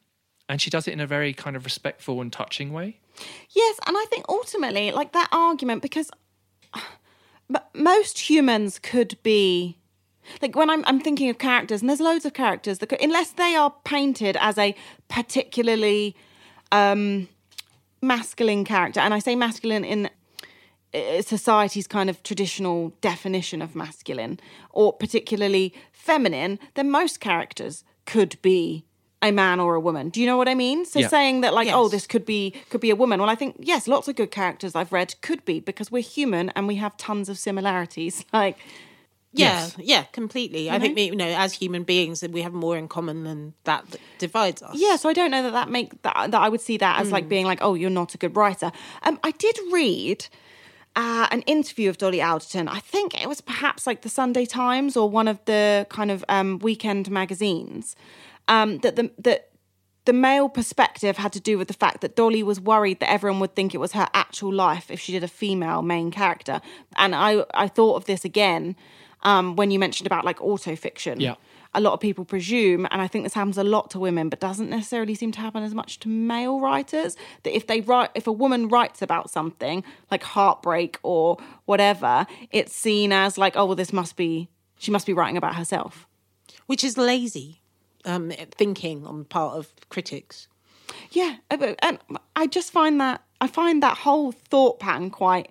and 0.49 0.61
she 0.61 0.71
does 0.71 0.87
it 0.89 0.93
in 0.93 1.01
a 1.01 1.07
very 1.07 1.33
kind 1.33 1.57
of 1.57 1.65
respectful 1.65 2.21
and 2.21 2.33
touching 2.33 2.73
way. 2.73 2.99
Yes, 3.51 3.79
and 3.87 3.97
I 3.97 4.05
think 4.11 4.25
ultimately, 4.29 4.91
like 4.91 5.13
that 5.13 5.29
argument, 5.33 5.83
because 5.83 6.11
most 7.75 8.31
humans 8.31 8.79
could 8.79 9.17
be 9.23 9.79
like 10.41 10.57
when 10.57 10.71
I'm 10.71 10.85
I'm 10.87 11.01
thinking 11.01 11.29
of 11.31 11.39
characters, 11.39 11.81
and 11.81 11.89
there's 11.89 12.01
loads 12.01 12.25
of 12.25 12.33
characters 12.33 12.79
that 12.79 12.89
could, 12.89 13.03
unless 13.03 13.31
they 13.33 13.55
are 13.55 13.73
painted 13.85 14.37
as 14.41 14.59
a 14.59 14.75
particularly 15.09 16.17
um, 16.73 17.29
masculine 18.03 18.65
character, 18.65 19.01
and 19.01 19.15
I 19.15 19.19
say 19.19 19.37
masculine 19.37 19.85
in 19.85 20.11
society's 21.23 21.87
kind 21.87 22.09
of 22.09 22.23
traditional 22.23 22.91
definition 23.01 23.61
of 23.61 23.75
masculine, 23.75 24.39
or 24.71 24.93
particularly 24.93 25.75
feminine, 25.93 26.59
then 26.75 26.91
most 26.91 27.21
characters 27.21 27.85
could 28.07 28.41
be 28.43 28.85
a 29.25 29.33
man 29.33 29.61
or 29.61 29.75
a 29.75 29.81
woman. 29.81 30.11
Do 30.11 30.21
you 30.21 30.27
know 30.27 30.37
what 30.37 30.49
I 30.49 30.55
mean? 30.55 30.85
So 30.85 31.01
Yeah. 31.01 31.09
saying 31.09 31.41
that 31.43 31.53
like, 31.55 31.69
oh, 31.73 31.89
this 31.89 32.07
could 32.07 32.25
be 32.27 32.53
could 32.71 32.81
be 32.81 32.91
a 32.91 32.97
woman. 32.97 33.21
Well, 33.21 33.31
I 33.31 33.35
think 33.35 33.57
yes, 33.59 33.89
lots 33.89 34.09
of 34.09 34.17
good 34.17 34.31
characters 34.31 34.75
I've 34.75 34.93
read 34.93 35.15
could 35.23 35.45
be 35.45 35.61
because 35.61 35.91
we're 35.91 36.03
human 36.03 36.51
and 36.51 36.67
we 36.69 36.77
have 36.77 36.97
tons 36.97 37.29
of 37.29 37.39
similarities. 37.39 38.25
Like 38.33 38.57
Yeah, 39.37 39.49
Yes. 39.67 39.77
yeah, 39.79 40.03
completely. 40.13 40.71
I 40.71 40.79
think 40.79 40.97
you 40.99 41.17
know, 41.17 41.27
as 41.27 41.55
human 41.55 41.83
beings, 41.83 42.21
that 42.21 42.31
we 42.31 42.43
have 42.43 42.53
more 42.53 42.77
in 42.77 42.87
common 42.89 43.25
than 43.25 43.55
that, 43.65 43.83
that 43.91 44.01
divides 44.19 44.63
us. 44.63 44.77
Yeah, 44.77 44.97
so 44.97 45.09
I 45.09 45.13
don't 45.13 45.31
know 45.31 45.43
that 45.43 45.53
that 45.53 45.69
make 45.71 45.89
that, 46.03 46.31
that 46.31 46.41
I 46.47 46.49
would 46.49 46.61
see 46.61 46.77
that 46.79 47.01
as 47.01 47.11
like 47.11 47.29
being 47.29 47.45
like, 47.47 47.59
oh, 47.61 47.75
you're 47.75 47.91
not 48.03 48.15
a 48.15 48.19
good 48.19 48.37
writer. 48.37 48.71
Um, 49.03 49.19
I 49.25 49.33
did 49.33 49.57
read 49.73 50.27
uh, 50.97 51.27
an 51.33 51.43
interview 51.43 51.91
of 51.91 51.99
Dolly 51.99 52.23
Alderton. 52.23 52.69
I 52.69 52.79
think 52.79 53.21
it 53.21 53.29
was 53.29 53.41
perhaps 53.41 53.87
like 53.89 54.03
the 54.03 54.09
Sunday 54.09 54.47
Times 54.47 54.97
or 54.97 55.11
one 55.11 55.27
of 55.27 55.39
the 55.47 55.87
kind 55.91 56.11
of 56.13 56.25
um, 56.29 56.59
weekend 56.61 57.11
magazines. 57.11 57.97
Um, 58.49 58.79
that 58.79 58.97
the 58.97 59.11
that 59.19 59.51
the 60.05 60.13
male 60.13 60.51
perspective 60.51 61.17
had 61.17 61.33
to 61.33 61.41
do 61.41 61.57
with 61.57 61.67
the 61.69 61.75
fact 61.75 62.03
that 62.03 62.15
Dolly 62.15 62.43
was 62.43 62.61
worried 62.61 63.01
that 63.01 63.11
everyone 63.11 63.41
would 63.41 63.55
think 63.55 63.75
it 63.75 63.79
was 63.79 63.93
her 63.93 64.07
actual 64.13 64.53
life 64.53 64.91
if 64.91 65.01
she 65.01 65.13
did 65.13 65.25
a 65.25 65.29
female 65.29 65.81
main 65.83 66.11
character. 66.11 66.61
And 66.97 67.15
I 67.15 67.45
I 67.55 67.69
thought 67.69 67.97
of 67.97 68.05
this 68.05 68.25
again 68.25 68.77
um, 69.23 69.57
when 69.57 69.71
you 69.71 69.79
mentioned 69.79 70.07
about 70.07 70.25
like 70.27 70.39
autofiction 70.41 71.19
Yeah. 71.21 71.37
a 71.73 71.81
lot 71.81 71.95
of 71.95 72.01
people 72.01 72.27
presume, 72.27 72.87
and 72.91 73.01
I 73.01 73.09
think 73.09 73.25
this 73.25 73.33
happens 73.33 73.57
a 73.57 73.65
lot 73.65 73.89
to 73.93 73.99
women, 73.99 74.29
but 74.29 74.39
doesn't 74.41 74.69
necessarily 74.69 75.15
seem 75.15 75.33
to 75.33 75.41
happen 75.41 75.63
as 75.63 75.75
much 75.75 75.99
to 76.01 76.09
male 76.11 76.61
writers. 76.61 77.17
That 77.43 77.57
if 77.57 77.67
they 77.67 77.81
write, 77.81 78.11
if 78.15 78.27
a 78.27 78.33
woman 78.33 78.69
writes 78.69 79.01
about 79.01 79.31
something 79.31 79.83
like 80.11 80.23
heartbreak 80.23 80.99
or 81.03 81.39
whatever, 81.65 82.27
it's 82.51 82.75
seen 82.77 83.11
as 83.13 83.39
like, 83.39 83.57
oh, 83.57 83.65
well, 83.65 83.77
this 83.77 83.93
must 83.93 84.17
be 84.17 84.49
she 84.79 84.91
must 84.91 85.07
be 85.07 85.15
writing 85.15 85.39
about 85.39 85.55
herself. 85.57 86.07
which 86.67 86.85
is 86.85 86.99
lazy 86.99 87.61
um, 88.05 88.31
thinking 88.57 89.07
on 89.07 89.21
the 89.21 89.25
part 89.25 89.57
of 89.57 89.73
critics. 89.89 90.49
Yeah, 91.11 91.37
uh, 91.51 91.75
and 91.81 91.99
I 92.37 92.47
just 92.47 92.71
find 92.73 93.01
that 93.01 93.23
I 93.41 93.47
find 93.47 93.83
that 93.83 93.99
whole 93.99 94.33
thought 94.33 94.79
pattern 94.81 95.11
quite. 95.11 95.51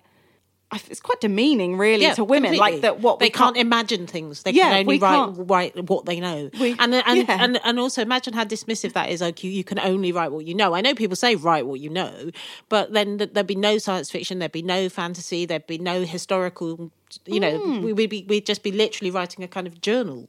It's 0.90 0.98
quite 0.98 1.20
demeaning, 1.20 1.76
really, 1.78 2.12
to 2.14 2.24
women. 2.24 2.50
completely. 2.50 2.58
Like 2.72 2.80
that, 2.80 2.98
what 2.98 3.20
they 3.20 3.26
we 3.26 3.30
can't, 3.30 3.56
imagine 3.56 4.08
things. 4.08 4.42
They 4.42 4.50
Yeah, 4.50 4.70
can 4.70 4.80
only 4.80 4.98
write 4.98 5.28
write 5.36 5.88
what 5.88 6.04
they 6.04 6.18
know. 6.18 6.50
We- 6.58 6.74
and 6.80 6.92
and, 6.94 7.28
yeah. 7.28 7.36
and 7.44 7.60
and 7.62 7.78
also 7.78 8.02
imagine 8.02 8.32
how 8.34 8.44
dismissive 8.44 8.92
that 8.94 9.08
is. 9.10 9.20
Like 9.20 9.44
you, 9.44 9.52
you 9.52 9.62
can 9.62 9.78
only 9.78 10.10
write 10.10 10.32
what 10.32 10.46
you 10.46 10.54
know. 10.54 10.74
I 10.74 10.80
know 10.80 10.92
people 10.94 11.14
say 11.14 11.36
write 11.36 11.66
what 11.66 11.78
you 11.78 11.90
know, 11.90 12.30
but 12.68 12.92
then 12.92 13.18
th- 13.18 13.34
there'd 13.34 13.46
be 13.46 13.54
no 13.54 13.78
science 13.78 14.10
fiction. 14.10 14.40
There'd 14.40 14.50
be 14.50 14.62
no 14.62 14.88
fantasy. 14.88 15.46
There'd 15.46 15.66
be 15.68 15.78
no 15.78 16.02
historical. 16.02 16.90
You 17.26 17.38
know, 17.38 17.56
Hmm. 17.58 17.82
we, 17.82 17.92
we'd 17.92 18.10
be 18.10 18.24
we'd 18.28 18.46
just 18.46 18.64
be 18.64 18.72
literally 18.72 19.12
writing 19.12 19.44
a 19.44 19.48
kind 19.48 19.68
of 19.68 19.80
journal. 19.80 20.28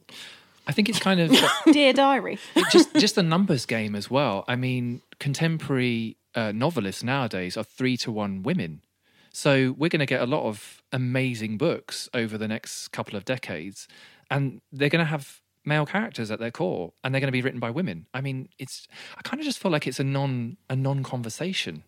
I 0.66 0.72
think 0.72 0.88
it's 0.88 0.98
kind 0.98 1.20
of 1.20 1.36
Dear 1.72 1.92
diary. 1.92 2.38
just 2.70 2.94
just 2.96 3.16
a 3.18 3.22
numbers 3.22 3.66
game 3.66 3.94
as 3.94 4.10
well. 4.10 4.44
I 4.48 4.56
mean, 4.56 5.02
contemporary 5.20 6.16
uh, 6.34 6.52
novelists 6.52 7.02
nowadays 7.02 7.56
are 7.56 7.64
three 7.64 7.96
to 7.98 8.10
one 8.10 8.42
women, 8.42 8.82
so 9.32 9.74
we're 9.78 9.88
going 9.88 10.00
to 10.00 10.06
get 10.06 10.20
a 10.20 10.26
lot 10.26 10.44
of 10.44 10.82
amazing 10.92 11.56
books 11.58 12.08
over 12.14 12.36
the 12.36 12.48
next 12.48 12.88
couple 12.88 13.16
of 13.16 13.24
decades, 13.24 13.86
and 14.30 14.60
they're 14.72 14.88
going 14.88 15.04
to 15.04 15.10
have 15.10 15.40
male 15.64 15.86
characters 15.86 16.30
at 16.30 16.38
their 16.38 16.50
core, 16.50 16.92
and 17.02 17.14
they're 17.14 17.20
going 17.20 17.28
to 17.28 17.32
be 17.32 17.42
written 17.42 17.60
by 17.60 17.70
women. 17.70 18.06
I 18.14 18.20
mean, 18.20 18.48
it's 18.58 18.86
I 19.16 19.22
kind 19.22 19.40
of 19.40 19.44
just 19.46 19.58
feel 19.58 19.70
like 19.70 19.86
it's 19.86 20.00
a 20.00 20.04
non 20.04 20.56
a 20.68 20.76
non 20.76 21.02
conversation. 21.02 21.84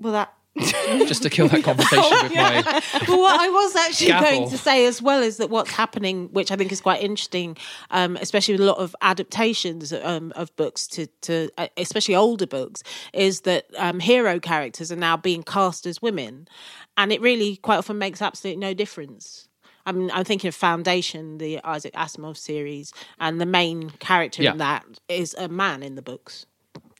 Well, 0.00 0.12
that 0.14 0.32
just 0.58 1.22
to 1.22 1.30
kill 1.30 1.48
that 1.48 1.62
conversation 1.64 2.18
with 2.22 2.34
my 2.34 2.82
well, 3.08 3.18
what 3.20 3.40
I 3.40 3.48
was 3.48 3.76
actually 3.76 4.08
Gavel. 4.08 4.30
going 4.30 4.50
to 4.50 4.58
say 4.58 4.84
as 4.86 5.00
well 5.00 5.22
is 5.22 5.36
that 5.36 5.48
what's 5.48 5.70
happening, 5.70 6.28
which 6.32 6.50
I 6.50 6.56
think 6.56 6.72
is 6.72 6.80
quite 6.80 7.02
interesting, 7.02 7.56
um, 7.90 8.16
especially 8.16 8.54
with 8.54 8.62
a 8.62 8.64
lot 8.64 8.78
of 8.78 8.94
adaptations 9.00 9.92
um, 9.92 10.32
of 10.36 10.54
books 10.56 10.86
to, 10.88 11.06
to 11.22 11.50
uh, 11.56 11.68
especially 11.76 12.16
older 12.16 12.46
books, 12.46 12.82
is 13.12 13.42
that 13.42 13.66
um, 13.78 14.00
hero 14.00 14.40
characters 14.40 14.90
are 14.90 14.96
now 14.96 15.16
being 15.16 15.42
cast 15.42 15.86
as 15.86 16.02
women, 16.02 16.48
and 16.96 17.12
it 17.12 17.20
really 17.20 17.56
quite 17.56 17.76
often 17.78 17.98
makes 17.98 18.20
absolutely 18.20 18.60
no 18.60 18.74
difference. 18.74 19.48
I 19.86 19.92
mean, 19.92 20.10
I'm 20.12 20.24
thinking 20.24 20.48
of 20.48 20.54
Foundation, 20.54 21.38
the 21.38 21.58
Isaac 21.64 21.94
Asimov 21.94 22.36
series, 22.36 22.92
and 23.18 23.40
the 23.40 23.46
main 23.46 23.90
character 23.90 24.42
Yeah. 24.42 24.52
in 24.52 24.58
that 24.58 24.84
is 25.08 25.34
a 25.38 25.48
man 25.48 25.82
in 25.82 25.94
the 25.94 26.02
books 26.02 26.44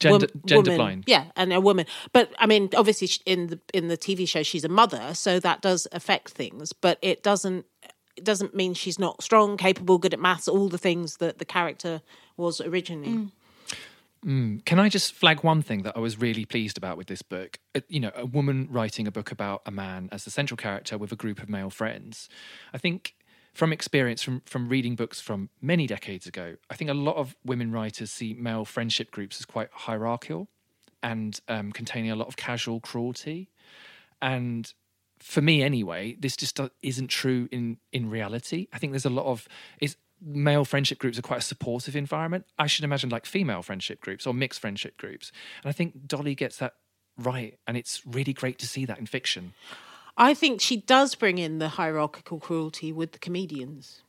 gender 0.01 0.27
wom- 0.35 0.43
gender 0.47 0.71
woman. 0.73 0.77
blind. 0.77 1.05
Yeah, 1.07 1.27
and 1.37 1.53
a 1.53 1.61
woman. 1.61 1.87
But 2.13 2.33
I 2.39 2.47
mean, 2.47 2.69
obviously, 2.77 3.07
sh- 3.07 3.21
in 3.27 3.47
the 3.49 3.61
in 3.73 3.89
the 3.89 3.97
TV 3.97 4.27
show, 4.27 4.43
she's 4.43 4.65
a 4.65 4.69
mother, 4.69 5.15
so 5.15 5.39
that 5.41 5.61
does 5.63 5.87
affect 5.93 6.31
things. 6.31 6.73
But 6.73 6.99
it 7.03 7.23
doesn't 7.23 7.67
it 8.17 8.25
doesn't 8.25 8.55
mean 8.55 8.75
she's 8.75 8.99
not 8.99 9.23
strong, 9.23 9.57
capable, 9.57 9.97
good 9.99 10.13
at 10.13 10.21
maths, 10.21 10.49
all 10.49 10.69
the 10.69 10.79
things 10.79 11.19
that 11.19 11.39
the 11.39 11.45
character 11.45 12.03
was 12.37 12.61
originally. 12.61 13.29
Can 14.23 14.79
I 14.79 14.91
just 14.91 15.15
flag 15.15 15.43
one 15.43 15.63
thing 15.63 15.83
that 15.85 15.97
I 15.97 16.01
was 16.01 16.19
really 16.21 16.45
pleased 16.45 16.77
about 16.77 16.99
with 16.99 17.07
this 17.07 17.23
book? 17.23 17.59
Uh, 17.75 17.81
You 17.89 18.01
know, 18.01 18.11
a 18.15 18.27
woman 18.27 18.69
writing 18.71 19.07
a 19.07 19.11
book 19.11 19.33
about 19.33 19.63
a 19.65 19.71
man 19.71 20.11
as 20.13 20.25
the 20.25 20.31
central 20.31 20.57
character 20.59 20.99
with 20.99 21.11
a 21.11 21.17
group 21.17 21.43
of 21.43 21.49
male 21.49 21.71
friends. 21.71 22.29
I 22.75 22.79
think 22.79 23.15
from 23.53 23.73
experience 23.73 24.23
from 24.23 24.43
from 24.47 24.69
reading 24.69 24.95
books 24.95 25.21
from 25.21 25.51
many 25.61 25.87
decades 25.87 26.27
ago, 26.27 26.57
I 26.71 26.75
think 26.75 26.91
a 26.91 26.95
lot 26.95 27.17
of 27.17 27.37
women 27.45 27.73
writers 27.73 28.11
see 28.11 28.35
male 28.35 28.65
friendship 28.65 29.11
groups 29.11 29.41
as 29.41 29.47
quite 29.47 29.69
hierarchical 29.73 30.49
and 31.03 31.41
um, 31.49 31.73
containing 31.73 32.11
a 32.11 32.17
lot 32.17 32.29
of 32.29 32.37
casual 32.37 32.81
cruelty. 32.81 33.49
And 34.23 34.73
for 35.19 35.43
me, 35.43 35.63
anyway, 35.63 36.17
this 36.19 36.37
just 36.37 36.59
isn't 36.83 37.09
true 37.09 37.49
in 37.51 37.79
in 37.93 38.11
reality. 38.11 38.69
I 38.73 38.79
think 38.79 38.93
there's 38.93 39.05
a 39.05 39.11
lot 39.11 39.27
of 39.27 39.49
is 39.81 39.97
male 40.23 40.65
friendship 40.65 40.99
groups 40.99 41.19
are 41.19 41.23
quite 41.23 41.39
a 41.39 41.43
supportive 41.43 41.97
environment. 41.97 42.45
I 42.59 42.67
should 42.67 42.85
imagine 42.85 43.09
like 43.11 43.27
female 43.27 43.63
friendship 43.63 44.01
groups 44.01 44.27
or 44.27 44.35
mixed 44.35 44.61
friendship 44.61 44.97
groups, 44.97 45.33
and 45.63 45.69
I 45.69 45.73
think 45.73 46.07
Dolly 46.07 46.35
gets 46.35 46.59
that 46.59 46.75
right, 47.19 47.59
and 47.67 47.77
it's 47.77 48.03
really 48.07 48.33
great 48.33 48.59
to 48.61 48.69
see 48.69 48.85
that 48.85 48.99
in 48.99 49.07
fiction. 49.07 49.55
I 50.21 50.35
think 50.35 50.61
she 50.61 50.77
does 50.77 51.15
bring 51.15 51.39
in 51.39 51.59
the 51.59 51.71
hierarchical 51.71 52.39
cruelty 52.39 52.93
with 52.93 53.13
the 53.13 53.19
comedians. 53.19 54.03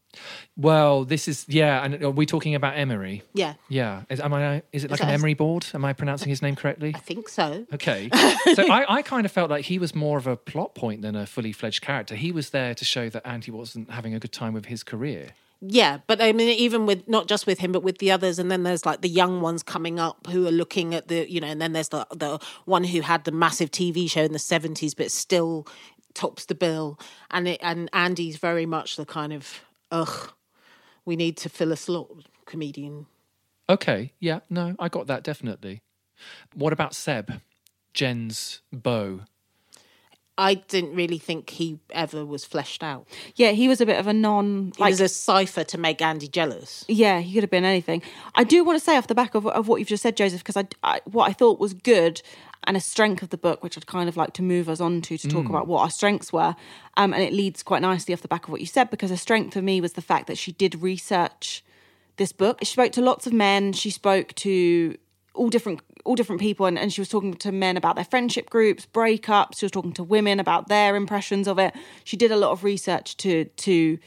Well, 0.57 1.05
this 1.05 1.29
is 1.29 1.45
yeah, 1.47 1.83
and 1.83 2.03
are 2.03 2.09
we 2.11 2.25
talking 2.25 2.53
about 2.53 2.77
Emery? 2.77 3.23
Yeah, 3.33 3.53
Yeah, 3.69 4.03
is, 4.09 4.19
am 4.19 4.33
I? 4.33 4.61
Is 4.73 4.83
it 4.83 4.91
like 4.91 4.99
that 4.99 5.07
an 5.07 5.13
Emery 5.13 5.35
board? 5.35 5.67
Am 5.73 5.85
I 5.85 5.93
pronouncing 5.93 6.27
his 6.27 6.41
name 6.41 6.57
correctly? 6.57 6.91
I 6.93 6.99
think 6.99 7.29
so. 7.29 7.65
Okay. 7.73 8.09
So 8.55 8.63
I, 8.69 8.95
I 8.95 9.01
kind 9.01 9.25
of 9.25 9.31
felt 9.31 9.49
like 9.49 9.65
he 9.65 9.79
was 9.79 9.95
more 9.95 10.17
of 10.17 10.27
a 10.27 10.35
plot 10.35 10.75
point 10.75 11.03
than 11.03 11.15
a 11.15 11.25
fully 11.25 11.53
fledged 11.53 11.81
character. 11.81 12.15
He 12.15 12.33
was 12.33 12.49
there 12.49 12.73
to 12.73 12.83
show 12.83 13.07
that 13.09 13.25
Andy 13.25 13.51
wasn't 13.51 13.89
having 13.91 14.13
a 14.13 14.19
good 14.19 14.33
time 14.33 14.53
with 14.53 14.65
his 14.65 14.83
career. 14.83 15.29
Yeah, 15.61 15.99
but 16.07 16.19
I 16.21 16.33
mean, 16.33 16.49
even 16.49 16.87
with 16.87 17.07
not 17.07 17.27
just 17.27 17.45
with 17.45 17.59
him, 17.59 17.71
but 17.71 17.83
with 17.83 17.99
the 17.99 18.11
others, 18.11 18.39
and 18.39 18.51
then 18.51 18.63
there's 18.63 18.83
like 18.83 19.01
the 19.01 19.09
young 19.09 19.41
ones 19.41 19.61
coming 19.61 19.99
up 19.99 20.27
who 20.27 20.47
are 20.47 20.51
looking 20.51 20.95
at 20.95 21.07
the, 21.07 21.31
you 21.31 21.39
know, 21.39 21.47
and 21.47 21.61
then 21.61 21.73
there's 21.73 21.89
the 21.89 22.07
the 22.09 22.39
one 22.65 22.83
who 22.83 23.01
had 23.01 23.25
the 23.25 23.31
massive 23.31 23.69
TV 23.69 24.09
show 24.09 24.23
in 24.23 24.33
the 24.33 24.39
seventies, 24.39 24.95
but 24.95 25.11
still 25.11 25.67
tops 26.13 26.45
the 26.45 26.55
bill, 26.55 26.99
and 27.29 27.47
it 27.47 27.59
and 27.61 27.89
Andy's 27.93 28.37
very 28.37 28.65
much 28.65 28.95
the 28.95 29.05
kind 29.05 29.33
of 29.33 29.61
ugh, 29.91 30.31
we 31.05 31.15
need 31.15 31.37
to 31.37 31.49
fill 31.49 31.71
a 31.71 31.77
slot 31.77 32.09
comedian. 32.45 33.07
Okay, 33.69 34.13
yeah, 34.19 34.39
no, 34.49 34.75
I 34.79 34.89
got 34.89 35.07
that 35.07 35.23
definitely. 35.23 35.81
What 36.53 36.73
about 36.73 36.93
Seb, 36.93 37.41
Jen's 37.93 38.61
beau? 38.71 39.21
I 40.37 40.55
didn't 40.55 40.95
really 40.95 41.19
think 41.19 41.51
he 41.51 41.79
ever 41.91 42.25
was 42.25 42.45
fleshed 42.45 42.81
out. 42.81 43.07
Yeah, 43.35 43.51
he 43.51 43.67
was 43.67 43.79
a 43.79 43.85
bit 43.85 43.99
of 43.99 44.07
a 44.07 44.13
non 44.13 44.71
He 44.77 44.83
was 44.83 45.01
a 45.01 45.07
cipher 45.07 45.63
to 45.65 45.77
make 45.77 46.01
Andy 46.01 46.27
jealous. 46.27 46.83
Yeah, 46.87 47.19
he 47.19 47.33
could 47.33 47.43
have 47.43 47.51
been 47.51 47.65
anything. 47.65 48.01
I 48.33 48.43
do 48.43 48.63
want 48.63 48.79
to 48.79 48.83
say 48.83 48.97
off 48.97 49.07
the 49.07 49.13
back 49.13 49.35
of, 49.35 49.45
of 49.45 49.67
what 49.67 49.77
you've 49.77 49.89
just 49.89 50.01
said, 50.01 50.17
Joseph, 50.17 50.43
because 50.43 50.57
I, 50.57 50.67
I 50.83 51.01
what 51.05 51.29
I 51.29 51.33
thought 51.33 51.59
was 51.59 51.73
good 51.73 52.21
and 52.67 52.77
a 52.77 52.79
strength 52.79 53.23
of 53.23 53.29
the 53.29 53.37
book, 53.37 53.63
which 53.63 53.77
I'd 53.77 53.87
kind 53.87 54.07
of 54.07 54.15
like 54.15 54.33
to 54.33 54.43
move 54.43 54.69
us 54.69 54.79
on 54.79 55.01
to 55.01 55.17
to 55.17 55.27
talk 55.27 55.49
about 55.49 55.67
what 55.67 55.81
our 55.81 55.89
strengths 55.89 56.31
were, 56.31 56.55
um, 56.97 57.13
and 57.13 57.23
it 57.23 57.33
leads 57.33 57.63
quite 57.63 57.81
nicely 57.81 58.13
off 58.13 58.21
the 58.21 58.27
back 58.27 58.45
of 58.45 58.51
what 58.51 58.61
you 58.61 58.67
said 58.67 58.89
because 58.91 59.11
a 59.11 59.17
strength 59.17 59.53
for 59.53 59.61
me 59.61 59.81
was 59.81 59.93
the 59.93 60.01
fact 60.01 60.27
that 60.27 60.37
she 60.37 60.51
did 60.51 60.81
research 60.81 61.63
this 62.17 62.31
book. 62.31 62.59
She 62.61 62.73
spoke 62.73 62.91
to 62.93 63.01
lots 63.01 63.25
of 63.25 63.33
men. 63.33 63.73
She 63.73 63.89
spoke 63.89 64.33
to 64.35 64.97
all 65.33 65.49
different 65.49 65.81
all 66.03 66.15
different 66.15 66.41
people 66.41 66.65
and, 66.65 66.79
and 66.79 66.91
she 66.91 66.99
was 66.99 67.09
talking 67.09 67.33
to 67.33 67.51
men 67.51 67.77
about 67.77 67.95
their 67.95 68.05
friendship 68.05 68.49
groups 68.49 68.87
breakups. 68.91 69.59
She 69.59 69.65
was 69.65 69.71
talking 69.71 69.93
to 69.93 70.03
women 70.03 70.39
about 70.39 70.67
their 70.67 70.95
impressions 70.95 71.47
of 71.47 71.59
it. 71.59 71.75
She 72.03 72.17
did 72.17 72.31
a 72.31 72.35
lot 72.35 72.51
of 72.51 72.63
research 72.63 73.17
to 73.17 73.45
to 73.45 73.97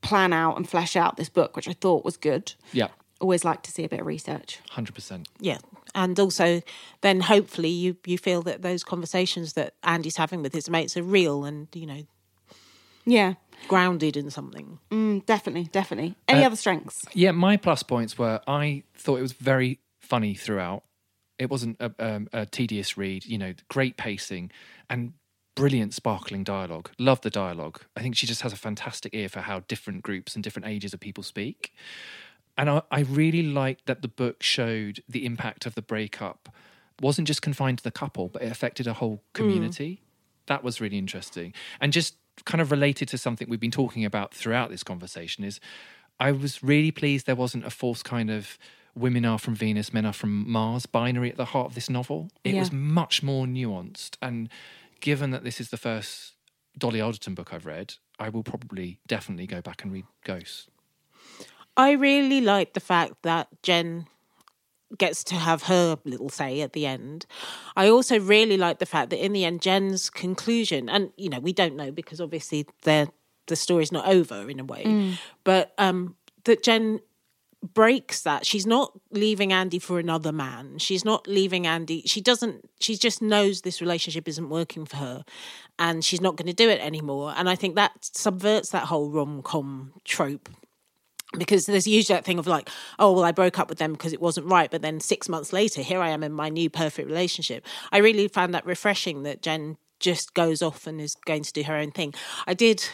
plan 0.00 0.32
out 0.32 0.56
and 0.56 0.68
flesh 0.68 0.96
out 0.96 1.16
this 1.16 1.28
book 1.28 1.54
which 1.54 1.68
i 1.68 1.72
thought 1.72 2.04
was 2.04 2.16
good. 2.16 2.54
Yeah, 2.72 2.88
always 3.22 3.44
like 3.44 3.62
to 3.62 3.70
see 3.70 3.84
a 3.84 3.88
bit 3.88 4.00
of 4.00 4.06
research 4.06 4.58
hundred 4.70 4.94
percent. 4.94 5.28
Yeah. 5.40 5.58
And 5.94 6.18
also 6.18 6.60
then 7.00 7.20
hopefully 7.20 7.68
you 7.70 7.96
you 8.04 8.18
feel 8.18 8.42
that 8.42 8.62
those 8.62 8.82
conversations 8.84 9.52
that 9.54 9.74
Andy's 9.82 10.16
having 10.16 10.42
with 10.42 10.52
his 10.52 10.68
mates 10.68 10.96
are 10.96 11.02
real 11.02 11.44
and, 11.44 11.68
you 11.74 11.86
know, 11.86 12.02
yeah 13.06 13.34
grounded 13.68 14.16
in 14.16 14.30
something. 14.30 14.78
mm, 14.90 15.24
definitely 15.24 15.64
definitely 15.72 16.16
any 16.28 16.42
Uh, 16.42 16.46
other 16.46 16.56
strengths 16.56 17.04
Yeah, 17.14 17.30
my 17.30 17.56
plus 17.56 17.82
points 17.82 18.18
were 18.18 18.40
I 18.46 18.82
thought 18.94 19.18
it 19.18 19.22
was 19.22 19.32
very 19.32 19.78
funny 20.00 20.34
throughout. 20.34 20.82
It 21.38 21.48
wasn't 21.50 21.76
a, 21.80 21.92
um, 21.98 22.28
a 22.32 22.44
tedious 22.46 22.96
read, 22.98 23.24
you 23.24 23.38
know, 23.38 23.54
great 23.68 23.96
pacing 23.96 24.50
and 24.90 25.12
brilliant, 25.54 25.92
sparkling 25.94 26.44
dialogue. 26.44 26.90
Love 26.98 27.20
the 27.20 27.30
dialogue. 27.30 27.80
I 27.96 28.00
think 28.00 28.16
she 28.16 28.26
just 28.26 28.42
has 28.42 28.52
a 28.52 28.56
fantastic 28.56 29.14
ear 29.14 29.28
for 29.28 29.40
how 29.40 29.60
different 29.60 30.02
groups 30.02 30.34
and 30.34 30.42
different 30.42 30.66
ages 30.66 30.94
of 30.94 31.00
people 31.00 31.22
speak. 31.22 31.72
And 32.56 32.68
I, 32.68 32.82
I 32.90 33.00
really 33.00 33.42
liked 33.42 33.86
that 33.86 34.02
the 34.02 34.08
book 34.08 34.42
showed 34.42 35.02
the 35.08 35.24
impact 35.24 35.66
of 35.66 35.74
the 35.74 35.82
breakup 35.82 36.48
wasn't 37.00 37.26
just 37.26 37.42
confined 37.42 37.78
to 37.78 37.84
the 37.84 37.90
couple, 37.90 38.28
but 38.28 38.42
it 38.42 38.52
affected 38.52 38.86
a 38.86 38.94
whole 38.94 39.16
hmm. 39.16 39.20
community. 39.32 40.02
That 40.46 40.62
was 40.62 40.80
really 40.80 40.98
interesting. 40.98 41.52
And 41.80 41.92
just 41.92 42.16
kind 42.44 42.60
of 42.60 42.70
related 42.70 43.08
to 43.08 43.18
something 43.18 43.48
we've 43.48 43.60
been 43.60 43.70
talking 43.70 44.04
about 44.04 44.34
throughout 44.34 44.70
this 44.70 44.82
conversation 44.82 45.44
is 45.44 45.60
I 46.18 46.32
was 46.32 46.62
really 46.62 46.90
pleased 46.90 47.26
there 47.26 47.34
wasn't 47.34 47.66
a 47.66 47.70
false 47.70 48.02
kind 48.02 48.30
of 48.30 48.58
women 48.94 49.24
are 49.24 49.38
from 49.38 49.54
Venus, 49.54 49.92
men 49.92 50.04
are 50.04 50.12
from 50.12 50.50
Mars 50.50 50.86
binary 50.86 51.30
at 51.30 51.36
the 51.36 51.46
heart 51.46 51.66
of 51.66 51.74
this 51.74 51.88
novel. 51.88 52.30
It 52.44 52.54
Yeah. 52.54 52.60
was 52.60 52.72
much 52.72 53.22
more 53.22 53.46
nuanced. 53.46 54.16
And 54.20 54.48
given 55.00 55.30
that 55.30 55.44
this 55.44 55.60
is 55.60 55.70
the 55.70 55.76
first 55.76 56.34
Dolly 56.76 57.00
Alderton 57.00 57.34
book 57.34 57.52
I've 57.52 57.66
read, 57.66 57.94
I 58.18 58.28
will 58.28 58.42
probably 58.42 59.00
definitely 59.06 59.46
go 59.46 59.60
back 59.60 59.82
and 59.82 59.92
read 59.92 60.04
Ghosts. 60.24 60.68
I 61.76 61.92
really 61.92 62.40
like 62.40 62.74
the 62.74 62.80
fact 62.80 63.22
that 63.22 63.48
Jen 63.62 64.06
gets 64.98 65.24
to 65.24 65.34
have 65.36 65.64
her 65.64 65.96
little 66.04 66.28
say 66.28 66.60
at 66.60 66.72
the 66.74 66.86
end. 66.86 67.26
I 67.76 67.88
also 67.88 68.18
really 68.20 68.56
like 68.56 68.78
the 68.78 68.86
fact 68.86 69.10
that 69.10 69.24
in 69.24 69.32
the 69.32 69.44
end, 69.44 69.62
Jen's 69.62 70.10
conclusion, 70.10 70.88
and 70.88 71.12
you 71.16 71.28
know, 71.28 71.38
we 71.40 71.52
don't 71.52 71.76
know 71.76 71.90
because 71.90 72.20
obviously 72.20 72.66
the 72.82 73.08
the 73.46 73.56
story's 73.56 73.90
not 73.92 74.06
over 74.06 74.48
in 74.48 74.60
a 74.60 74.64
way, 74.64 75.16
but 75.44 75.72
um, 75.78 76.16
that 76.44 76.62
Jen 76.62 77.00
breaks 77.74 78.22
that. 78.22 78.44
She's 78.44 78.66
not 78.66 78.92
leaving 79.10 79.52
Andy 79.52 79.78
for 79.78 79.98
another 79.98 80.32
man. 80.32 80.78
She's 80.78 81.04
not 81.04 81.26
leaving 81.26 81.66
Andy. 81.66 82.02
She 82.06 82.20
doesn't. 82.20 82.68
She 82.80 82.96
just 82.96 83.22
knows 83.22 83.62
this 83.62 83.80
relationship 83.80 84.28
isn't 84.28 84.48
working 84.48 84.84
for 84.84 84.96
her, 84.96 85.24
and 85.78 86.04
she's 86.04 86.20
not 86.20 86.36
going 86.36 86.48
to 86.48 86.52
do 86.52 86.68
it 86.68 86.80
anymore. 86.80 87.32
And 87.36 87.48
I 87.48 87.54
think 87.54 87.76
that 87.76 87.92
subverts 88.00 88.70
that 88.70 88.84
whole 88.84 89.10
rom 89.10 89.42
com 89.42 89.92
trope 90.04 90.48
because 91.32 91.66
there's 91.66 91.86
usually 91.86 92.16
that 92.16 92.24
thing 92.24 92.38
of 92.38 92.46
like, 92.46 92.68
oh, 92.98 93.12
well, 93.12 93.24
I 93.24 93.32
broke 93.32 93.58
up 93.58 93.68
with 93.68 93.78
them 93.78 93.92
because 93.92 94.12
it 94.12 94.20
wasn't 94.20 94.46
right. 94.46 94.70
But 94.70 94.82
then 94.82 95.00
six 95.00 95.28
months 95.28 95.52
later, 95.52 95.82
here 95.82 96.00
I 96.00 96.10
am 96.10 96.22
in 96.22 96.32
my 96.32 96.48
new 96.48 96.68
perfect 96.70 97.08
relationship. 97.08 97.66
I 97.90 97.98
really 97.98 98.28
found 98.28 98.54
that 98.54 98.66
refreshing 98.66 99.22
that 99.22 99.42
Jen 99.42 99.76
just 99.98 100.34
goes 100.34 100.62
off 100.62 100.86
and 100.86 101.00
is 101.00 101.14
going 101.14 101.42
to 101.44 101.52
do 101.52 101.62
her 101.62 101.76
own 101.76 101.90
thing. 101.90 102.14
I 102.46 102.54
did. 102.54 102.84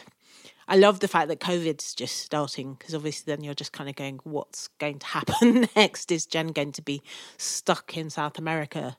I 0.71 0.77
love 0.77 1.01
the 1.01 1.09
fact 1.09 1.29
that 1.29 1.41
COVID's 1.41 1.95
just 1.95 2.19
starting 2.19 2.75
because 2.75 2.95
obviously 2.95 3.35
then 3.35 3.43
you're 3.43 3.55
just 3.55 3.73
kind 3.73 3.89
of 3.89 3.97
going, 3.97 4.21
what's 4.25 4.69
going 4.79 4.99
to 4.99 5.07
happen 5.07 5.67
next? 5.77 6.13
Is 6.13 6.27
Jen 6.27 6.49
going 6.49 6.73
to 6.73 6.83
be 6.83 7.03
stuck 7.39 7.97
in 7.97 8.11
South 8.11 8.39
America? 8.39 8.97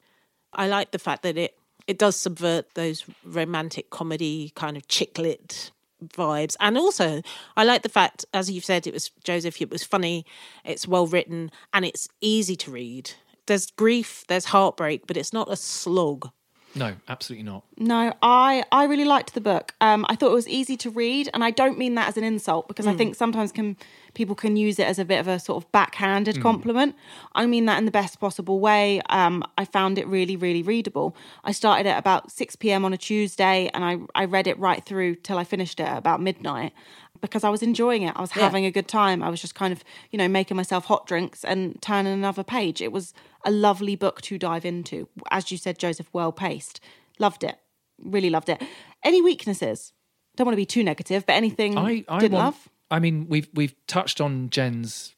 I 0.52 0.68
like 0.68 0.92
the 0.92 1.00
fact 1.00 1.22
that 1.24 1.38
it 1.38 1.56
it 1.88 1.98
does 1.98 2.16
subvert 2.16 2.76
those 2.76 3.04
romantic 3.24 3.90
comedy 3.90 4.52
kind 4.56 4.78
of 4.78 4.88
chick 4.88 5.18
lit 5.18 5.72
vibes. 6.08 6.56
And 6.60 6.78
also 6.78 7.22
i 7.58 7.64
like 7.64 7.82
the 7.82 7.90
fact 7.90 8.26
as 8.34 8.50
you've 8.50 8.66
said 8.66 8.88
it 8.88 8.94
was 8.94 9.12
joseph 9.24 9.62
it 9.62 9.70
was 9.70 9.84
funny 9.84 10.26
it's 10.66 10.88
well 10.88 11.08
written 11.08 11.52
and 11.74 11.86
it's 11.86 12.08
easy 12.22 12.56
to 12.58 12.72
read. 12.72 13.12
There's 13.48 13.68
grief 13.72 14.24
there's 14.28 14.46
heartbreak 14.46 15.08
but 15.08 15.18
it's 15.18 15.34
not 15.34 15.52
a 15.52 15.56
slog 15.56 16.30
No, 16.76 16.96
absolutely 17.08 17.44
not. 17.44 17.64
No, 17.78 18.14
I 18.22 18.64
I 18.72 18.86
really 18.86 19.06
liked 19.06 19.34
the 19.34 19.42
book. 19.42 19.74
Um, 19.82 20.06
I 20.08 20.16
thought 20.16 20.32
it 20.32 20.36
was 20.36 20.48
easy 20.48 20.78
to 20.78 20.90
read, 20.90 21.30
and 21.34 21.44
I 21.44 21.52
don't 21.52 21.78
mean 21.78 21.96
that 21.96 22.08
as 22.10 22.18
an 22.18 22.24
insult 22.24 22.68
because 22.68 22.86
I 22.86 22.94
think 22.94 23.16
sometimes 23.16 23.52
can 23.52 23.76
people 24.14 24.36
can 24.36 24.56
use 24.56 24.80
it 24.80 24.88
as 24.88 25.00
a 25.00 25.06
bit 25.06 25.20
of 25.20 25.28
a 25.28 25.40
sort 25.40 25.64
of 25.64 25.72
backhanded 25.72 26.42
compliment. 26.42 26.96
I 27.34 27.46
mean 27.46 27.66
that 27.66 27.78
in 27.80 27.86
the 27.86 27.92
best 27.92 28.20
possible 28.20 28.60
way. 28.60 29.02
Um, 29.10 29.44
I 29.58 29.66
found 29.66 29.98
it 29.98 30.08
really 30.08 30.36
really 30.36 30.62
readable. 30.62 31.16
I 31.44 31.52
started 31.52 31.88
at 31.88 31.98
about 31.98 32.32
six 32.32 32.56
p.m. 32.56 32.86
on 32.86 32.94
a 32.94 32.98
Tuesday, 32.98 33.70
and 33.74 33.84
I 33.84 33.98
I 34.14 34.26
read 34.26 34.48
it 34.48 34.58
right 34.60 34.84
through 34.84 35.16
till 35.16 35.38
I 35.38 35.44
finished 35.44 35.80
it 35.80 35.84
at 35.84 35.98
about 35.98 36.22
midnight 36.22 36.74
because 37.22 37.44
I 37.44 37.50
was 37.50 37.62
enjoying 37.62 38.04
it. 38.04 38.14
I 38.16 38.22
was 38.22 38.32
having 38.32 38.66
a 38.66 38.72
good 38.72 38.88
time. 38.88 39.22
I 39.24 39.30
was 39.30 39.42
just 39.42 39.56
kind 39.56 39.72
of 39.72 39.84
you 40.12 40.18
know 40.18 40.28
making 40.28 40.58
myself 40.58 40.86
hot 40.86 41.06
drinks 41.08 41.44
and 41.44 41.82
turning 41.82 42.14
another 42.14 42.44
page. 42.44 42.82
It 42.82 42.92
was 42.92 43.14
a 43.46 43.52
lovely 43.52 43.96
book 43.96 44.22
to 44.24 44.38
dive 44.38 44.66
into. 44.66 45.08
As 45.32 45.52
you 45.52 45.58
said, 45.58 45.78
Joseph, 45.80 46.10
well 46.14 46.32
paced. 46.32 46.80
Loved 47.20 47.44
it. 47.44 47.58
Really 48.02 48.30
loved 48.30 48.50
it. 48.50 48.62
Any 49.04 49.22
weaknesses? 49.22 49.94
Don't 50.36 50.46
want 50.46 50.54
to 50.54 50.58
be 50.58 50.66
too 50.66 50.84
negative, 50.84 51.26
but 51.26 51.34
anything 51.34 51.78
I, 51.78 52.06
I 52.08 52.20
didn't 52.20 52.34
want, 52.34 52.46
love? 52.46 52.70
I 52.90 53.00
mean, 53.00 53.28
we've 53.28 53.50
we've 53.54 53.76
touched 53.88 54.22
on 54.22 54.50
Jen's 54.50 55.16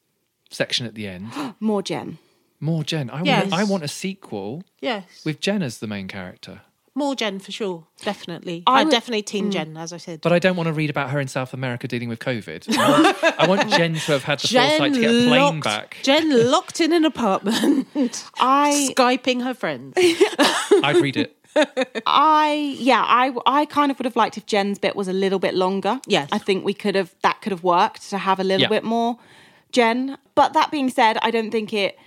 section 0.49 0.85
at 0.85 0.95
the 0.95 1.07
end. 1.07 1.31
More 1.59 1.81
Jen. 1.83 2.17
More 2.59 2.83
Jen. 2.83 3.09
I 3.09 3.23
Yes. 3.23 3.51
want 3.51 3.53
I 3.53 3.63
want 3.65 3.83
a 3.83 3.87
sequel 3.87 4.63
yes 4.81 5.23
with 5.25 5.39
Jen 5.39 5.61
as 5.63 5.77
the 5.79 5.87
main 5.87 6.07
character. 6.07 6.61
More 6.93 7.15
jen 7.15 7.39
for 7.39 7.51
sure 7.51 7.87
definitely 8.01 8.63
I 8.67 8.81
i 8.81 8.83
would- 8.83 8.91
definitely 8.91 9.21
teen 9.23 9.47
mm. 9.47 9.51
jen 9.53 9.77
as 9.77 9.93
i 9.93 9.97
said 9.97 10.19
But 10.21 10.33
I 10.33 10.39
don't 10.39 10.57
want 10.57 10.67
to 10.67 10.73
read 10.73 10.89
about 10.89 11.09
her 11.11 11.19
in 11.19 11.27
South 11.27 11.53
America 11.53 11.87
dealing 11.87 12.09
with 12.09 12.19
COVID. 12.19 12.77
I 12.77 12.89
want, 13.01 13.23
I 13.39 13.47
want 13.47 13.69
Jen 13.77 13.93
to 13.93 14.11
have 14.11 14.23
had 14.23 14.39
the 14.39 14.47
foresight 14.49 14.93
to 14.95 14.99
get 14.99 15.09
a 15.09 15.27
plane 15.27 15.41
locked, 15.41 15.63
back. 15.63 15.97
jen 16.03 16.51
locked 16.51 16.81
in 16.81 16.91
an 16.93 17.05
apartment 17.05 17.87
I 18.39 18.89
skyping 18.93 19.43
her 19.43 19.53
friends 19.53 19.93
I'd 20.83 20.97
read 21.01 21.17
it. 21.17 21.37
I 22.05 22.75
yeah, 22.79 23.03
I 23.05 23.33
I 23.45 23.65
kind 23.65 23.91
of 23.91 23.99
would 23.99 24.05
have 24.05 24.15
liked 24.15 24.37
if 24.37 24.45
Jen's 24.45 24.79
bit 24.79 24.95
was 24.95 25.07
a 25.07 25.13
little 25.13 25.39
bit 25.39 25.53
longer. 25.53 25.99
Yes. 26.07 26.29
I 26.31 26.37
think 26.37 26.63
we 26.65 26.73
could 26.73 26.95
have 26.95 27.13
that 27.23 27.41
could 27.41 27.51
have 27.51 27.63
worked 27.63 28.09
to 28.09 28.17
have 28.17 28.39
a 28.39 28.43
little 28.43 28.61
Yeah. 28.61 28.67
bit 28.69 28.83
more 28.83 29.17
Jen. 29.71 30.17
But 30.35 30.53
that 30.53 30.71
being 30.71 30.89
said, 30.89 31.17
I 31.21 31.29
don't 31.31 31.51
think 31.51 31.73
it 31.73 31.97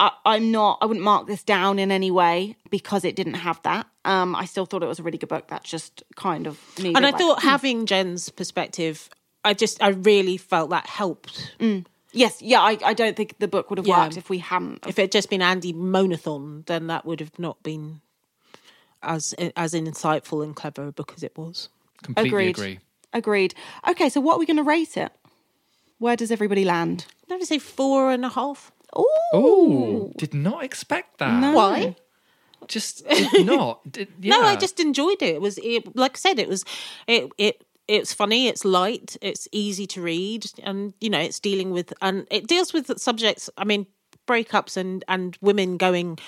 I, 0.00 0.10
I'm 0.24 0.50
not 0.50 0.78
I 0.82 0.86
wouldn't 0.86 1.04
mark 1.04 1.26
this 1.28 1.42
down 1.44 1.78
in 1.78 1.92
any 1.92 2.10
way 2.10 2.56
because 2.70 3.04
it 3.04 3.14
didn't 3.14 3.34
have 3.34 3.60
that. 3.62 3.86
Um 4.04 4.34
I 4.34 4.46
still 4.46 4.66
thought 4.66 4.82
it 4.82 4.86
was 4.86 4.98
a 4.98 5.02
really 5.04 5.18
good 5.18 5.28
book. 5.28 5.46
That's 5.48 5.68
just 5.70 6.02
kind 6.16 6.46
of 6.48 6.58
needed, 6.78 6.96
and 6.96 7.04
i 7.06 7.10
like- 7.10 7.18
thought 7.20 7.42
having 7.42 7.86
jen's 7.86 8.30
perspective 8.30 9.08
i 9.44 9.52
just 9.54 9.82
i 9.82 9.88
really 9.88 10.36
felt 10.36 10.70
that 10.70 10.86
helped 10.86 11.54
Yes, 12.12 12.42
yeah, 12.42 12.60
I, 12.60 12.76
I 12.84 12.92
don't 12.94 13.16
think 13.16 13.38
the 13.38 13.46
book 13.46 13.70
would 13.70 13.78
have 13.78 13.86
Yeah. 13.86 14.02
worked 14.02 14.16
if 14.16 14.28
we 14.28 14.38
hadn't 14.38 14.84
if 14.88 14.98
it 14.98 15.02
had 15.02 15.12
just 15.12 15.30
been 15.30 15.42
Andy 15.42 15.72
Monathon, 15.72 16.66
then 16.66 16.88
that 16.88 17.06
would 17.06 17.20
have 17.20 17.38
not 17.38 17.62
been 17.62 18.00
as 19.02 19.32
as 19.56 19.74
insightful 19.74 20.42
and 20.42 20.56
clever 20.56 20.88
a 20.88 20.92
book 20.92 21.12
as 21.16 21.22
it 21.22 21.36
was. 21.38 21.68
Completely 22.02 22.28
Agreed. 22.30 22.56
agree. 22.58 22.78
Agreed. 23.12 23.54
Okay, 23.88 24.08
so 24.08 24.20
what 24.20 24.34
are 24.34 24.38
we 24.40 24.46
going 24.46 24.56
to 24.56 24.62
rate 24.76 24.96
it? 24.96 25.12
Where 25.98 26.16
does 26.16 26.30
everybody 26.32 26.64
land? 26.64 27.06
I'm 27.24 27.28
going 27.28 27.40
to 27.40 27.46
say 27.46 27.58
four 27.58 28.10
and 28.10 28.24
a 28.24 28.28
half. 28.30 28.72
Ooh. 28.98 29.06
Oh, 29.32 30.12
did 30.16 30.34
not 30.34 30.64
expect 30.64 31.18
that. 31.18 31.40
No. 31.40 31.52
Why? 31.52 31.96
Just 32.68 33.06
did 33.08 33.46
not. 33.46 33.90
Did, 33.90 34.08
yeah. 34.20 34.36
No, 34.36 34.42
I 34.42 34.56
just 34.56 34.80
enjoyed 34.80 35.22
it. 35.22 35.34
It 35.36 35.40
was 35.40 35.58
it, 35.58 35.96
like 35.96 36.16
I 36.16 36.18
said, 36.18 36.38
it 36.38 36.48
was 36.48 36.64
it 37.06 37.30
it 37.38 37.64
it's 37.88 38.12
funny, 38.14 38.46
it's 38.46 38.64
light, 38.64 39.16
it's 39.20 39.48
easy 39.50 39.86
to 39.88 40.02
read, 40.02 40.46
and 40.62 40.94
you 41.00 41.10
know, 41.10 41.18
it's 41.18 41.40
dealing 41.40 41.70
with 41.70 41.92
and 42.00 42.26
it 42.30 42.46
deals 42.46 42.72
with 42.72 42.98
subjects. 43.00 43.50
I 43.56 43.64
mean, 43.64 43.86
breakups 44.26 44.76
and 44.76 45.04
and 45.08 45.36
women 45.40 45.76
going 45.76 46.18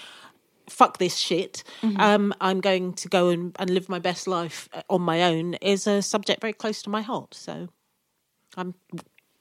fuck 0.69 0.99
this 0.99 1.17
shit. 1.17 1.65
Um, 1.99 2.33
I'm 2.41 2.61
going 2.61 2.95
to 2.95 3.09
go 3.09 3.29
and, 3.29 3.55
and 3.59 3.69
live 3.71 3.89
my 3.89 3.99
best 3.99 4.27
life 4.27 4.69
uh, 4.73 4.83
on 4.89 5.03
my 5.03 5.23
own 5.23 5.55
is 5.55 5.87
a 5.87 6.01
subject 6.03 6.41
very 6.41 6.53
close 6.53 6.83
to 6.83 6.91
my 6.91 7.03
heart. 7.03 7.35
So 7.35 7.69
I'm 8.57 8.75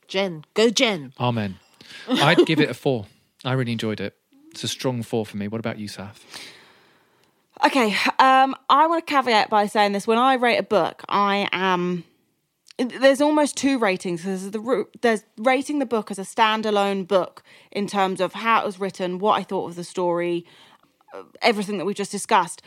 Jen. 0.08 0.44
Go 0.54 0.70
Jen. 0.70 1.14
Amen. 1.20 1.58
I'd 2.10 2.46
give 2.46 2.60
it 2.60 2.70
a 2.70 2.74
four. 2.74 3.06
I 3.44 3.54
really 3.54 3.72
enjoyed 3.72 4.00
it. 4.00 4.16
It's 4.52 4.64
a 4.64 4.68
strong 4.68 5.02
four 5.04 5.26
for 5.26 5.38
me. 5.38 5.48
What 5.48 5.60
about 5.60 5.80
you, 5.80 5.88
Saf? 5.88 6.16
Okay, 7.66 7.96
um, 8.18 8.56
I 8.70 8.88
want 8.88 9.06
to 9.06 9.14
caveat 9.14 9.50
by 9.50 9.68
saying 9.68 9.92
this: 9.92 10.08
when 10.08 10.18
I 10.18 10.34
rate 10.36 10.58
a 10.58 10.64
book, 10.64 11.04
I 11.08 11.48
am. 11.52 12.04
There's 12.78 13.22
almost 13.22 13.56
two 13.56 13.78
ratings. 13.78 14.24
There's 14.24 14.50
the 14.50 14.86
there's 15.02 15.24
rating 15.38 15.80
the 15.80 15.86
book 15.86 16.10
as 16.10 16.18
a 16.18 16.24
standalone 16.24 17.08
book 17.08 17.44
in 17.72 17.86
terms 17.86 18.20
of 18.20 18.34
how 18.34 18.62
it 18.62 18.66
was 18.66 18.80
written, 18.80 19.20
what 19.20 19.40
I 19.40 19.44
thought 19.44 19.70
of 19.70 19.76
the 19.76 19.84
story, 19.84 20.46
uh, 21.14 21.24
everything 21.42 21.78
that 21.78 21.86
we've 21.86 21.96
just 21.96 22.12
discussed. 22.12 22.62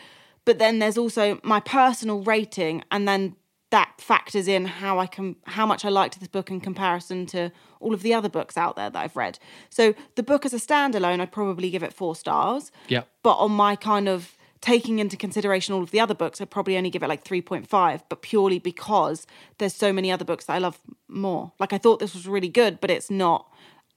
But 0.44 0.58
then 0.58 0.78
there's 0.78 0.98
also 0.98 1.40
my 1.42 1.58
personal 1.58 2.22
rating, 2.22 2.84
and 2.92 3.08
then 3.08 3.34
that 3.74 4.00
factors 4.00 4.46
in 4.46 4.66
how 4.66 5.00
I 5.00 5.06
can 5.08 5.34
how 5.46 5.66
much 5.66 5.84
I 5.84 5.88
liked 5.88 6.20
this 6.20 6.28
book 6.28 6.48
in 6.48 6.60
comparison 6.60 7.26
to 7.26 7.50
all 7.80 7.92
of 7.92 8.02
the 8.02 8.14
other 8.14 8.28
books 8.28 8.56
out 8.56 8.76
there 8.76 8.88
that 8.88 9.02
I've 9.04 9.16
read. 9.16 9.40
So 9.68 9.94
the 10.14 10.22
book 10.22 10.46
as 10.46 10.54
a 10.54 10.58
standalone, 10.58 11.20
I'd 11.20 11.32
probably 11.32 11.70
give 11.70 11.82
it 11.82 11.92
four 11.92 12.14
stars. 12.14 12.70
Yeah. 12.86 13.02
But 13.24 13.34
on 13.34 13.50
my 13.50 13.74
kind 13.74 14.08
of 14.08 14.38
taking 14.60 15.00
into 15.00 15.16
consideration 15.16 15.74
all 15.74 15.82
of 15.82 15.90
the 15.90 15.98
other 15.98 16.14
books, 16.14 16.40
I'd 16.40 16.50
probably 16.50 16.76
only 16.76 16.88
give 16.88 17.02
it 17.02 17.08
like 17.08 17.24
3.5, 17.24 18.02
but 18.08 18.22
purely 18.22 18.60
because 18.60 19.26
there's 19.58 19.74
so 19.74 19.92
many 19.92 20.12
other 20.12 20.24
books 20.24 20.44
that 20.44 20.52
I 20.52 20.58
love 20.58 20.78
more. 21.08 21.50
Like 21.58 21.72
I 21.72 21.78
thought 21.78 21.98
this 21.98 22.14
was 22.14 22.28
really 22.28 22.48
good, 22.48 22.80
but 22.80 22.90
it's 22.92 23.10
not. 23.10 23.50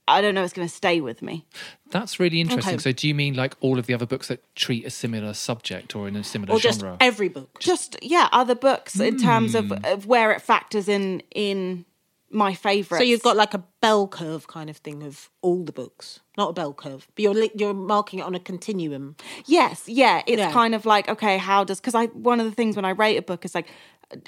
I 0.08 0.20
don't 0.20 0.34
know 0.34 0.40
if 0.42 0.46
it's 0.46 0.54
going 0.54 0.66
to 0.68 0.74
stay 0.74 1.00
with 1.00 1.22
me. 1.22 1.44
That's 1.90 2.18
really 2.18 2.40
interesting. 2.40 2.74
Okay. 2.74 2.82
So, 2.82 2.92
do 2.92 3.06
you 3.06 3.14
mean 3.14 3.34
like 3.34 3.54
all 3.60 3.78
of 3.78 3.86
the 3.86 3.94
other 3.94 4.06
books 4.06 4.28
that 4.28 4.42
treat 4.56 4.84
a 4.84 4.90
similar 4.90 5.34
subject 5.34 5.94
or 5.94 6.08
in 6.08 6.16
a 6.16 6.24
similar 6.24 6.54
Or 6.54 6.58
just 6.58 6.80
genre? 6.80 6.96
every 7.00 7.28
book. 7.28 7.58
Just 7.60 7.96
yeah, 8.02 8.28
other 8.32 8.54
books 8.54 8.98
in 8.98 9.18
terms 9.18 9.54
of, 9.54 9.66
hmm. 9.68 9.84
of 9.84 10.06
where 10.06 10.32
it 10.32 10.42
factors 10.42 10.88
in 10.88 11.22
in 11.34 11.84
my 12.30 12.52
favorite. 12.54 12.98
So 12.98 13.04
you've 13.04 13.22
got 13.22 13.36
like 13.36 13.54
a 13.54 13.64
bell 13.80 14.06
curve 14.06 14.48
kind 14.48 14.68
of 14.68 14.76
thing 14.78 15.02
of 15.02 15.30
all 15.40 15.64
the 15.64 15.72
books, 15.72 16.20
not 16.36 16.50
a 16.50 16.52
bell 16.52 16.74
curve, 16.74 17.06
but 17.14 17.22
you're 17.22 17.44
you're 17.54 17.74
marking 17.74 18.18
it 18.18 18.22
on 18.22 18.34
a 18.34 18.40
continuum. 18.40 19.16
Yes, 19.46 19.88
yeah. 19.88 20.22
It's 20.26 20.38
Yeah. 20.38 20.52
kind 20.52 20.74
of 20.74 20.84
like, 20.84 21.08
okay, 21.08 21.38
how 21.38 21.64
does 21.64 21.80
because 21.80 21.94
I 21.94 22.06
one 22.06 22.40
of 22.40 22.46
the 22.46 22.52
things 22.54 22.76
when 22.76 22.84
I 22.84 22.90
rate 22.90 23.16
a 23.16 23.22
book 23.22 23.44
is 23.44 23.54
like, 23.54 23.68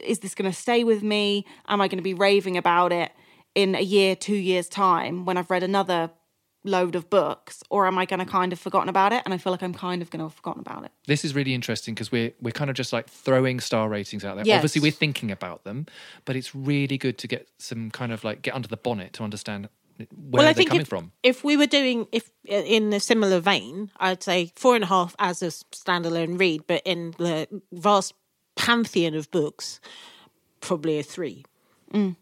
is 0.02 0.20
this 0.20 0.34
gonna 0.34 0.52
stay 0.52 0.82
with 0.84 1.02
me? 1.02 1.44
Am 1.68 1.80
I 1.80 1.88
gonna 1.88 2.00
be 2.00 2.14
raving 2.14 2.56
about 2.56 2.92
it 2.92 3.12
in 3.54 3.74
a 3.74 3.80
year, 3.80 4.16
two 4.16 4.36
years 4.36 4.68
time 4.68 5.24
when 5.24 5.36
I've 5.36 5.50
read 5.50 5.62
another 5.62 6.10
load 6.64 6.94
of 6.94 7.08
books? 7.10 7.62
Or 7.70 7.86
am 7.86 7.98
I 7.98 8.04
gonna 8.04 8.26
kind 8.26 8.52
of 8.52 8.60
forgotten 8.60 8.88
about 8.88 9.12
it? 9.12 9.22
And 9.24 9.32
I 9.34 9.38
feel 9.38 9.52
like 9.52 9.62
I'm 9.62 9.74
kind 9.74 10.02
of 10.02 10.10
gonna 10.10 10.24
have 10.24 10.34
forgotten 10.34 10.60
about 10.60 10.84
it. 10.84 10.92
this 11.06 11.24
is 11.24 11.34
really 11.34 11.54
interesting 11.54 11.94
because 11.94 12.12
we're 12.12 12.32
we're 12.40 12.52
kind 12.52 12.70
of 12.70 12.76
just 12.76 12.92
like 12.92 13.08
throwing 13.08 13.60
star 13.60 13.88
ratings 13.88 14.24
out 14.24 14.36
there. 14.36 14.44
Yes. 14.46 14.56
Obviously, 14.56 14.82
we're 14.82 14.90
thinking 14.92 15.30
about 15.30 15.64
them, 15.64 15.86
but 16.24 16.36
it's 16.36 16.54
really 16.54 16.98
good 16.98 17.18
to 17.18 17.26
get 17.26 17.48
some 17.58 17.90
kind 17.90 18.12
of 18.12 18.24
like 18.24 18.42
get 18.42 18.54
under 18.54 18.68
the 18.68 18.76
bonnet 18.76 19.12
to 19.14 19.24
understand 19.24 19.68
where 19.98 20.08
well, 20.40 20.42
I 20.42 20.44
they're 20.46 20.54
think 20.54 20.70
coming 20.70 20.82
if, 20.82 20.88
from. 20.88 21.12
if 21.22 21.44
we 21.44 21.56
were 21.56 21.66
doing 21.66 22.06
if 22.12 22.30
in 22.44 22.92
a 22.92 23.00
similar 23.00 23.40
vein, 23.40 23.90
I'd 23.98 24.22
say 24.22 24.52
four 24.56 24.74
and 24.74 24.84
a 24.84 24.86
half 24.86 25.14
as 25.18 25.42
a 25.42 25.46
standalone 25.46 26.38
read, 26.38 26.66
but 26.66 26.82
in 26.84 27.14
the 27.18 27.48
vast 27.72 28.14
pantheon 28.56 29.14
of 29.14 29.30
books, 29.30 29.80
probably 30.60 30.98
a 30.98 31.02
three. 31.02 31.44
Mm. 31.92 32.16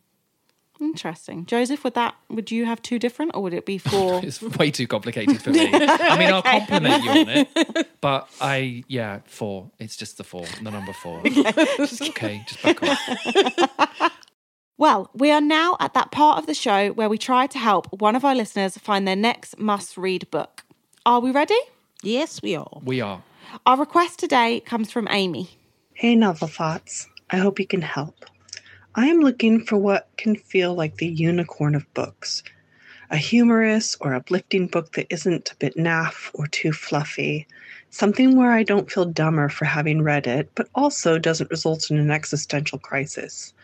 Interesting. 0.80 1.44
Joseph, 1.46 1.82
would 1.84 1.94
that 1.94 2.14
would 2.28 2.50
you 2.50 2.64
have 2.64 2.80
two 2.82 2.98
different 2.98 3.32
or 3.34 3.42
would 3.42 3.54
it 3.54 3.66
be 3.66 3.78
four? 3.92 4.20
It's 4.22 4.40
way 4.40 4.70
too 4.70 4.86
complicated 4.86 5.42
for 5.42 5.50
me. 5.50 5.68
I 5.72 6.18
mean, 6.18 6.32
I'll 6.32 6.42
compliment 6.42 7.04
you 7.04 7.10
on 7.10 7.28
it, 7.28 8.00
but 8.00 8.28
I 8.40 8.84
yeah, 8.88 9.20
four. 9.26 9.70
It's 9.78 9.96
just 9.96 10.18
the 10.18 10.24
four, 10.24 10.46
the 10.62 10.70
number 10.70 10.92
four. 10.92 11.20
okay, 11.26 12.44
just 12.46 12.62
back 12.62 12.82
off. 12.82 14.12
Well, 14.76 15.10
we 15.12 15.32
are 15.32 15.40
now 15.40 15.76
at 15.80 15.94
that 15.94 16.12
part 16.12 16.38
of 16.38 16.46
the 16.46 16.54
show 16.54 16.90
where 16.92 17.08
we 17.08 17.18
try 17.18 17.48
to 17.48 17.58
help 17.58 18.00
one 18.00 18.14
of 18.14 18.24
our 18.24 18.34
listeners 18.34 18.78
find 18.78 19.08
their 19.08 19.16
next 19.16 19.58
must 19.58 19.96
read 19.96 20.30
book. 20.30 20.64
Are 21.04 21.18
we 21.18 21.32
ready? 21.32 21.58
Yes, 22.04 22.40
we 22.42 22.54
are. 22.54 22.80
We 22.84 23.00
are. 23.00 23.24
Our 23.66 23.76
request 23.76 24.20
today 24.20 24.60
comes 24.60 24.92
from 24.92 25.08
Amy. 25.10 25.50
Hey, 25.94 26.14
Novel 26.14 26.46
Thoughts. 26.46 27.08
I 27.30 27.38
hope 27.38 27.58
you 27.58 27.66
can 27.66 27.82
help. 27.82 28.24
I 28.98 29.06
am 29.06 29.20
looking 29.20 29.64
for 29.64 29.76
what 29.76 30.08
can 30.16 30.34
feel 30.34 30.74
like 30.74 30.96
the 30.96 31.06
unicorn 31.06 31.76
of 31.76 31.94
books 31.94 32.42
a 33.10 33.16
humorous 33.16 33.96
or 34.00 34.12
uplifting 34.12 34.66
book 34.66 34.94
that 34.94 35.06
isn't 35.08 35.52
a 35.52 35.54
bit 35.54 35.76
naff 35.76 36.32
or 36.34 36.48
too 36.48 36.72
fluffy. 36.72 37.46
Something 37.90 38.36
where 38.36 38.50
I 38.50 38.64
don't 38.64 38.90
feel 38.90 39.04
dumber 39.04 39.48
for 39.50 39.66
having 39.66 40.02
read 40.02 40.26
it, 40.26 40.50
but 40.56 40.68
also 40.74 41.16
doesn't 41.16 41.52
result 41.52 41.92
in 41.92 41.96
an 41.96 42.10
existential 42.10 42.80
crisis. 42.80 43.54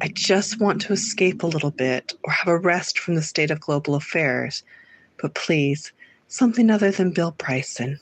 I 0.00 0.08
just 0.08 0.58
want 0.58 0.80
to 0.80 0.94
escape 0.94 1.42
a 1.42 1.48
little 1.48 1.70
bit 1.70 2.14
or 2.24 2.32
have 2.32 2.48
a 2.48 2.56
rest 2.56 2.98
from 2.98 3.14
the 3.14 3.22
state 3.22 3.50
of 3.50 3.60
global 3.60 3.94
affairs. 3.94 4.62
But 5.20 5.34
please, 5.34 5.92
something 6.28 6.70
other 6.70 6.90
than 6.90 7.10
Bill 7.10 7.32
Bryson. 7.32 8.00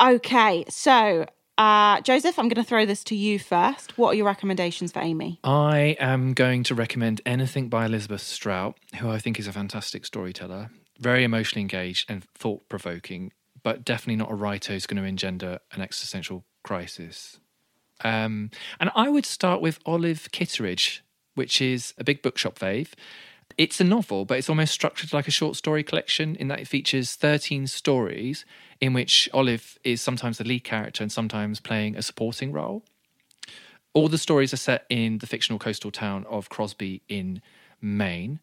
Okay, 0.00 0.64
so 0.70 1.26
uh, 1.58 2.00
Joseph, 2.00 2.38
I'm 2.38 2.48
going 2.48 2.62
to 2.62 2.68
throw 2.68 2.86
this 2.86 3.04
to 3.04 3.16
you 3.16 3.38
first. 3.38 3.98
What 3.98 4.10
are 4.10 4.14
your 4.14 4.26
recommendations 4.26 4.92
for 4.92 5.00
Amy? 5.00 5.38
I 5.44 5.96
am 6.00 6.32
going 6.34 6.62
to 6.64 6.74
recommend 6.74 7.20
anything 7.26 7.68
by 7.68 7.86
Elizabeth 7.86 8.22
Strout, 8.22 8.76
who 8.96 9.10
I 9.10 9.18
think 9.18 9.38
is 9.38 9.46
a 9.46 9.52
fantastic 9.52 10.06
storyteller, 10.06 10.70
very 10.98 11.24
emotionally 11.24 11.62
engaged 11.62 12.10
and 12.10 12.24
thought 12.34 12.68
provoking, 12.68 13.32
but 13.62 13.84
definitely 13.84 14.16
not 14.16 14.30
a 14.30 14.34
writer 14.34 14.72
who's 14.72 14.86
going 14.86 15.02
to 15.02 15.08
engender 15.08 15.58
an 15.72 15.82
existential 15.82 16.44
crisis. 16.64 17.38
Um, 18.02 18.50
and 18.80 18.90
I 18.94 19.08
would 19.08 19.26
start 19.26 19.60
with 19.60 19.78
Olive 19.86 20.30
Kitteridge, 20.32 21.04
which 21.34 21.60
is 21.60 21.94
a 21.98 22.04
big 22.04 22.22
bookshop 22.22 22.58
fave. 22.58 22.88
It's 23.58 23.80
a 23.80 23.84
novel, 23.84 24.24
but 24.24 24.38
it's 24.38 24.48
almost 24.48 24.72
structured 24.72 25.12
like 25.12 25.28
a 25.28 25.32
short 25.32 25.56
story 25.56 25.82
collection 25.82 26.36
in 26.36 26.48
that 26.48 26.60
it 26.60 26.68
features 26.68 27.14
13 27.14 27.66
stories 27.66 28.44
in 28.80 28.92
which 28.92 29.28
Olive 29.32 29.78
is 29.84 30.00
sometimes 30.00 30.38
the 30.38 30.44
lead 30.44 30.64
character 30.64 31.02
and 31.02 31.12
sometimes 31.12 31.60
playing 31.60 31.96
a 31.96 32.02
supporting 32.02 32.52
role. 32.52 32.82
All 33.94 34.08
the 34.08 34.18
stories 34.18 34.52
are 34.52 34.58
set 34.58 34.86
in 34.88 35.18
the 35.18 35.26
fictional 35.26 35.58
coastal 35.58 35.90
town 35.90 36.24
of 36.28 36.48
Crosby 36.48 37.02
in 37.08 37.42
Maine, 37.80 38.40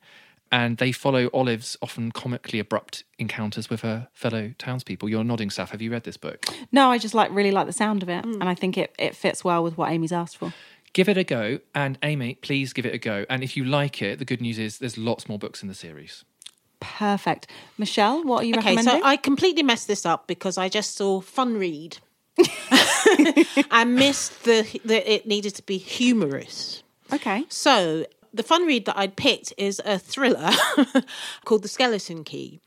and 0.52 0.78
they 0.78 0.92
follow 0.92 1.30
Olive's 1.34 1.78
often 1.82 2.12
comically 2.12 2.60
abrupt 2.60 3.04
encounters 3.18 3.70
with 3.70 3.82
her 3.82 4.08
fellow 4.14 4.54
townspeople. 4.58 5.10
You're 5.10 5.24
nodding, 5.24 5.50
Saf. 5.50 5.70
Have 5.70 5.82
you 5.82 5.92
read 5.92 6.04
this 6.04 6.18
book? 6.18 6.46
No, 6.72 6.90
I 6.92 6.98
just 6.98 7.14
like 7.14 7.32
really 7.32 7.52
like 7.52 7.68
the 7.68 7.74
sound 7.74 8.04
of 8.04 8.10
it, 8.10 8.24
hmm. 8.24 8.34
and 8.34 8.46
I 8.46 8.56
think 8.56 8.78
it, 8.78 8.96
it 8.98 9.16
fits 9.16 9.44
well 9.44 9.64
with 9.64 9.78
what 9.78 9.92
Amy's 9.92 10.12
asked 10.12 10.38
for. 10.38 10.54
Give 10.94 11.08
it 11.10 11.18
a 11.18 11.24
go, 11.24 11.60
and 11.76 11.98
Amy, 12.04 12.36
please 12.36 12.74
give 12.74 12.86
it 12.86 12.94
a 12.94 12.98
go. 12.98 13.26
And 13.30 13.44
if 13.44 13.56
you 13.56 13.64
like 13.64 14.02
it, 14.02 14.20
the 14.20 14.26
good 14.26 14.42
news 14.42 14.58
is 14.58 14.80
there's 14.80 14.98
lots 14.98 15.30
more 15.30 15.38
books 15.38 15.62
in 15.62 15.68
the 15.68 15.76
series. 15.76 16.24
Perfect. 16.80 17.48
Michelle, 17.78 18.24
what 18.24 18.44
are 18.44 18.46
you 18.46 18.54
Okay, 18.56 18.76
recommending? 18.76 19.02
so 19.02 19.08
I 19.08 19.18
completely 19.18 19.64
messed 19.64 19.88
this 19.88 20.06
up 20.06 20.28
because 20.28 20.58
I 20.58 20.70
just 20.70 20.96
saw 20.96 21.22
fun 21.22 21.58
read. 21.58 21.98
I 23.72 23.86
missed 23.88 24.44
the 24.46 24.64
that 24.86 25.12
it 25.12 25.28
needed 25.28 25.56
to 25.56 25.64
be 25.64 25.78
humorous. 25.78 26.84
okay. 27.14 27.44
So 27.50 28.06
the 28.34 28.44
fun 28.44 28.66
read 28.66 28.86
that 28.86 28.98
I'd 28.98 29.16
picked 29.16 29.54
is 29.58 29.82
a 29.86 30.00
thriller 30.00 30.52
called 31.46 31.64
The 31.64 31.68
Skeleton 31.68 32.24
Key. 32.24 32.60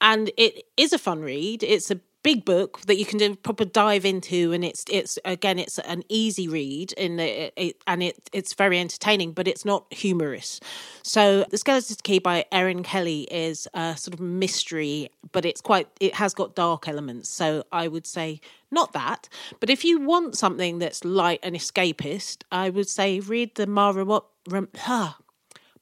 And 0.00 0.30
it 0.36 0.64
is 0.76 0.92
a 0.92 0.98
fun 0.98 1.20
read. 1.20 1.62
It's 1.62 1.90
a 1.90 2.00
big 2.22 2.44
book 2.44 2.80
that 2.82 2.96
you 2.96 3.04
can 3.04 3.18
do 3.18 3.34
proper 3.34 3.64
dive 3.64 4.04
into 4.04 4.52
and 4.52 4.64
it's 4.64 4.84
it's 4.90 5.18
again 5.24 5.58
it's 5.58 5.78
an 5.80 6.02
easy 6.08 6.46
read 6.46 6.92
in 6.92 7.18
it, 7.18 7.52
it 7.56 7.76
and 7.86 8.02
it 8.02 8.30
it's 8.32 8.54
very 8.54 8.78
entertaining 8.78 9.32
but 9.32 9.48
it's 9.48 9.64
not 9.64 9.84
humorous. 9.92 10.60
So 11.02 11.44
the 11.50 11.58
skeleton 11.58 11.96
key 12.02 12.18
by 12.18 12.44
erin 12.52 12.82
kelly 12.82 13.22
is 13.30 13.68
a 13.74 13.96
sort 13.96 14.14
of 14.14 14.20
mystery 14.20 15.10
but 15.32 15.44
it's 15.44 15.60
quite 15.60 15.88
it 16.00 16.14
has 16.14 16.34
got 16.34 16.54
dark 16.54 16.88
elements 16.88 17.28
so 17.28 17.64
i 17.72 17.88
would 17.88 18.06
say 18.06 18.40
not 18.70 18.94
that. 18.94 19.28
But 19.60 19.68
if 19.68 19.84
you 19.84 20.00
want 20.00 20.38
something 20.38 20.78
that's 20.78 21.04
light 21.04 21.40
and 21.42 21.54
escapist 21.54 22.42
i 22.52 22.70
would 22.70 22.88
say 22.88 23.20
read 23.20 23.54
the 23.56 23.66
mara 23.66 24.04
Rem, 24.48 24.68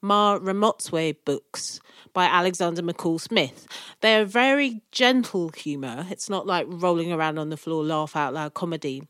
Ma 0.03 0.38
Ramotswe 0.38 1.16
books 1.24 1.80
by 2.12 2.24
Alexander 2.24 2.82
McCall 2.82 3.20
Smith. 3.20 3.66
They're 4.01 4.24
very 4.24 4.82
gentle 4.92 5.51
humour. 5.51 6.07
It's 6.11 6.30
not 6.30 6.46
like 6.46 6.66
rolling 6.68 7.12
around 7.12 7.38
on 7.38 7.51
the 7.51 7.57
floor, 7.57 7.84
laugh 7.84 8.16
out 8.16 8.34
loud 8.34 8.55
comedy. 8.55 9.03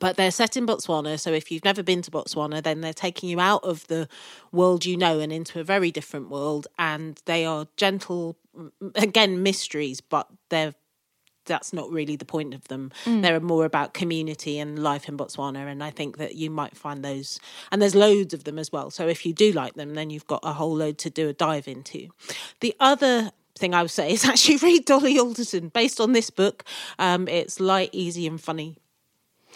But 0.00 0.16
they're 0.16 0.32
set 0.32 0.56
in 0.56 0.66
Botswana, 0.66 1.18
so 1.18 1.32
if 1.32 1.50
you've 1.50 1.64
never 1.64 1.82
been 1.82 2.02
to 2.02 2.10
Botswana, 2.10 2.60
then 2.60 2.80
they're 2.80 2.92
taking 2.92 3.28
you 3.28 3.38
out 3.38 3.62
of 3.62 3.86
the 3.86 4.08
world 4.50 4.84
you 4.84 4.96
know 4.96 5.20
and 5.20 5.32
into 5.32 5.60
a 5.60 5.64
very 5.64 5.92
different 5.92 6.28
world. 6.28 6.66
And 6.76 7.20
they 7.26 7.46
are 7.46 7.68
gentle, 7.76 8.36
again, 8.96 9.44
mysteries, 9.44 10.00
but 10.00 10.28
they're 10.48 10.74
that's 11.46 11.72
not 11.72 11.90
really 11.90 12.16
the 12.16 12.24
point 12.24 12.54
of 12.54 12.66
them. 12.68 12.92
They're 13.04 13.40
more 13.40 13.64
about 13.64 13.94
community 13.94 14.58
and 14.58 14.78
life 14.78 15.08
in 15.08 15.16
Botswana, 15.16 15.66
and 15.66 15.82
I 15.82 15.90
think 15.90 16.18
that 16.18 16.34
you 16.34 16.50
might 16.50 16.76
find 16.76 17.04
those. 17.04 17.40
And 17.72 17.80
there's 17.80 17.94
loads 17.94 18.34
of 18.34 18.44
them 18.44 18.58
as 18.58 18.70
well. 18.70 18.90
So 18.90 19.08
if 19.08 19.24
you 19.24 19.32
do 19.32 19.52
like 19.52 19.74
them, 19.74 19.94
then 19.94 20.10
you've 20.10 20.26
got 20.26 20.40
a 20.42 20.52
whole 20.52 20.74
load 20.74 20.98
to 20.98 21.10
do 21.10 21.28
a 21.28 21.32
dive 21.32 21.68
into. 21.68 22.08
The 22.60 22.74
other 22.80 23.30
thing 23.56 23.74
I 23.74 23.82
would 23.82 23.90
say 23.90 24.12
is 24.12 24.24
actually 24.28 24.58
read 24.58 24.84
Dolly 24.84 25.18
Alderton 25.18 25.68
based 25.68 26.00
on 26.00 26.12
this 26.12 26.30
book. 26.30 26.64
Um, 26.98 27.28
it's 27.28 27.60
light, 27.60 27.90
easy, 27.92 28.26
and 28.26 28.40
funny. 28.40 28.76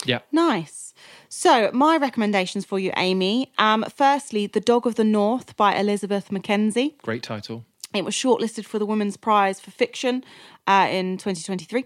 Yeah. 0.05 0.21
Nice. 0.33 0.95
So, 1.29 1.71
my 1.73 1.97
recommendations 1.97 2.65
for 2.65 2.79
you, 2.79 2.93
Amy. 2.97 3.53
Um, 3.59 3.85
firstly, 3.95 4.47
The 4.47 4.61
Dog 4.61 4.87
of 4.87 4.95
the 4.95 5.05
North 5.05 5.57
by 5.57 5.75
Elizabeth 5.75 6.31
McKenzie. 6.31 6.97
Great 7.03 7.23
title. 7.23 7.65
It 7.93 8.05
was 8.05 8.15
shortlisted 8.15 8.67
for 8.67 8.79
the 8.79 8.87
Women's 8.87 9.17
Prize 9.17 9.61
for 9.61 9.73
Fiction 9.73 10.23
uh, 10.69 10.87
in 10.89 11.17
2023. 11.19 11.85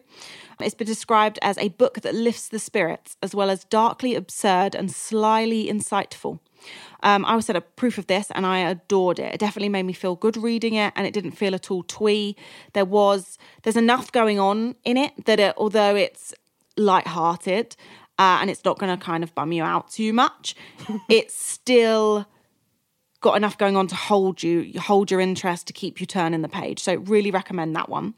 It's 0.60 0.74
been 0.74 0.86
described 0.86 1.38
as 1.40 1.56
a 1.56 1.68
book 1.68 2.02
that 2.02 2.14
lifts 2.14 2.48
the 2.48 2.58
spirits, 2.58 3.16
as 3.22 3.34
well 3.34 3.48
as 3.48 3.64
darkly 3.64 4.14
absurd 4.14 4.74
and 4.74 4.92
slyly 4.92 5.66
insightful. 5.66 6.40
Um, 7.02 7.24
I 7.24 7.36
was 7.36 7.48
at 7.48 7.56
a 7.56 7.62
proof 7.62 7.96
of 7.96 8.06
this 8.06 8.30
and 8.32 8.44
I 8.44 8.58
adored 8.58 9.18
it. 9.18 9.34
It 9.34 9.40
definitely 9.40 9.70
made 9.70 9.84
me 9.84 9.94
feel 9.94 10.14
good 10.14 10.36
reading 10.36 10.74
it 10.74 10.92
and 10.94 11.06
it 11.06 11.14
didn't 11.14 11.32
feel 11.32 11.54
at 11.54 11.70
all 11.70 11.82
twee. 11.82 12.36
There 12.74 12.84
was, 12.84 13.38
there's 13.62 13.76
enough 13.76 14.12
going 14.12 14.38
on 14.38 14.74
in 14.84 14.98
it 14.98 15.12
that 15.24 15.40
it, 15.40 15.54
although 15.56 15.96
it's 15.96 16.34
light-hearted 16.76 17.76
uh, 18.18 18.38
and 18.40 18.50
it's 18.50 18.64
not 18.64 18.78
going 18.78 18.96
to 18.96 19.02
kind 19.02 19.24
of 19.24 19.34
bum 19.34 19.52
you 19.52 19.62
out 19.62 19.90
too 19.90 20.12
much, 20.12 20.54
it's 21.08 21.34
still 21.34 22.26
got 23.24 23.36
enough 23.38 23.56
going 23.56 23.76
on 23.76 23.86
to 23.86 23.94
hold 23.94 24.42
you, 24.42 24.78
hold 24.78 25.10
your 25.10 25.18
interest 25.18 25.66
to 25.66 25.72
keep 25.72 25.98
you 26.00 26.06
turning 26.06 26.42
the 26.42 26.48
page. 26.48 26.78
So 26.78 26.96
really 26.96 27.30
recommend 27.30 27.74
that 27.74 27.88
one. 27.88 28.14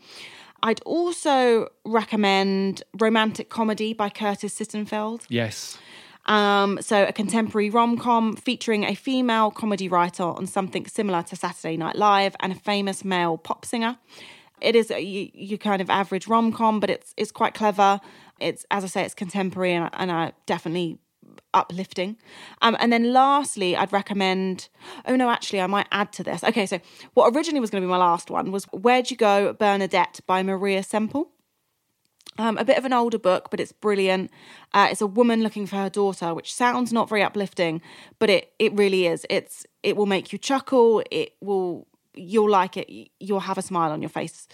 I'd 0.64 0.80
also 0.84 1.68
recommend 1.84 2.82
Romantic 2.98 3.48
Comedy 3.48 3.92
by 3.92 4.10
Curtis 4.10 4.58
Sittenfeld. 4.58 5.20
Yes. 5.28 5.78
Um, 6.24 6.80
so 6.80 7.04
a 7.04 7.12
contemporary 7.12 7.70
rom-com 7.70 8.34
featuring 8.34 8.82
a 8.82 8.96
female 8.96 9.52
comedy 9.52 9.88
writer 9.88 10.24
on 10.24 10.48
something 10.48 10.84
similar 10.88 11.22
to 11.22 11.36
Saturday 11.36 11.76
Night 11.76 11.94
Live 11.94 12.34
and 12.40 12.52
a 12.52 12.56
famous 12.56 13.04
male 13.04 13.38
pop 13.38 13.64
singer. 13.64 13.96
It 14.60 14.74
is 14.74 14.90
a, 14.90 15.00
you, 15.00 15.30
you 15.32 15.56
kind 15.56 15.80
of 15.80 15.88
average 15.88 16.26
rom-com, 16.26 16.80
but 16.80 16.90
it's 16.90 17.14
it's 17.16 17.30
quite 17.30 17.54
clever. 17.54 18.00
It's 18.40 18.66
as 18.72 18.82
I 18.82 18.88
say, 18.88 19.02
it's 19.04 19.14
contemporary 19.14 19.72
and, 19.74 19.88
and 19.92 20.10
I 20.10 20.32
definitely 20.46 20.98
uplifting. 21.54 22.16
Um, 22.62 22.76
and 22.78 22.92
then 22.92 23.12
lastly, 23.12 23.76
I'd 23.76 23.92
recommend. 23.92 24.68
Oh 25.06 25.16
no, 25.16 25.30
actually, 25.30 25.60
I 25.60 25.66
might 25.66 25.86
add 25.92 26.12
to 26.14 26.22
this. 26.22 26.44
Okay, 26.44 26.66
so 26.66 26.80
what 27.14 27.34
originally 27.34 27.60
was 27.60 27.70
going 27.70 27.82
to 27.82 27.86
be 27.86 27.90
my 27.90 27.96
last 27.96 28.30
one 28.30 28.52
was 28.52 28.64
"Where'd 28.66 29.10
You 29.10 29.16
Go, 29.16 29.52
Bernadette" 29.52 30.20
by 30.26 30.42
Maria 30.42 30.82
Semple. 30.82 31.30
Um, 32.38 32.58
a 32.58 32.64
bit 32.64 32.76
of 32.76 32.84
an 32.84 32.92
older 32.92 33.18
book, 33.18 33.48
but 33.50 33.60
it's 33.60 33.72
brilliant. 33.72 34.30
Uh, 34.74 34.88
it's 34.90 35.00
a 35.00 35.06
woman 35.06 35.42
looking 35.42 35.66
for 35.66 35.76
her 35.76 35.88
daughter, 35.88 36.34
which 36.34 36.52
sounds 36.52 36.92
not 36.92 37.08
very 37.08 37.22
uplifting, 37.22 37.80
but 38.18 38.28
it 38.28 38.52
it 38.58 38.72
really 38.74 39.06
is. 39.06 39.24
It's 39.30 39.66
it 39.82 39.96
will 39.96 40.06
make 40.06 40.32
you 40.32 40.38
chuckle. 40.38 41.02
It 41.10 41.34
will 41.40 41.86
you'll 42.14 42.50
like 42.50 42.76
it. 42.76 43.10
You'll 43.20 43.40
have 43.40 43.58
a 43.58 43.62
smile 43.62 43.92
on 43.92 44.02
your 44.02 44.08
face. 44.08 44.48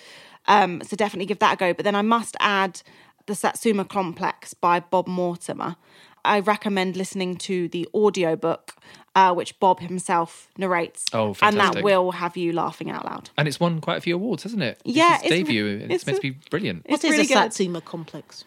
Um, 0.46 0.82
so 0.82 0.96
definitely 0.96 1.26
give 1.26 1.38
that 1.40 1.54
a 1.54 1.56
go. 1.56 1.74
But 1.74 1.84
then 1.84 1.94
I 1.94 2.02
must 2.02 2.36
add 2.40 2.82
the 3.26 3.34
Satsuma 3.34 3.84
Complex 3.84 4.54
by 4.54 4.80
Bob 4.80 5.06
Mortimer. 5.06 5.76
I 6.24 6.40
recommend 6.40 6.96
listening 6.96 7.36
to 7.38 7.68
the 7.68 7.88
audiobook, 7.94 8.74
uh, 9.14 9.34
which 9.34 9.58
Bob 9.60 9.80
himself 9.80 10.48
narrates. 10.56 11.04
Oh, 11.12 11.34
and 11.42 11.56
that 11.58 11.82
will 11.82 12.12
have 12.12 12.36
you 12.36 12.52
laughing 12.52 12.90
out 12.90 13.04
loud. 13.04 13.30
And 13.36 13.48
it's 13.48 13.58
won 13.60 13.80
quite 13.80 13.98
a 13.98 14.00
few 14.00 14.14
awards, 14.14 14.42
hasn't 14.44 14.62
it? 14.62 14.80
This 14.84 14.96
Yeah, 14.96 15.16
is 15.16 15.22
it's- 15.24 15.38
debut. 15.40 15.66
It's, 15.66 15.94
it's 15.94 16.06
meant 16.06 16.16
to 16.16 16.22
be 16.22 16.38
brilliant. 16.50 16.82
It's 16.86 16.90
What 16.92 17.04
is 17.04 17.10
really 17.10 17.24
a 17.24 17.26
good. 17.26 17.34
Satsuma 17.34 17.80
complex? 17.80 18.44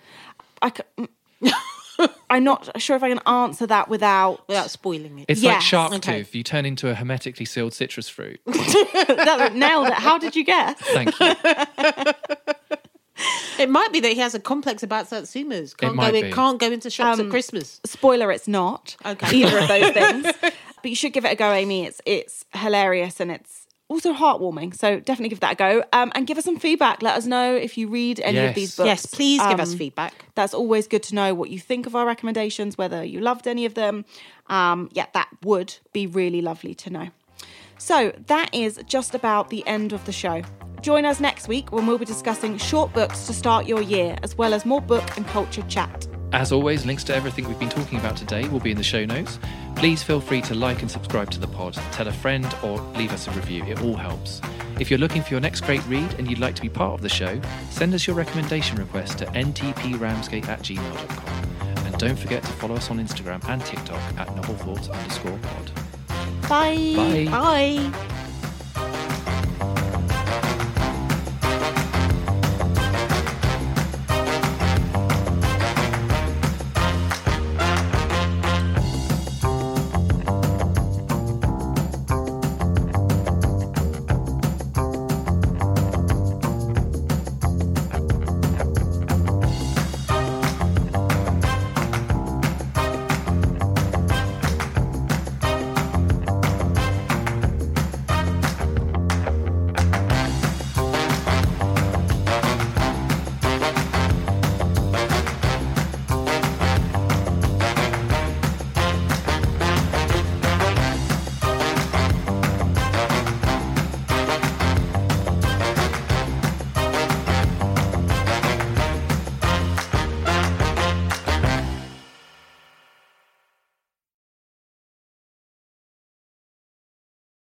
I 0.61 0.71
c- 0.71 1.07
I'm 2.29 2.43
not 2.43 2.81
sure 2.81 2.95
if 2.97 3.03
I 3.03 3.09
can 3.09 3.19
answer 3.25 3.65
that 3.67 3.87
without. 3.87 4.45
Without 4.49 4.69
spoiling 4.69 5.19
it. 5.19 5.25
It's 5.29 5.43
like 5.43 5.61
shark 5.61 5.93
Okay. 5.93 6.19
tooth. 6.19 6.35
You 6.35 6.43
turn 6.43 6.65
into 6.65 6.89
a 6.89 6.93
hermetically 6.95 7.45
sealed 7.45 7.73
citrus 7.73 8.09
fruit. 8.09 8.41
that, 8.45 9.51
nailed 9.55 9.87
it. 9.87 9.93
How 9.93 10.17
did 10.17 10.35
you 10.35 10.43
guess? 10.43 10.77
Thank 10.79 11.17
you. 11.19 11.33
It 13.57 13.69
might 13.69 13.93
be 13.93 14.01
that 14.01 14.11
he 14.11 14.19
has 14.19 14.35
a 14.35 14.39
complex 14.39 14.83
about 14.83 15.09
Satsumas. 15.09 15.77
Can't 15.77 15.95
might 15.95 16.11
go 16.11 16.17
in, 16.17 16.25
be. 16.25 16.31
can't 16.33 16.59
go 16.59 16.69
into 16.71 16.89
shops 16.89 17.19
Um, 17.19 17.27
at 17.27 17.31
Christmas. 17.31 17.79
Spoiler: 17.85 18.29
It's 18.31 18.47
not 18.49 18.97
Okay. 19.05 19.37
either 19.43 19.57
of 19.59 19.67
those 19.69 19.91
things. 19.99 20.25
But 20.41 20.89
you 20.91 20.95
should 20.95 21.13
give 21.13 21.23
it 21.23 21.31
a 21.31 21.35
go, 21.35 21.51
Amy. 21.53 21.85
It's 21.85 22.01
it's 22.05 22.43
hilarious 22.53 23.21
and 23.21 23.31
it's 23.31 23.65
also 23.87 24.13
heartwarming. 24.13 24.75
So 24.75 24.99
definitely 24.99 25.29
give 25.29 25.39
that 25.39 25.53
a 25.53 25.55
go. 25.55 25.83
Um, 25.93 26.11
and 26.15 26.27
give 26.27 26.37
us 26.37 26.43
some 26.43 26.59
feedback. 26.59 27.01
Let 27.01 27.15
us 27.15 27.25
know 27.25 27.55
if 27.55 27.77
you 27.77 27.87
read 27.87 28.19
any 28.19 28.39
of 28.39 28.55
these 28.55 28.75
books. 28.75 28.87
Yes, 28.87 29.05
please 29.05 29.41
give 29.47 29.59
us 29.61 29.71
Um, 29.71 29.77
feedback. 29.77 30.13
That's 30.35 30.53
always 30.53 30.85
good 30.87 31.03
to 31.03 31.15
know 31.15 31.33
what 31.33 31.49
you 31.49 31.59
think 31.59 31.85
of 31.87 31.95
our 31.95 32.05
recommendations, 32.05 32.77
whether 32.77 33.03
you 33.05 33.21
loved 33.21 33.47
any 33.47 33.63
of 33.65 33.73
them. 33.75 34.03
Um, 34.47 34.89
yeah, 34.91 35.05
that 35.13 35.29
would 35.43 35.75
be 35.93 36.07
really 36.07 36.41
lovely 36.41 36.75
to 36.75 36.89
know. 36.89 37.07
So 37.77 38.11
that 38.27 38.53
is 38.53 38.79
just 38.85 39.15
about 39.15 39.49
the 39.49 39.65
end 39.65 39.93
of 39.93 40.03
the 40.05 40.11
show. 40.11 40.41
Join 40.85 41.03
us 41.03 41.19
next 41.19 41.47
week 41.47 41.71
when 41.71 41.87
we'll 41.87 41.97
be 41.97 42.05
discussing 42.05 42.59
short 42.59 42.93
books 42.93 43.25
to 43.25 43.33
start 43.33 43.65
your 43.65 43.81
year, 43.81 44.15
as 44.21 44.37
well 44.37 44.53
as 44.53 44.67
more 44.67 44.79
book 44.79 45.17
and 45.17 45.25
culture 45.25 45.63
chat. 45.63 46.07
As 46.31 46.51
always, 46.51 46.85
links 46.85 47.03
to 47.05 47.15
everything 47.15 47.47
we've 47.47 47.57
been 47.57 47.69
talking 47.69 47.97
about 47.97 48.15
today 48.15 48.47
will 48.49 48.59
be 48.59 48.69
in 48.69 48.77
the 48.77 48.83
show 48.83 49.03
notes. 49.03 49.39
Please 49.75 50.03
feel 50.03 50.21
free 50.21 50.41
to 50.41 50.53
like 50.53 50.83
and 50.83 50.91
subscribe 50.91 51.31
to 51.31 51.39
the 51.39 51.47
pod, 51.47 51.73
tell 51.91 52.07
a 52.07 52.11
friend, 52.11 52.45
or 52.61 52.79
leave 52.97 53.11
us 53.13 53.27
a 53.27 53.31
review. 53.31 53.63
It 53.63 53.81
all 53.81 53.95
helps. 53.95 54.41
If 54.79 54.91
you're 54.91 54.99
looking 54.99 55.23
for 55.23 55.31
your 55.31 55.39
next 55.39 55.61
great 55.61 55.83
read 55.87 56.13
and 56.19 56.29
you'd 56.29 56.37
like 56.37 56.53
to 56.53 56.61
be 56.61 56.69
part 56.69 56.93
of 56.93 57.01
the 57.01 57.09
show, 57.09 57.41
send 57.71 57.95
us 57.95 58.05
your 58.05 58.15
recommendation 58.15 58.77
request 58.77 59.17
to 59.17 59.25
ntpramsgate 59.25 60.47
at 60.47 60.59
gmail.com. 60.59 61.77
And 61.83 61.97
don't 61.97 62.19
forget 62.19 62.43
to 62.43 62.51
follow 62.51 62.75
us 62.75 62.91
on 62.91 62.99
Instagram 62.99 63.43
and 63.49 63.59
TikTok 63.65 64.19
at 64.19 64.27
novelthoughts 64.35 64.89
underscore 64.89 65.39
pod. 65.39 65.71
Bye. 66.47 66.93
Bye. 66.95 67.27
Bye. 67.31 68.24